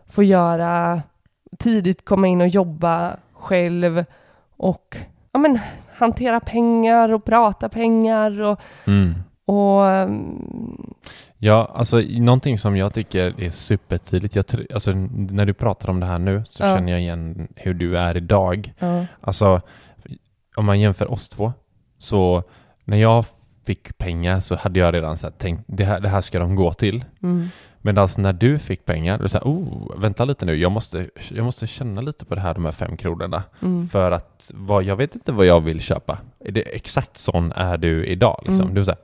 få 0.06 0.22
göra, 0.22 1.02
tidigt 1.58 2.04
komma 2.04 2.26
in 2.26 2.40
och 2.40 2.48
jobba 2.48 3.16
själv 3.32 4.04
och 4.56 4.96
ja 5.32 5.38
men 5.40 5.58
hantera 5.94 6.40
pengar 6.40 7.12
och 7.12 7.24
prata 7.24 7.68
pengar 7.68 8.40
och, 8.40 8.60
Mm. 8.86 9.14
och 9.44 9.82
Ja, 11.42 11.70
alltså 11.74 12.00
någonting 12.18 12.58
som 12.58 12.76
jag 12.76 12.94
tycker 12.94 13.40
är 13.42 13.50
supertydligt, 13.50 14.36
jag, 14.36 14.44
alltså, 14.74 14.92
när 15.14 15.46
du 15.46 15.54
pratar 15.54 15.88
om 15.90 16.00
det 16.00 16.06
här 16.06 16.18
nu 16.18 16.42
så 16.48 16.64
Ja. 16.64 16.74
känner 16.74 16.92
jag 16.92 17.00
igen 17.00 17.48
hur 17.56 17.74
du 17.74 17.98
är 17.98 18.16
idag. 18.16 18.72
ja, 18.78 19.06
Alltså, 19.20 19.60
om 20.56 20.64
man 20.64 20.80
jämför 20.80 21.10
oss 21.12 21.28
två, 21.28 21.52
så 21.98 22.42
när 22.84 22.96
jag 22.96 23.24
fick 23.70 23.98
pengar 23.98 24.40
så 24.40 24.54
hade 24.56 24.78
jag 24.80 24.94
redan 24.94 25.16
så 25.16 25.26
här, 25.26 25.32
tänkt 25.32 25.64
det 25.66 25.84
här, 25.84 26.00
det 26.00 26.08
här 26.08 26.20
ska 26.20 26.38
de 26.38 26.54
gå 26.54 26.72
till. 26.72 27.04
mm, 27.22 27.48
Medan 27.82 28.08
när 28.18 28.32
du 28.32 28.58
fick 28.58 28.84
pengar, 28.84 29.18
då 29.18 29.28
så 29.28 29.38
här, 29.38 29.44
oh, 29.44 30.00
vänta 30.00 30.24
lite 30.24 30.46
nu, 30.46 30.54
jag 30.56 30.72
måste, 30.72 31.06
jag 31.30 31.44
måste 31.44 31.66
känna 31.66 32.00
lite 32.00 32.24
på 32.24 32.34
det 32.34 32.40
här, 32.40 32.54
de 32.54 32.64
här 32.64 32.72
fem 32.72 32.96
kronorna. 32.96 33.42
mm, 33.62 33.88
För 33.88 34.10
att 34.10 34.50
vad, 34.54 34.84
jag 34.84 34.96
vet 34.96 35.14
inte 35.14 35.32
vad 35.32 35.46
jag 35.46 35.60
vill 35.60 35.80
köpa. 35.80 36.18
Det 36.38 36.60
exakt 36.60 37.18
sån 37.18 37.52
är 37.52 37.76
du 37.78 38.04
idag? 38.04 38.42
Liksom. 38.46 38.60
Mm. 38.64 38.74
Du, 38.74 38.84
så 38.84 38.90
här, 38.90 39.00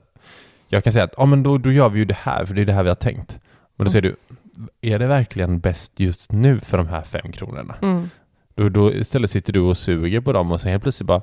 jag 0.69 0.85
kan 0.85 0.93
säga 0.93 1.05
att 1.05 1.19
ah, 1.19 1.27
men 1.27 1.43
då, 1.43 1.59
då 1.59 1.73
gör 1.73 1.89
vi 1.89 1.99
ju 1.99 2.05
det 2.05 2.17
här, 2.19 2.45
för 2.47 2.55
det 2.55 2.61
är 2.61 2.65
det 2.67 2.73
här 2.73 2.83
vi 2.83 2.89
har 2.89 2.95
tänkt. 2.95 3.39
Men 3.77 3.85
då 3.85 3.91
säger 3.91 4.03
du, 4.03 4.17
är 4.81 4.99
det 4.99 5.07
verkligen 5.07 5.61
bäst 5.61 6.01
just 6.01 6.33
nu 6.33 6.61
för 6.61 6.79
de 6.79 6.87
här 6.89 7.03
fem 7.03 7.33
kronorna? 7.33 7.75
mm, 7.83 8.11
Då, 8.55 8.69
då 8.69 8.93
istället 8.95 9.31
sitter 9.31 9.53
du 9.53 9.61
och 9.61 9.79
suger 9.79 10.21
på 10.21 10.33
dem 10.33 10.53
och 10.53 10.61
sen 10.61 10.71
helt 10.71 10.83
plötsligt 10.83 11.07
bara 11.07 11.23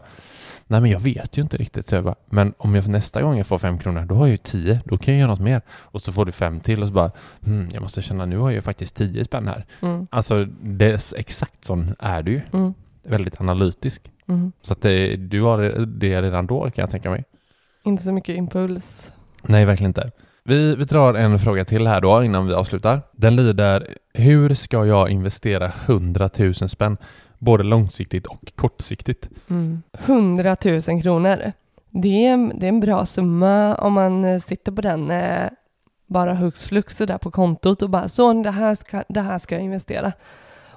Nej 0.73 0.81
men 0.81 0.91
jag 0.91 0.99
vet 0.99 1.37
ju 1.37 1.41
inte 1.41 1.57
riktigt. 1.57 1.87
Så 1.87 1.95
jag 1.95 2.03
bara, 2.03 2.15
men 2.29 2.53
om 2.57 2.75
jag 2.75 2.87
nästa 2.87 3.21
gång 3.21 3.37
jag 3.37 3.47
får 3.47 3.57
fem 3.57 3.77
kronor, 3.79 4.01
då 4.01 4.15
har 4.15 4.25
jag 4.25 4.31
ju 4.31 4.37
tio. 4.37 4.81
Då 4.85 4.97
kan 4.97 5.13
jag 5.13 5.19
göra 5.21 5.31
något 5.31 5.39
mer. 5.39 5.61
Och 5.69 6.01
så 6.01 6.13
får 6.13 6.25
du 6.25 6.31
fem 6.31 6.59
till 6.59 6.81
och 6.81 6.87
så 6.87 6.93
bara, 6.93 7.11
hmm, 7.45 7.69
jag 7.73 7.81
måste 7.81 8.01
känna 8.01 8.25
nu 8.25 8.37
har 8.37 8.49
jag 8.49 8.55
ju 8.55 8.61
faktiskt 8.61 8.95
tio 8.95 9.25
spänn 9.25 9.47
här. 9.47 9.65
mm, 9.81 10.07
Alltså 10.11 10.45
det 10.61 10.85
är 10.85 11.19
exakt 11.19 11.65
sån 11.65 11.95
är 11.99 12.23
du 12.23 12.31
ju. 12.31 12.41
mm, 12.53 12.73
Väldigt 13.03 13.41
analytisk. 13.41 14.11
mm. 14.27 14.51
Så 14.61 14.73
att 14.73 14.81
det, 14.81 15.15
du 15.15 15.41
har 15.41 15.85
det 15.85 16.21
redan 16.21 16.47
då 16.47 16.61
kan 16.61 16.71
jag 16.83 16.89
tänka 16.89 17.09
mig. 17.09 17.23
Inte 17.83 18.03
så 18.03 18.11
mycket 18.11 18.37
impuls. 18.37 19.13
Nej, 19.43 19.65
verkligen 19.65 19.89
inte. 19.89 20.11
Vi, 20.43 20.75
vi 20.75 20.83
drar 20.83 21.13
en 21.13 21.39
fråga 21.39 21.65
till 21.65 21.87
här 21.87 22.01
då 22.01 22.23
innan 22.23 22.47
vi 22.47 22.53
avslutar. 22.53 23.01
Den 23.11 23.35
lyder, 23.35 23.87
hur 24.13 24.53
ska 24.53 24.85
jag 24.85 25.09
investera 25.09 25.71
100 25.85 26.29
000 26.37 26.53
spänn 26.53 26.97
både 27.43 27.63
långsiktigt 27.63 28.25
och 28.25 28.55
kortsiktigt? 28.55 29.29
Mm. 29.49 29.83
100 29.91 30.55
000 30.65 30.81
kronor. 30.81 31.51
Det 31.89 32.25
är, 32.25 32.59
det 32.59 32.65
är 32.65 32.69
en 32.69 32.79
bra 32.79 33.05
summa 33.05 33.75
om 33.75 33.93
man 33.93 34.25
eh, 34.25 34.39
sitter 34.39 34.71
på 34.71 34.81
den 34.81 35.11
eh, 35.11 35.49
bara 36.07 36.33
hux 36.33 36.65
flux 36.65 36.97
där 36.97 37.17
på 37.17 37.31
kontot 37.31 37.81
och 37.81 37.89
bara 37.89 38.07
så 38.07 38.33
det 38.33 38.51
här 38.51 38.75
ska, 38.75 39.03
det 39.07 39.21
här 39.21 39.37
ska 39.37 39.55
jag 39.55 39.63
investera. 39.63 40.11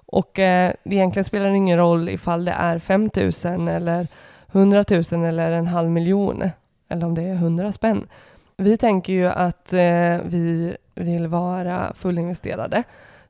Och 0.07 0.39
eh, 0.39 0.73
det 0.85 0.95
egentligen 0.95 1.25
spelar 1.25 1.51
det 1.51 1.57
ingen 1.57 1.79
roll 1.79 2.09
ifall 2.09 2.45
det 2.45 2.53
är 2.53 2.79
5 2.79 3.11
000 3.45 3.69
eller 3.69 4.09
100 4.53 4.85
000 4.91 5.25
eller 5.25 5.51
en 5.51 5.67
halv 5.67 5.91
miljon 5.91 6.43
eller 6.89 7.07
om 7.07 7.15
det 7.15 7.23
är 7.23 7.35
100 7.35 7.73
spänn. 7.73 8.07
Vi 8.57 8.77
tänker 8.77 9.13
ju 9.13 9.27
att 9.27 9.73
eh, 9.73 10.19
vi 10.25 10.77
vill 10.95 11.27
vara 11.27 11.95
fullinvesterade. 11.95 12.83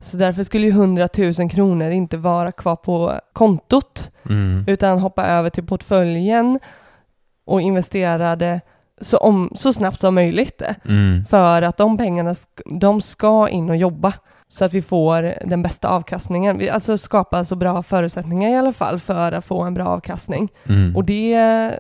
Så 0.06 0.16
därför 0.16 0.42
skulle 0.42 0.66
ju 0.66 0.72
100 0.72 1.08
000 1.38 1.50
kronor 1.50 1.90
inte 1.90 2.16
vara 2.16 2.52
kvar 2.52 2.76
på 2.76 3.20
kontot 3.32 4.10
Mm. 4.28 4.64
utan 4.66 4.98
hoppa 4.98 5.26
över 5.26 5.50
till 5.50 5.66
portföljen 5.66 6.60
och 7.44 7.60
investerade 7.60 8.60
så, 9.00 9.18
om, 9.18 9.50
så 9.54 9.72
snabbt 9.72 10.00
som 10.00 10.14
möjligt. 10.14 10.62
Mm. 10.84 11.24
För 11.24 11.62
att 11.62 11.76
de 11.76 11.98
pengarna 11.98 12.34
de 12.80 13.00
ska 13.00 13.48
in 13.48 13.70
och 13.70 13.76
jobba 13.76 14.12
så 14.48 14.64
att 14.64 14.74
vi 14.74 14.82
får 14.82 15.48
den 15.48 15.62
bästa 15.62 15.88
avkastningen. 15.88 16.58
Vi 16.58 16.70
alltså 16.70 16.98
skapa 16.98 17.44
så 17.44 17.56
bra 17.56 17.82
förutsättningar 17.82 18.50
i 18.50 18.56
alla 18.56 18.72
fall 18.72 18.98
för 19.00 19.32
att 19.32 19.44
få 19.44 19.62
en 19.62 19.74
bra 19.74 19.86
avkastning. 19.88 20.48
Mm. 20.68 20.96
Och 20.96 21.04
det, 21.04 21.72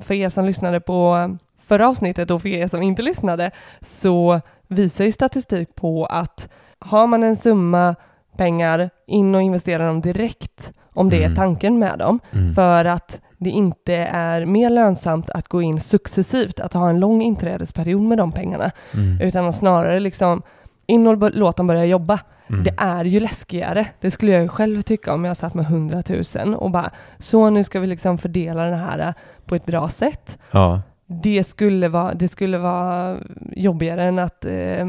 för 0.00 0.14
er 0.14 0.28
som 0.28 0.44
lyssnade 0.44 0.80
på 0.80 1.30
förra 1.66 1.88
avsnittet 1.88 2.30
och 2.30 2.42
för 2.42 2.48
er 2.48 2.68
som 2.68 2.82
inte 2.82 3.02
lyssnade, 3.02 3.50
så 3.80 4.40
visar 4.68 5.04
ju 5.04 5.12
statistik 5.12 5.74
på 5.74 6.06
att 6.06 6.48
har 6.84 7.06
man 7.06 7.22
en 7.22 7.36
summa 7.36 7.94
pengar 8.36 8.90
in 9.06 9.34
och 9.34 9.42
investera 9.42 9.86
dem 9.86 10.00
direkt, 10.00 10.72
om 10.94 11.10
det 11.10 11.16
är 11.16 11.24
Mm. 11.26 11.36
tanken 11.36 11.78
med 11.78 11.98
dem, 11.98 12.20
Mm. 12.32 12.54
för 12.54 12.84
att 12.84 13.20
det 13.38 13.50
inte 13.50 13.94
är 14.12 14.44
mer 14.46 14.70
lönsamt 14.70 15.30
att 15.30 15.48
gå 15.48 15.62
in 15.62 15.80
successivt, 15.80 16.60
att 16.60 16.72
ha 16.72 16.90
en 16.90 17.00
lång 17.00 17.22
inträdesperiod 17.22 18.02
med 18.02 18.18
de 18.18 18.32
pengarna, 18.32 18.70
Mm. 18.94 19.20
utan 19.20 19.52
snarare 19.52 20.00
liksom 20.00 20.42
in 20.86 21.06
och 21.06 21.30
låt 21.34 21.56
dem 21.56 21.66
börja 21.66 21.84
jobba. 21.84 22.18
Mm. 22.50 22.64
Det 22.64 22.74
är 22.78 23.04
ju 23.04 23.20
läskigare. 23.20 23.86
Det 24.00 24.10
skulle 24.10 24.32
jag 24.32 24.42
ju 24.42 24.48
själv 24.48 24.82
tycka 24.82 25.14
om 25.14 25.24
jag 25.24 25.36
satt 25.36 25.54
med 25.54 25.64
100 25.64 26.02
000 26.44 26.54
och 26.54 26.70
bara 26.70 26.90
så 27.18 27.50
nu 27.50 27.64
ska 27.64 27.80
vi 27.80 27.86
liksom 27.86 28.18
fördela 28.18 28.64
det 28.64 28.76
här 28.76 28.98
eh, 28.98 29.12
på 29.46 29.54
ett 29.54 29.66
bra 29.66 29.88
sätt. 29.88 30.38
Ja. 30.50 30.80
Det 31.06 31.44
skulle 31.44 31.88
vara, 31.88 32.14
det 32.14 32.28
skulle 32.28 32.58
vara 32.58 33.16
jobbigare 33.52 34.04
än 34.04 34.18
att 34.18 34.44
eh, 34.44 34.86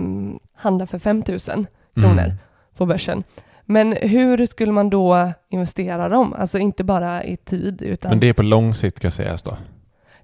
handla 0.55 0.85
för 0.85 0.99
5 0.99 1.23
000 1.27 1.65
kronor. 1.95 2.23
Mm. 2.23 2.37
på 2.77 2.85
börsen. 2.85 3.23
Men 3.65 3.91
hur 4.01 4.45
skulle 4.45 4.71
man 4.71 4.89
då 4.89 5.31
investera 5.49 6.09
dem? 6.09 6.33
Alltså 6.33 6.57
inte 6.59 6.83
bara 6.83 7.23
i 7.23 7.37
tid 7.37 7.81
utan 7.81 8.09
Men 8.09 8.19
det 8.19 8.29
är 8.29 8.33
på 8.33 8.43
lång 8.43 8.75
sikt 8.75 8.97
ska 8.97 9.11
sägas 9.11 9.41
då. 9.43 9.57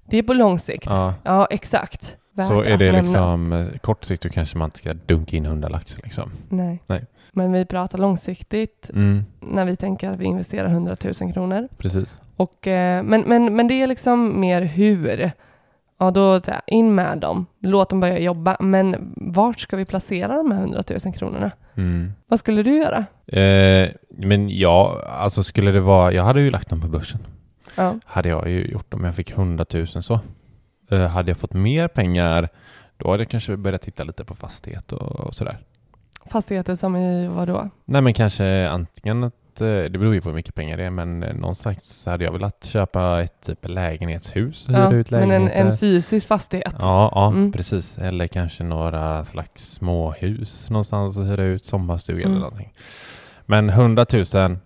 det 0.04 0.18
är 0.18 0.22
på 0.22 0.32
lång 0.34 0.58
sikt. 0.58 0.86
Ja. 0.86 1.14
Ja, 1.22 1.46
exakt. 1.50 2.16
Värt 2.32 2.46
Så 2.48 2.62
är 2.62 2.76
det 2.78 2.92
liksom 2.92 3.52
eh, 3.52 3.66
kort 3.78 4.04
sikt 4.04 4.22
då 4.22 4.28
kanske 4.28 4.58
man 4.58 4.66
inte 4.66 4.78
ska 4.78 4.94
dunka 4.94 5.36
in 5.36 5.46
100 5.46 5.68
lax 5.68 5.96
liksom. 6.04 6.30
Nej. 6.48 6.82
Nej. 6.86 7.04
Men 7.32 7.52
vi 7.52 7.64
pratar 7.64 7.98
långsiktigt 7.98 8.90
Mm, 8.94 9.24
när 9.40 9.64
vi 9.64 9.76
tänker 9.76 10.10
att 10.10 10.18
vi 10.18 10.24
investerar 10.24 10.68
100 10.68 10.96
000 11.20 11.32
kronor. 11.32 11.68
precis. 11.78 12.20
Och, 12.36 12.66
eh, 12.66 13.02
men, 13.02 13.20
men, 13.26 13.56
men 13.56 13.68
det 13.68 13.82
är 13.82 13.86
liksom 13.86 14.40
mer 14.40 14.62
hur. 14.62 15.30
Ja, 16.00 16.10
då 16.10 16.40
in 16.66 16.94
med 16.94 17.18
dem. 17.18 17.46
Låt 17.58 17.90
dem 17.90 18.00
börja 18.00 18.18
jobba. 18.18 18.56
Men 18.60 19.14
vart 19.16 19.60
ska 19.60 19.76
vi 19.76 19.84
placera 19.84 20.36
de 20.36 20.50
här 20.50 20.60
100 20.60 20.82
000 21.04 21.14
kronorna? 21.14 21.50
Mm. 21.74 22.12
Vad 22.26 22.38
skulle 22.38 22.62
du 22.62 22.76
göra? 22.76 23.04
Eh, 23.26 23.88
men 24.08 24.48
ja, 24.48 25.00
alltså 25.08 25.42
skulle 25.42 25.70
det 25.70 25.80
vara, 25.80 26.12
jag 26.12 26.24
hade 26.24 26.40
ju 26.40 26.50
lagt 26.50 26.70
dem 26.70 26.80
på 26.80 26.88
börsen. 26.88 27.20
Ja. 27.74 27.94
Hade 28.04 28.28
jag 28.28 28.50
ju 28.50 28.66
gjort 28.66 28.94
om 28.94 29.04
jag 29.04 29.14
fick 29.14 29.30
100 29.30 29.64
000 29.72 29.86
så. 29.86 30.20
Eh, 30.90 31.06
hade 31.06 31.30
jag 31.30 31.38
fått 31.38 31.52
mer 31.52 31.88
pengar, 31.88 32.48
då 32.96 33.10
hade 33.10 33.22
jag 33.22 33.30
kanske 33.30 33.56
börjat 33.56 33.82
titta 33.82 34.04
lite 34.04 34.24
på 34.24 34.34
fastighet 34.34 34.92
och, 34.92 35.20
och 35.20 35.34
sådär. 35.34 35.58
Fastigheter 36.26 36.76
som 36.76 36.96
i 36.96 37.28
vad 37.28 37.48
då? 37.48 37.70
Nej 37.84 38.02
men 38.02 38.14
kanske 38.14 38.68
antingen 38.68 39.24
att, 39.24 39.34
det 39.58 39.90
beror 39.98 40.14
ju 40.14 40.20
på 40.20 40.28
hur 40.28 40.34
mycket 40.36 40.54
pengar 40.54 40.76
det 40.76 40.84
är, 40.84 40.90
men 40.90 41.22
eh, 41.22 41.34
någonstans 41.34 42.06
hade 42.06 42.24
jag 42.24 42.32
velat 42.32 42.64
köpa 42.64 43.22
ett 43.22 43.40
typ 43.42 43.68
lägenhetshus 43.68 44.68
hyra 44.68 44.92
ut 44.92 45.10
men 45.10 45.30
en, 45.30 45.48
en 45.48 45.78
fysisk 45.78 46.28
fastighet. 46.28 46.74
Ja, 46.78 47.12
ja 47.14 47.28
Mm. 47.28 47.52
precis. 47.52 47.98
Eller 47.98 48.26
kanske 48.26 48.64
några 48.64 49.24
slags 49.24 49.72
småhus 49.72 50.70
någonstans 50.70 51.16
och 51.16 51.26
hyra 51.26 51.42
ut 51.42 51.64
sommarstuga 51.64 52.20
Mm. 52.20 52.30
eller 52.30 52.40
någonting. 52.40 52.72
Men 53.46 53.68
100 53.70 54.06
000 54.34 54.56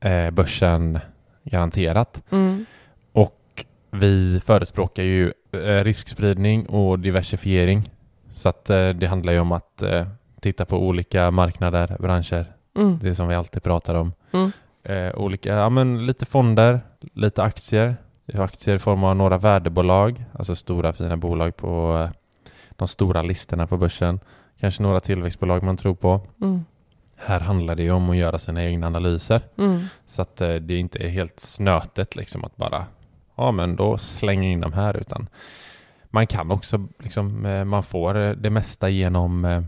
eh, 0.00 0.30
börsen 0.30 0.98
garanterat. 1.44 2.22
Mm. 2.30 2.66
Och 3.12 3.64
vi 3.90 4.40
förespråkar 4.44 5.02
ju 5.02 5.32
eh, 5.52 5.84
riskspridning 5.84 6.66
och 6.66 6.98
diversifiering. 6.98 7.90
Så 8.34 8.48
att 8.48 8.70
eh, 8.70 8.88
det 8.88 9.06
handlar 9.06 9.32
ju 9.32 9.40
om 9.40 9.52
att 9.52 9.82
eh, 9.82 10.06
titta 10.40 10.64
på 10.64 10.78
olika 10.78 11.30
marknader, 11.30 11.96
branscher, 12.00 12.46
Mm. 12.78 12.98
det 13.02 13.14
som 13.14 13.28
vi 13.28 13.34
alltid 13.34 13.62
pratar 13.62 13.94
om. 13.94 14.12
Mm. 14.32 14.52
Eh, 14.82 15.18
olika, 15.18 15.54
ja 15.54 15.68
men 15.68 16.06
lite 16.06 16.26
fonder, 16.26 16.80
lite 17.12 17.42
aktier. 17.42 17.96
Aktier 18.34 18.74
i 18.74 18.78
form 18.78 19.04
av 19.04 19.16
några 19.16 19.38
värdebolag, 19.38 20.24
alltså 20.32 20.54
stora 20.54 20.92
fina 20.92 21.16
bolag 21.16 21.56
på 21.56 22.02
eh, 22.04 22.10
de 22.70 22.88
stora 22.88 23.22
listorna 23.22 23.66
på 23.66 23.76
börsen. 23.76 24.20
Kanske 24.60 24.82
några 24.82 25.00
tillväxtbolag 25.00 25.62
man 25.62 25.76
tror 25.76 25.94
på. 25.94 26.20
Mm. 26.40 26.64
Här 27.16 27.40
handlar 27.40 27.74
det 27.74 27.82
ju 27.82 27.90
om 27.90 28.10
att 28.10 28.16
göra 28.16 28.38
sina 28.38 28.64
egna 28.64 28.86
analyser. 28.86 29.40
Mm. 29.58 29.80
Så 30.06 30.22
att 30.22 30.40
eh, 30.40 30.54
det 30.54 30.76
inte 30.76 30.98
är 30.98 31.08
helt 31.08 31.40
snötet 31.40 32.16
liksom 32.16 32.44
att 32.44 32.56
bara, 32.56 32.86
ja 33.36 33.52
men 33.52 33.76
då 33.76 33.98
slänger 33.98 34.50
in 34.50 34.60
de 34.60 34.72
här 34.72 34.96
utan 34.96 35.28
man 36.10 36.26
kan 36.26 36.50
också 36.50 36.86
liksom, 36.98 37.46
eh, 37.46 37.64
man 37.64 37.82
får 37.82 38.16
eh, 38.16 38.30
det 38.30 38.50
mesta 38.50 38.88
genom 38.88 39.44
eh, 39.44 39.62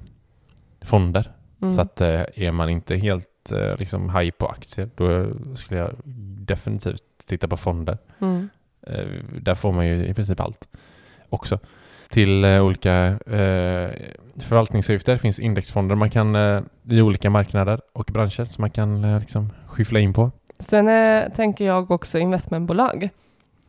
fonder. 0.83 1.33
Mm. 1.63 1.75
Så 1.75 1.81
att 1.81 2.01
eh, 2.01 2.23
är 2.35 2.53
man 2.53 2.69
inte 2.69 2.97
helt 2.97 3.53
eh, 3.53 3.77
liksom 3.79 4.09
haj 4.09 4.31
på 4.31 4.47
aktier 4.47 4.89
då 4.97 5.27
skulle 5.57 5.81
jag 5.81 5.91
definitivt 6.47 7.03
titta 7.27 7.49
på 7.49 7.57
fonder. 7.57 7.99
Mm. 8.21 8.49
Eh, 8.87 9.05
där 9.41 9.55
får 9.55 9.73
man 9.73 9.87
ju 9.87 10.07
i 10.07 10.15
princip 10.15 10.41
allt 10.41 10.69
också. 11.29 11.59
Till 12.09 12.45
olika 12.45 13.19
förvaltningsavgifter 14.37 15.17
finns 15.17 15.39
indexfonder 15.39 15.95
man 15.95 16.11
kan 16.11 16.37
i 16.89 17.01
olika 17.01 17.31
marknader 17.31 17.81
och 17.93 18.11
branscher 18.13 18.45
som 18.45 18.63
man 18.63 18.71
kan 18.71 19.19
liksom 19.19 19.53
skyffla 19.67 20.01
in 20.01 20.13
på. 20.13 20.31
Sen 20.59 20.87
tänker 21.31 21.65
jag 21.65 21.91
också 21.91 22.19
investmentbolag. 22.19 23.11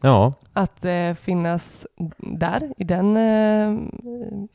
Ja. 0.02 0.34
Att 0.54 0.86
eh, 0.86 1.14
finnas 1.14 1.86
där, 2.18 2.74
i 2.78 2.84
den, 2.84 3.18
eh, 3.18 3.64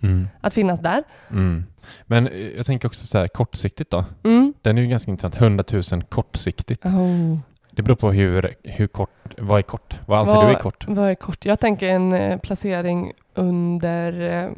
Mm. 0.03 0.29
att 0.41 0.55
finnas 0.55 0.81
där. 0.81 1.05
Mm. 1.31 1.65
Men 2.07 2.27
eh, 2.27 2.33
jag 2.57 2.67
tänker 2.67 2.89
också 2.89 3.07
så 3.07 3.19
här 3.19 3.29
kortsiktigt 3.29 3.91
då. 3.91 4.05
Mm. 4.25 4.55
Den 4.63 4.79
är 4.79 4.83
ju 4.83 4.89
ganska 4.89 5.11
intressant. 5.11 5.35
100 5.41 5.65
000 5.93 6.03
kortsiktigt. 6.03 6.85
Oh. 6.87 7.39
Det 7.71 7.83
beror 7.83 7.97
på 7.97 8.13
hur, 8.13 8.51
hur 8.63 8.87
kort, 8.87 9.35
vad 9.39 9.59
är 9.59 9.63
kort? 9.63 9.99
Vad 10.07 10.19
anser 10.19 10.35
Vad- 10.35 10.47
du 10.47 10.51
är 10.51 10.59
kort? 10.59 10.85
Vad 10.89 11.11
är 11.11 11.15
kort? 11.15 11.45
Jag 11.47 11.61
tänker 11.61 11.89
en 11.89 12.13
eh, 12.13 12.39
placering 12.39 13.13
under 13.35 14.21
eh, 14.45 14.51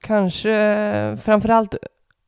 kanske 0.00 1.16
framförallt 1.22 1.74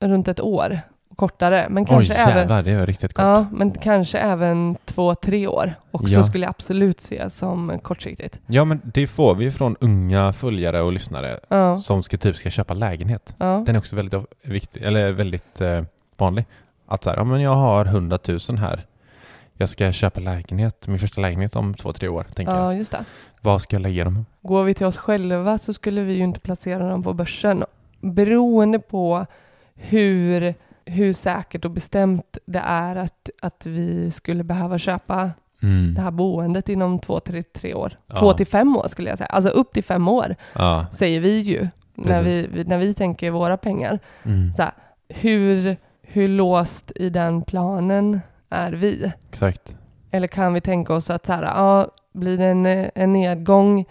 runt 0.00 0.28
ett 0.28 0.40
år. 0.40 0.80
Kortare, 1.16 1.66
men 1.70 1.82
Oj 1.82 1.88
kanske 1.88 2.14
även 2.14 2.36
jävlar, 2.38 2.62
det 2.62 2.70
är 2.70 2.86
riktigt 2.86 3.12
kort. 3.14 3.22
Ja, 3.22 3.46
men 3.52 3.70
kanske 3.70 4.18
även 4.18 4.76
två, 4.84 5.14
tre 5.14 5.46
år 5.46 5.74
också 5.90 6.14
Ja. 6.14 6.24
skulle 6.24 6.44
jag 6.44 6.50
absolut 6.50 7.00
se 7.00 7.30
som 7.30 7.78
kortsiktigt. 7.82 8.40
Ja 8.46 8.64
men 8.64 8.80
det 8.84 9.06
får 9.06 9.34
vi 9.34 9.50
från 9.50 9.76
unga 9.80 10.32
följare 10.32 10.82
och 10.82 10.92
lyssnare 10.92 11.36
Ja, 11.48 11.78
som 11.78 12.02
ska 12.02 12.16
typ 12.16 12.36
ska 12.36 12.50
köpa 12.50 12.74
lägenhet. 12.74 13.34
ja, 13.38 13.62
Den 13.66 13.74
är 13.76 13.78
också 13.78 13.96
väldigt 13.96 14.24
viktig, 14.44 14.82
eller 14.82 15.12
väldigt 15.12 15.60
eh, 15.60 15.82
vanlig. 16.16 16.44
Att 16.86 17.04
så 17.04 17.10
här, 17.10 17.16
ja 17.16 17.24
men 17.24 17.40
jag 17.40 17.54
har 17.54 17.84
100 17.86 18.18
000 18.48 18.58
här. 18.58 18.86
Jag 19.54 19.68
ska 19.68 19.92
köpa 19.92 20.20
lägenhet, 20.20 20.88
min 20.88 20.98
första 20.98 21.20
lägenhet 21.20 21.56
om 21.56 21.74
två, 21.74 21.92
tre 21.92 22.08
år, 22.08 22.26
tänker 22.34 22.52
jag. 22.52 22.62
ja, 22.62 22.74
just 22.74 22.92
det. 22.92 23.04
Vad 23.40 23.62
ska 23.62 23.76
jag 23.76 23.82
lägga 23.82 24.04
dem? 24.04 24.26
Går 24.42 24.64
vi 24.64 24.74
till 24.74 24.86
oss 24.86 24.96
själva 24.96 25.58
så 25.58 25.72
skulle 25.72 26.00
vi 26.00 26.12
ju 26.12 26.22
inte 26.24 26.40
placera 26.40 26.88
dem 26.88 27.02
på 27.02 27.12
börsen. 27.12 27.64
Beroende 28.00 28.78
på 28.78 29.26
hur, 29.74 30.54
hur 30.92 31.12
säkert 31.12 31.64
och 31.64 31.70
bestämt 31.70 32.38
det 32.46 32.58
är 32.64 32.96
att, 32.96 33.30
att 33.42 33.66
vi 33.66 34.10
skulle 34.10 34.44
behöva 34.44 34.78
köpa 34.78 35.30
Mm. 35.62 35.94
det 35.94 36.00
här 36.00 36.10
boendet 36.10 36.68
inom 36.68 36.98
två 36.98 37.20
till 37.20 37.44
tre 37.44 37.74
år. 37.74 37.92
Ja. 38.06 38.18
Två 38.18 38.32
till 38.32 38.46
fem 38.46 38.76
år 38.76 38.86
skulle 38.88 39.08
jag 39.08 39.18
säga. 39.18 39.26
Alltså 39.28 39.50
upp 39.50 39.72
till 39.72 39.84
fem 39.84 40.08
år 40.08 40.36
Ja. 40.54 40.86
säger 40.92 41.20
vi 41.20 41.40
ju 41.40 41.68
när 41.94 42.22
vi, 42.22 42.42
Precis. 42.42 42.56
vi- 42.56 42.64
när 42.64 42.78
vi 42.78 42.94
tänker 42.94 43.30
våra 43.30 43.56
pengar. 43.56 43.98
Mm. 44.22 44.52
Så 44.54 44.62
här, 44.62 44.72
hur, 45.08 45.76
hur 46.02 46.28
låst 46.28 46.92
i 46.96 47.10
den 47.10 47.42
planen 47.42 48.20
är 48.50 48.72
vi? 48.72 49.12
Exakt. 49.28 49.76
Eller 50.10 50.28
kan 50.28 50.54
vi 50.54 50.60
tänka 50.60 50.94
oss 50.94 51.10
att 51.10 51.26
så 51.26 51.32
här, 51.32 51.42
ja, 51.42 51.88
blir 52.12 52.38
det 52.38 52.44
en, 52.46 52.66
en 52.94 53.12
nedgång 53.12 53.84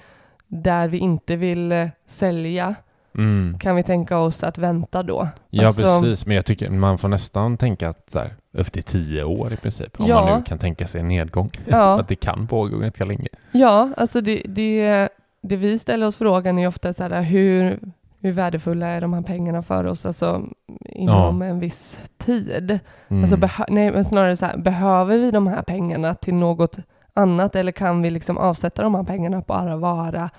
där 0.47 0.87
vi 0.87 0.97
inte 0.97 1.35
vill 1.35 1.71
eh, 1.71 1.87
sälja, 2.07 2.75
Mm. 3.17 3.59
kan 3.59 3.75
vi 3.75 3.83
tänka 3.83 4.17
oss 4.17 4.43
att 4.43 4.57
vänta 4.57 5.03
då? 5.03 5.27
Ja 5.49 5.67
Alltså- 5.67 5.81
precis, 5.81 6.25
men 6.25 6.35
jag 6.35 6.45
tycker 6.45 6.69
man 6.69 6.97
får 6.97 7.07
nästan 7.07 7.57
tänka 7.57 7.89
att 7.89 8.11
så 8.11 8.19
här, 8.19 8.33
upp 8.53 8.71
till 8.71 8.83
tio 8.83 9.23
år 9.23 9.53
i 9.53 9.55
princip. 9.57 9.99
Om 9.99 10.07
Ja. 10.07 10.25
man 10.25 10.37
nu 10.39 10.43
kan 10.45 10.57
tänka 10.57 10.87
sig 10.87 11.01
en 11.01 11.07
nedgång. 11.07 11.51
Ja. 11.65 11.99
Att 11.99 12.07
det 12.07 12.15
kan 12.15 12.47
pågå 12.47 12.77
ganska 12.77 13.05
länge. 13.05 13.27
Ja, 13.51 13.89
alltså 13.97 14.21
det, 14.21 14.41
det, 14.45 15.09
det 15.41 15.55
vi 15.55 15.79
ställer 15.79 16.07
oss 16.07 16.17
frågan 16.17 16.59
är 16.59 16.67
ofta 16.67 16.93
så 16.93 17.03
här, 17.03 17.21
hur, 17.21 17.79
hur 18.19 18.31
värdefulla 18.31 18.87
är 18.87 19.01
de 19.01 19.13
här 19.13 19.21
pengarna 19.21 19.61
för 19.63 19.85
oss, 19.85 20.05
alltså 20.05 20.45
inom 20.85 21.41
en 21.41 21.59
viss 21.59 21.99
tid? 22.17 22.79
Mm. 23.07 23.23
Alltså 23.23 23.65
nej, 23.69 23.91
men 23.91 24.05
snarare 24.05 24.35
så 24.37 24.45
här, 24.45 24.57
behöver 24.57 25.17
vi 25.17 25.31
de 25.31 25.47
här 25.47 25.61
pengarna 25.61 26.13
till 26.15 26.33
något 26.33 26.77
annat 27.13 27.55
eller 27.55 27.71
kan 27.71 28.01
vi 28.01 28.09
liksom 28.09 28.37
avsätta 28.37 28.81
de 28.83 28.95
här 28.95 29.03
pengarna 29.03 29.37
på 29.41 29.43
bara 29.47 29.75
vara 29.77 30.29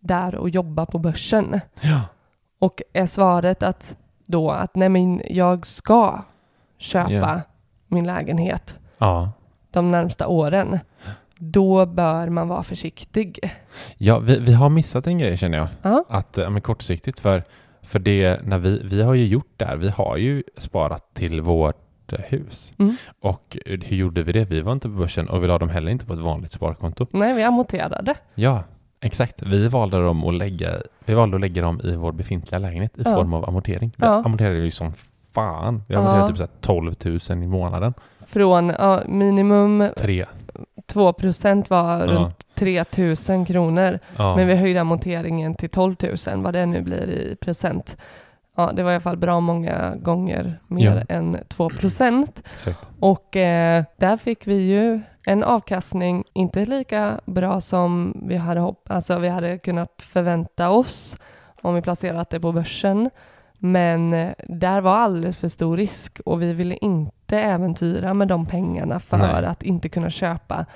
där 0.00 0.34
och 0.34 0.50
jobba 0.50 0.86
på 0.86 0.98
börsen? 0.98 1.60
ja. 1.80 2.00
Och 2.58 2.82
är 2.92 3.06
svaret 3.06 3.62
att 3.62 3.96
då 4.26 4.50
att 4.50 4.74
nej 4.74 4.88
men 4.88 5.22
jag 5.30 5.66
ska 5.66 6.22
köpa 6.78 7.10
Ja. 7.12 7.40
min 7.86 8.06
lägenhet 8.06 8.78
ja. 8.98 9.32
de 9.70 9.90
närmsta 9.90 10.26
åren, 10.26 10.78
då 11.38 11.86
bör 11.86 12.28
man 12.28 12.48
vara 12.48 12.62
försiktig. 12.62 13.40
Ja, 13.96 14.18
vi, 14.18 14.38
vi 14.38 14.52
har 14.52 14.68
missat 14.68 15.06
en 15.06 15.18
grej 15.18 15.36
känner 15.36 15.58
jag. 15.58 15.68
Ja, 15.82 16.04
Att, 16.08 16.36
men 16.36 16.60
kortsiktigt 16.60 17.20
för, 17.20 17.44
för 17.82 17.98
det, 17.98 18.40
när 18.46 18.58
vi, 18.58 18.80
vi 18.84 19.02
har 19.02 19.14
ju 19.14 19.26
gjort 19.26 19.52
det 19.56 19.64
här, 19.64 19.76
vi 19.76 19.88
har 19.88 20.16
ju 20.16 20.42
sparat 20.58 21.14
till 21.14 21.40
vårt 21.40 22.12
hus. 22.28 22.72
Mm. 22.78 22.96
Och 23.20 23.56
hur 23.66 23.96
gjorde 23.96 24.22
vi 24.22 24.32
det? 24.32 24.44
Vi 24.44 24.60
var 24.60 24.72
inte 24.72 24.88
på 24.88 24.94
börsen 24.94 25.28
och 25.28 25.42
vi 25.42 25.46
la 25.46 25.58
dem 25.58 25.68
heller 25.68 25.90
inte 25.90 26.06
på 26.06 26.12
ett 26.12 26.18
vanligt 26.18 26.52
sparkonto. 26.52 27.06
nej 27.10 27.34
vi 27.34 27.42
amorterade. 27.42 28.14
Ja, 28.34 28.62
exakt. 29.00 29.42
Vi 29.42 29.68
valde 29.68 30.04
dem 30.04 30.24
att 30.24 30.34
lägga, 30.34 30.70
vi 31.04 31.14
valde 31.14 31.36
att 31.36 31.40
lägga 31.40 31.62
dem 31.62 31.80
i 31.84 31.96
vår 31.96 32.12
befintliga 32.12 32.58
lägenhet 32.58 32.98
i 32.98 33.02
Ja. 33.04 33.10
form 33.14 33.34
av 33.34 33.48
amortering. 33.48 33.92
Vi 33.96 34.06
Ja. 34.06 34.22
amorterade 34.24 34.56
ju 34.58 34.70
som 34.70 34.92
fan. 35.34 35.82
Vi 35.88 35.94
Ja. 35.94 36.00
amorterade 36.00 36.28
typ 36.28 36.36
så 36.36 36.42
här 36.42 36.50
12 36.60 36.94
000 37.30 37.42
i 37.42 37.46
månaden. 37.46 37.94
Från 38.26 38.68
ja, 38.68 39.02
minimum 39.08 39.88
Tre. 39.96 40.26
2 40.86 41.12
procent 41.12 41.70
var 41.70 42.00
Ja. 42.00 42.06
runt 42.06 42.44
3 42.54 42.84
000 43.28 43.46
kronor. 43.46 43.98
Ja. 44.16 44.36
Men 44.36 44.46
vi 44.46 44.54
höjde 44.54 44.80
amorteringen 44.80 45.54
till 45.54 45.68
12 45.70 45.96
000, 46.26 46.42
vad 46.42 46.52
det 46.54 46.66
nu 46.66 46.82
blir 46.82 47.10
i 47.10 47.36
procent. 47.36 47.96
Ja, 48.56 48.72
det 48.72 48.82
var 48.82 48.90
i 48.90 48.94
alla 48.94 49.00
fall 49.00 49.16
bra 49.16 49.40
många 49.40 49.94
gånger 49.96 50.60
mer 50.66 51.06
än 51.08 51.36
2 51.48 51.70
procent. 51.70 52.42
Och 53.00 53.36
eh, 53.36 53.84
där 53.96 54.16
fick 54.16 54.46
vi 54.46 54.54
ju 54.54 55.00
en 55.28 55.44
avkastning, 55.44 56.24
inte 56.32 56.66
lika 56.66 57.20
bra 57.24 57.60
som 57.60 58.16
vi 58.26 58.36
hade, 58.36 58.60
hopp- 58.60 58.90
alltså 58.90 59.18
vi 59.18 59.28
hade 59.28 59.58
kunnat 59.58 60.02
förvänta 60.02 60.70
oss 60.70 61.16
om 61.62 61.74
vi 61.74 61.82
placerat 61.82 62.30
det 62.30 62.40
på 62.40 62.52
börsen. 62.52 63.10
Men 63.58 64.12
eh, 64.14 64.32
där 64.48 64.80
var 64.80 64.94
alldeles 64.96 65.36
för 65.38 65.48
stor 65.48 65.76
risk 65.76 66.20
och 66.24 66.42
vi 66.42 66.52
ville 66.52 66.74
inte 66.76 67.38
äventyra 67.40 68.14
med 68.14 68.28
de 68.28 68.46
pengarna 68.46 69.00
för 69.00 69.18
Nej. 69.18 69.44
att 69.44 69.62
inte 69.62 69.88
kunna 69.88 70.10
köpa 70.10 70.66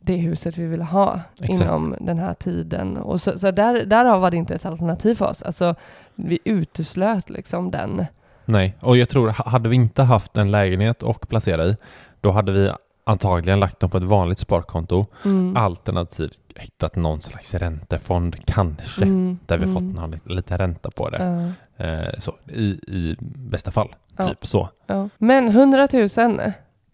det 0.00 0.16
huset 0.16 0.56
vi 0.58 0.66
ville 0.66 0.84
ha 0.84 1.20
Exakt. 1.40 1.60
inom 1.60 1.96
den 2.00 2.18
här 2.18 2.34
tiden. 2.34 2.96
Och 2.96 3.20
så, 3.20 3.38
så 3.38 3.50
där, 3.50 3.84
därav 3.84 4.20
var 4.20 4.30
det 4.30 4.36
inte 4.36 4.54
ett 4.54 4.66
alternativ 4.66 5.14
för 5.14 5.26
oss. 5.30 5.42
Alltså, 5.42 5.74
vi 6.14 6.38
uteslöt 6.44 7.30
liksom 7.30 7.70
den. 7.70 8.04
Nej, 8.44 8.74
och 8.80 8.96
jag 8.96 9.08
tror, 9.08 9.28
ha- 9.28 9.50
hade 9.50 9.68
vi 9.68 9.76
inte 9.76 10.02
haft 10.02 10.36
en 10.36 10.50
lägenhet 10.50 11.02
att 11.02 11.28
placera 11.28 11.64
i, 11.64 11.76
då 12.20 12.30
hade 12.30 12.52
vi 12.52 12.70
antagligen 13.04 13.60
lagt 13.60 13.80
dem 13.80 13.90
på 13.90 13.96
ett 13.96 14.02
vanligt 14.04 14.38
sparkonto, 14.38 15.06
Mm. 15.24 15.56
alternativt 15.56 16.40
hittat 16.56 16.96
någon 16.96 17.22
slags 17.22 17.54
räntefond, 17.54 18.36
kanske, 18.46 19.02
Mm, 19.04 19.38
där 19.46 19.58
vi 19.58 19.64
mm. 19.64 19.74
fått 19.74 20.00
någon, 20.00 20.10
lite, 20.10 20.28
lite 20.32 20.56
ränta 20.56 20.90
på 20.96 21.10
det. 21.10 21.52
Eh, 21.76 22.18
så, 22.18 22.32
i, 22.48 22.64
I 22.86 23.16
bästa 23.20 23.70
fall, 23.70 23.94
Ja. 24.16 24.24
typ 24.28 24.46
så. 24.46 24.68
ja. 24.86 25.08
Men 25.18 25.48
100 25.48 25.88
000. 25.92 26.08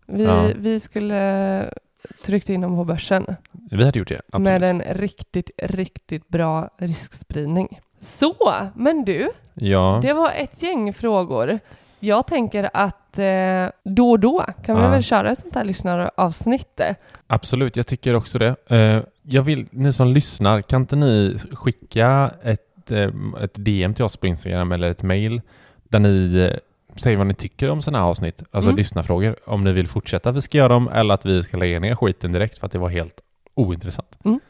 Vi, 0.07 0.25
Ja. 0.25 0.49
vi 0.57 0.81
skulle 0.81 1.71
tryckt 2.25 2.49
in 2.49 2.61
dem 2.61 2.77
på 2.77 2.85
börsen 2.85 3.27
Vi 3.71 3.85
hade 3.85 3.99
gjort 3.99 4.09
det, 4.09 4.21
absolut. 4.33 4.45
med 4.45 4.63
en 4.63 4.81
riktigt, 4.83 5.51
riktigt 5.63 6.29
bra 6.29 6.71
riskspridning. 6.79 7.81
Så, 8.01 8.35
men 8.75 9.05
du, 9.05 9.31
det 10.03 10.13
var 10.13 10.31
ett 10.31 10.63
gäng 10.63 10.93
frågor. 10.93 11.59
Jag 12.01 12.27
tänker 12.27 12.71
att 12.75 12.97
eh, 13.19 13.69
då 13.85 14.11
och 14.11 14.21
då 14.21 14.45
kan 14.65 14.77
vi 14.77 14.83
Ja. 14.83 14.89
väl 14.91 15.03
köra 15.03 15.31
ett 15.31 15.39
sånt 15.39 15.55
här 15.55 15.65
lyssnaravsnitt. 15.65 16.81
absolut. 17.27 17.77
Jag 17.77 17.87
tycker 17.87 18.15
också 18.15 18.39
det. 18.39 18.55
Eh, 18.67 19.03
jag 19.23 19.43
vill, 19.43 19.67
ni 19.71 19.93
som 19.93 20.09
lyssnar, 20.09 20.63
kan 20.63 20.81
inte 20.81 20.97
ni 20.97 21.37
skicka 21.53 22.31
ett, 22.43 22.91
eh, 22.91 23.11
ett 23.43 23.55
DM 23.65 23.95
till 23.95 24.05
oss 24.05 24.17
på 24.17 24.27
Instagram 24.27 24.73
eller 24.73 24.91
ett 24.91 25.03
mail 25.03 25.41
där 25.89 25.99
ni 25.99 26.37
eh, 26.53 26.57
säger 26.97 27.17
vad 27.17 27.27
ni 27.27 27.35
tycker 27.35 27.71
om 27.71 27.83
sådana 27.83 27.99
här 28.05 28.11
avsnitt, 28.11 28.43
alltså 28.51 28.71
Mm. 28.71 28.77
lyssnarfrågor. 28.77 29.37
Om 29.45 29.65
ni 29.65 29.73
vill 29.73 29.89
fortsätta 29.89 30.31
att 30.31 30.37
vi 30.37 30.43
ska 30.43 30.59
göra 30.59 30.69
dem 30.69 30.89
eller 30.89 31.15
att 31.15 31.27
vi 31.27 31.43
ska 31.43 31.57
lägga 31.57 31.81
ner 31.81 31.95
skiten 31.95 32.33
direkt 32.33 32.59
för 32.59 32.67
att 32.67 32.73
det 32.73 32.79
var 32.79 32.89
helt 32.89 33.21
ointressant. 33.55 34.19
Mm. 34.25 34.41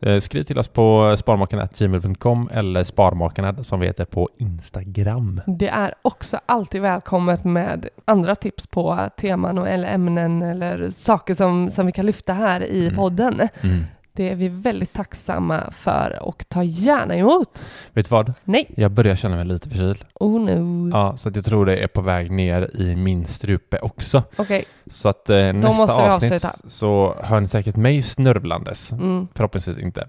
Eh, 0.00 0.18
Skriv 0.20 0.42
till 0.42 0.58
oss 0.58 0.68
på 0.68 1.16
sparmakarna.gmail.com 1.18 2.48
eller 2.52 2.84
sparmakarna 2.84 3.64
som 3.64 3.80
vi 3.80 3.86
heter 3.86 4.04
på 4.04 4.28
Instagram. 4.38 5.40
Det 5.46 5.68
är 5.68 5.94
också 6.02 6.40
alltid 6.46 6.82
välkommet 6.82 7.44
med 7.44 7.88
andra 8.04 8.34
tips 8.34 8.66
på 8.66 9.08
teman 9.16 9.58
och, 9.58 9.68
eller 9.68 9.88
ämnen 9.88 10.42
eller 10.42 10.90
saker 10.90 11.34
som, 11.34 11.70
som 11.70 11.86
vi 11.86 11.92
kan 11.92 12.06
lyfta 12.06 12.32
här 12.32 12.64
i 12.64 12.82
Mm. 12.82 12.96
podden. 12.96 13.48
Mm. 13.60 13.84
Det 14.18 14.28
är 14.28 14.34
vi 14.34 14.48
väldigt 14.48 14.92
tacksamma 14.92 15.70
för 15.70 16.18
och 16.22 16.44
ta 16.48 16.62
gärna 16.62 17.16
emot. 17.16 17.64
Vet 17.92 18.08
du 18.08 18.14
vad? 18.14 18.32
Nej, 18.44 18.70
Jag 18.76 18.90
börjar 18.90 19.16
känna 19.16 19.36
mig 19.36 19.44
lite 19.44 19.68
förkyld. 19.68 20.04
oh 20.14 20.40
no. 20.40 20.90
Ja, 20.96 21.16
så 21.16 21.28
att 21.28 21.36
jag 21.36 21.44
tror 21.44 21.66
det 21.66 21.76
är 21.76 21.86
på 21.86 22.00
väg 22.02 22.30
ner 22.30 22.70
i 22.74 22.96
min 22.96 23.24
strupe 23.26 23.78
också. 23.78 24.22
Okej, 24.36 24.64
Så 24.86 25.08
att 25.08 25.30
eh, 25.30 25.52
nästa 25.52 25.92
avsnitt 26.14 26.44
så 26.66 27.16
hör 27.22 27.40
ni 27.40 27.46
säkert 27.46 27.76
mig 27.76 28.02
snörvlandes. 28.02 28.92
mm. 28.92 29.28
Förhoppningsvis 29.34 29.78
inte. 29.78 30.08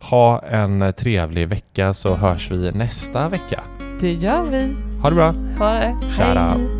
Ha 0.00 0.42
en 0.42 0.82
eh, 0.82 0.90
trevlig 0.90 1.48
vecka 1.48 1.94
så 1.94 2.14
hörs 2.14 2.50
vi 2.50 2.72
nästa 2.72 3.28
vecka. 3.28 3.60
det 4.00 4.12
gör 4.12 4.42
vi. 4.42 4.76
Ha 5.02 5.10
det 5.10 5.16
bra! 5.16 5.34
Ha 5.58 5.72
det. 5.72 5.96
Shout 6.00 6.16
Hej. 6.18 6.79